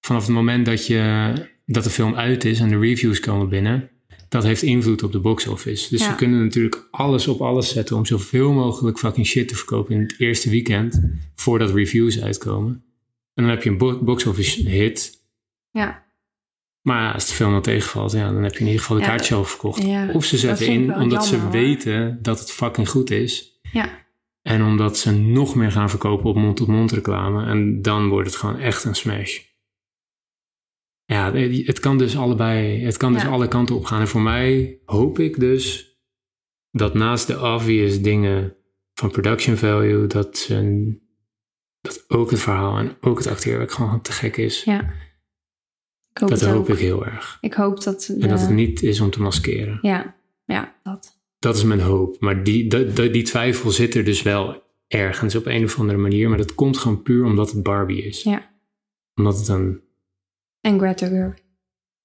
Vanaf 0.00 0.22
het 0.26 0.34
moment 0.34 0.66
dat, 0.66 0.86
je, 0.86 1.32
dat 1.66 1.84
de 1.84 1.90
film 1.90 2.14
uit 2.14 2.44
is 2.44 2.60
en 2.60 2.68
de 2.68 2.78
reviews 2.78 3.20
komen 3.20 3.48
binnen. 3.48 3.90
Dat 4.28 4.42
heeft 4.42 4.62
invloed 4.62 5.02
op 5.02 5.12
de 5.12 5.20
box 5.20 5.46
office. 5.46 5.88
Dus 5.90 6.00
Ja. 6.00 6.08
ze 6.10 6.14
kunnen 6.14 6.42
natuurlijk 6.42 6.88
alles 6.90 7.28
op 7.28 7.40
alles 7.40 7.72
zetten 7.72 7.96
om 7.96 8.06
zoveel 8.06 8.52
mogelijk 8.52 8.98
fucking 8.98 9.26
shit 9.26 9.48
te 9.48 9.56
verkopen 9.56 9.94
in 9.94 10.00
het 10.00 10.14
eerste 10.18 10.50
weekend. 10.50 11.00
Voordat 11.34 11.74
reviews 11.74 12.20
uitkomen. 12.22 12.72
En 13.34 13.42
dan 13.42 13.48
heb 13.48 13.62
je 13.62 13.70
een 13.70 13.78
bo- 13.78 14.02
box 14.02 14.26
office 14.26 14.68
hit. 14.68 15.12
ja. 15.70 16.08
Maar 16.80 17.14
als 17.14 17.26
de 17.28 17.34
film 17.34 17.52
dan 17.52 17.62
tegenvalt, 17.62 18.12
ja, 18.12 18.32
dan 18.32 18.42
heb 18.42 18.52
je 18.52 18.58
in 18.60 18.66
ieder 18.66 18.80
geval 18.80 18.96
de 18.96 19.02
Ja, 19.02 19.08
kaartjes 19.08 19.32
al 19.36 19.44
verkocht. 19.44 19.82
ja. 19.82 20.10
Of 20.12 20.24
ze 20.24 20.38
zetten 20.38 20.66
in 20.66 20.94
omdat 20.94 21.26
ze 21.26 21.36
hoor. 21.36 21.50
weten 21.50 22.18
dat 22.22 22.38
het 22.38 22.50
fucking 22.50 22.88
goed 22.88 23.10
is. 23.10 23.58
Ja, 23.72 24.06
En 24.42 24.62
omdat 24.62 24.98
ze 24.98 25.12
nog 25.12 25.54
meer 25.54 25.72
gaan 25.72 25.90
verkopen 25.90 26.30
op 26.30 26.36
mond-tot-mond 26.36 26.92
reclame. 26.92 27.46
En 27.46 27.82
dan 27.82 28.08
wordt 28.08 28.26
het 28.26 28.36
gewoon 28.36 28.58
echt 28.58 28.84
een 28.84 28.94
smash. 28.94 29.40
Ja, 31.04 31.32
het 31.32 31.80
kan 31.80 31.98
dus 31.98 32.16
allebei, 32.16 32.84
het 32.84 32.96
kan 32.96 33.12
dus 33.12 33.26
alle 33.26 33.48
kanten 33.48 33.74
op 33.74 33.84
gaan. 33.84 34.00
En 34.00 34.08
voor 34.08 34.20
mij 34.20 34.78
hoop 34.84 35.18
ik 35.18 35.40
dus 35.40 35.94
dat 36.70 36.94
naast 36.94 37.26
de 37.26 37.40
obvious 37.40 38.00
dingen 38.00 38.56
van 38.94 39.10
production 39.10 39.56
value, 39.56 40.06
dat, 40.06 40.38
ze, 40.38 40.94
dat 41.80 42.04
ook 42.08 42.30
het 42.30 42.40
verhaal 42.40 42.78
en 42.78 42.96
ook 43.00 43.18
het 43.18 43.26
acteerwerk 43.26 43.72
gewoon 43.72 44.00
te 44.00 44.12
gek 44.12 44.36
is. 44.36 44.64
ja. 44.64 45.08
Ik 46.10 46.18
hoop 46.18 46.28
dat 46.28 46.40
hoop 46.40 46.56
ook. 46.56 46.68
ik 46.68 46.78
heel 46.78 47.06
erg. 47.06 47.38
Ik 47.40 47.54
hoop 47.54 47.82
dat... 47.82 48.14
En 48.20 48.28
dat 48.28 48.40
het 48.40 48.50
niet 48.50 48.82
is 48.82 49.00
om 49.00 49.10
te 49.10 49.20
maskeren. 49.20 49.78
Ja, 49.82 50.16
ja, 50.44 50.74
dat. 50.82 51.19
Dat 51.40 51.56
is 51.56 51.64
mijn 51.64 51.80
hoop. 51.80 52.20
Maar 52.20 52.44
die, 52.44 52.66
die, 52.68 53.10
die, 53.10 53.22
twijfel 53.22 53.70
zit 53.70 53.94
er 53.94 54.04
dus 54.04 54.22
wel 54.22 54.62
ergens 54.86 55.34
op 55.34 55.46
een 55.46 55.64
of 55.64 55.78
andere 55.78 55.98
manier. 55.98 56.28
Maar 56.28 56.38
dat 56.38 56.54
komt 56.54 56.78
gewoon 56.78 57.02
puur 57.02 57.24
omdat 57.24 57.50
het 57.52 57.62
Barbie 57.62 58.02
is. 58.02 58.22
Ja. 58.22 58.50
Omdat 59.14 59.38
het 59.38 59.48
een... 59.48 59.80
En 60.60 60.78
Greta 60.78 61.06
Gerwig. 61.06 61.38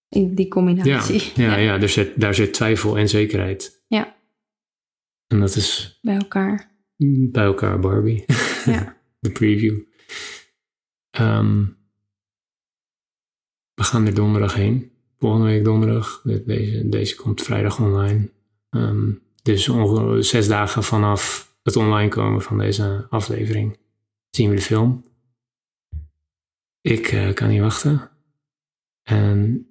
In 0.09 0.35
die 0.35 0.45
Ja, 0.45 0.51
combinatie. 0.51 1.31
ja, 1.35 1.55
ja. 1.55 1.79
er 1.81 1.89
zit, 1.89 2.19
daar 2.19 2.35
zit 2.35 2.53
twijfel 2.53 2.97
en 2.97 3.09
zekerheid. 3.09 3.83
Ja. 3.87 4.15
En 5.27 5.39
dat 5.39 5.55
is 5.55 5.99
Bij 6.01 6.15
elkaar. 6.15 6.71
bij 7.31 7.43
elkaar 7.43 7.79
Barbie. 7.79 8.23
Ja. 8.65 8.97
De 9.19 9.31
preview. 9.31 9.79
Ehm, 11.09 11.65
we 13.73 13.83
gaan 13.83 14.05
er 14.05 14.13
donderdag 14.13 14.53
heen. 14.53 14.91
Volgende 15.17 15.45
week 15.45 15.63
donderdag. 15.63 16.21
Deze, 16.45 16.89
deze 16.89 17.15
komt 17.15 17.41
vrijdag 17.41 17.79
online. 17.79 18.29
Ehm, 18.69 19.11
dus 19.45 19.69
ongeveer 19.69 20.23
zes 20.23 20.47
dagen 20.47 20.83
vanaf 20.83 21.53
het 21.63 21.75
online 21.75 22.09
komen 22.09 22.41
van 22.41 22.57
deze 22.57 23.07
aflevering 23.09 23.77
zien 24.29 24.49
we 24.49 24.55
de 24.55 24.61
film. 24.61 25.03
Ik 26.81 27.07
eh, 27.07 27.33
kan 27.33 27.49
niet 27.49 27.61
wachten. 27.61 28.09
En 29.03 29.67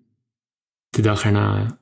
de 0.89 1.03
dag 1.03 1.25
erna, 1.25 1.79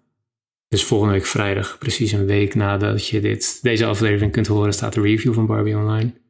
dus 0.68 0.84
volgende 0.84 1.12
week 1.14 1.24
vrijdag, 1.26 1.78
precies 1.78 2.12
een 2.12 2.26
week 2.26 2.54
nadat 2.54 3.06
je 3.06 3.20
dit, 3.20 3.58
deze 3.62 3.86
aflevering 3.86 4.32
kunt 4.32 4.46
horen, 4.46 4.72
staat 4.72 4.92
de 4.92 5.00
review 5.00 5.34
van 5.34 5.46
Barbie 5.46 5.76
online. 5.76 6.20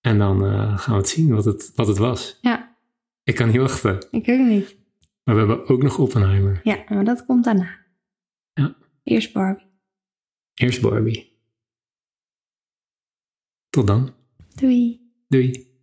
En 0.00 0.18
dan 0.18 0.44
eh, 0.44 0.78
gaan 0.78 0.94
we 0.94 1.00
het 1.00 1.08
zien 1.08 1.34
wat 1.34 1.44
het, 1.44 1.72
wat 1.74 1.86
het 1.86 1.98
was. 1.98 2.38
Ja, 2.40 2.76
Ik 3.22 3.34
kan 3.34 3.46
niet 3.48 3.56
wachten. 3.56 4.06
ik 4.10 4.28
ook 4.28 4.46
niet. 4.48 4.76
Maar 5.24 5.34
we 5.34 5.40
hebben 5.40 5.68
ook 5.68 5.82
nog 5.82 5.98
Oppenheimer. 5.98 6.60
Ja, 6.62 6.84
maar 6.88 7.04
dat 7.04 7.26
komt 7.26 7.44
daarna. 7.44 7.78
Ja. 8.52 8.76
Eerst 9.02 9.32
Barbie. 9.32 9.65
Eerst 10.56 10.80
Barbie. 10.80 11.32
Tot 13.70 13.86
dan. 13.86 14.14
Doei. 14.54 15.00
Doei. 15.28 15.75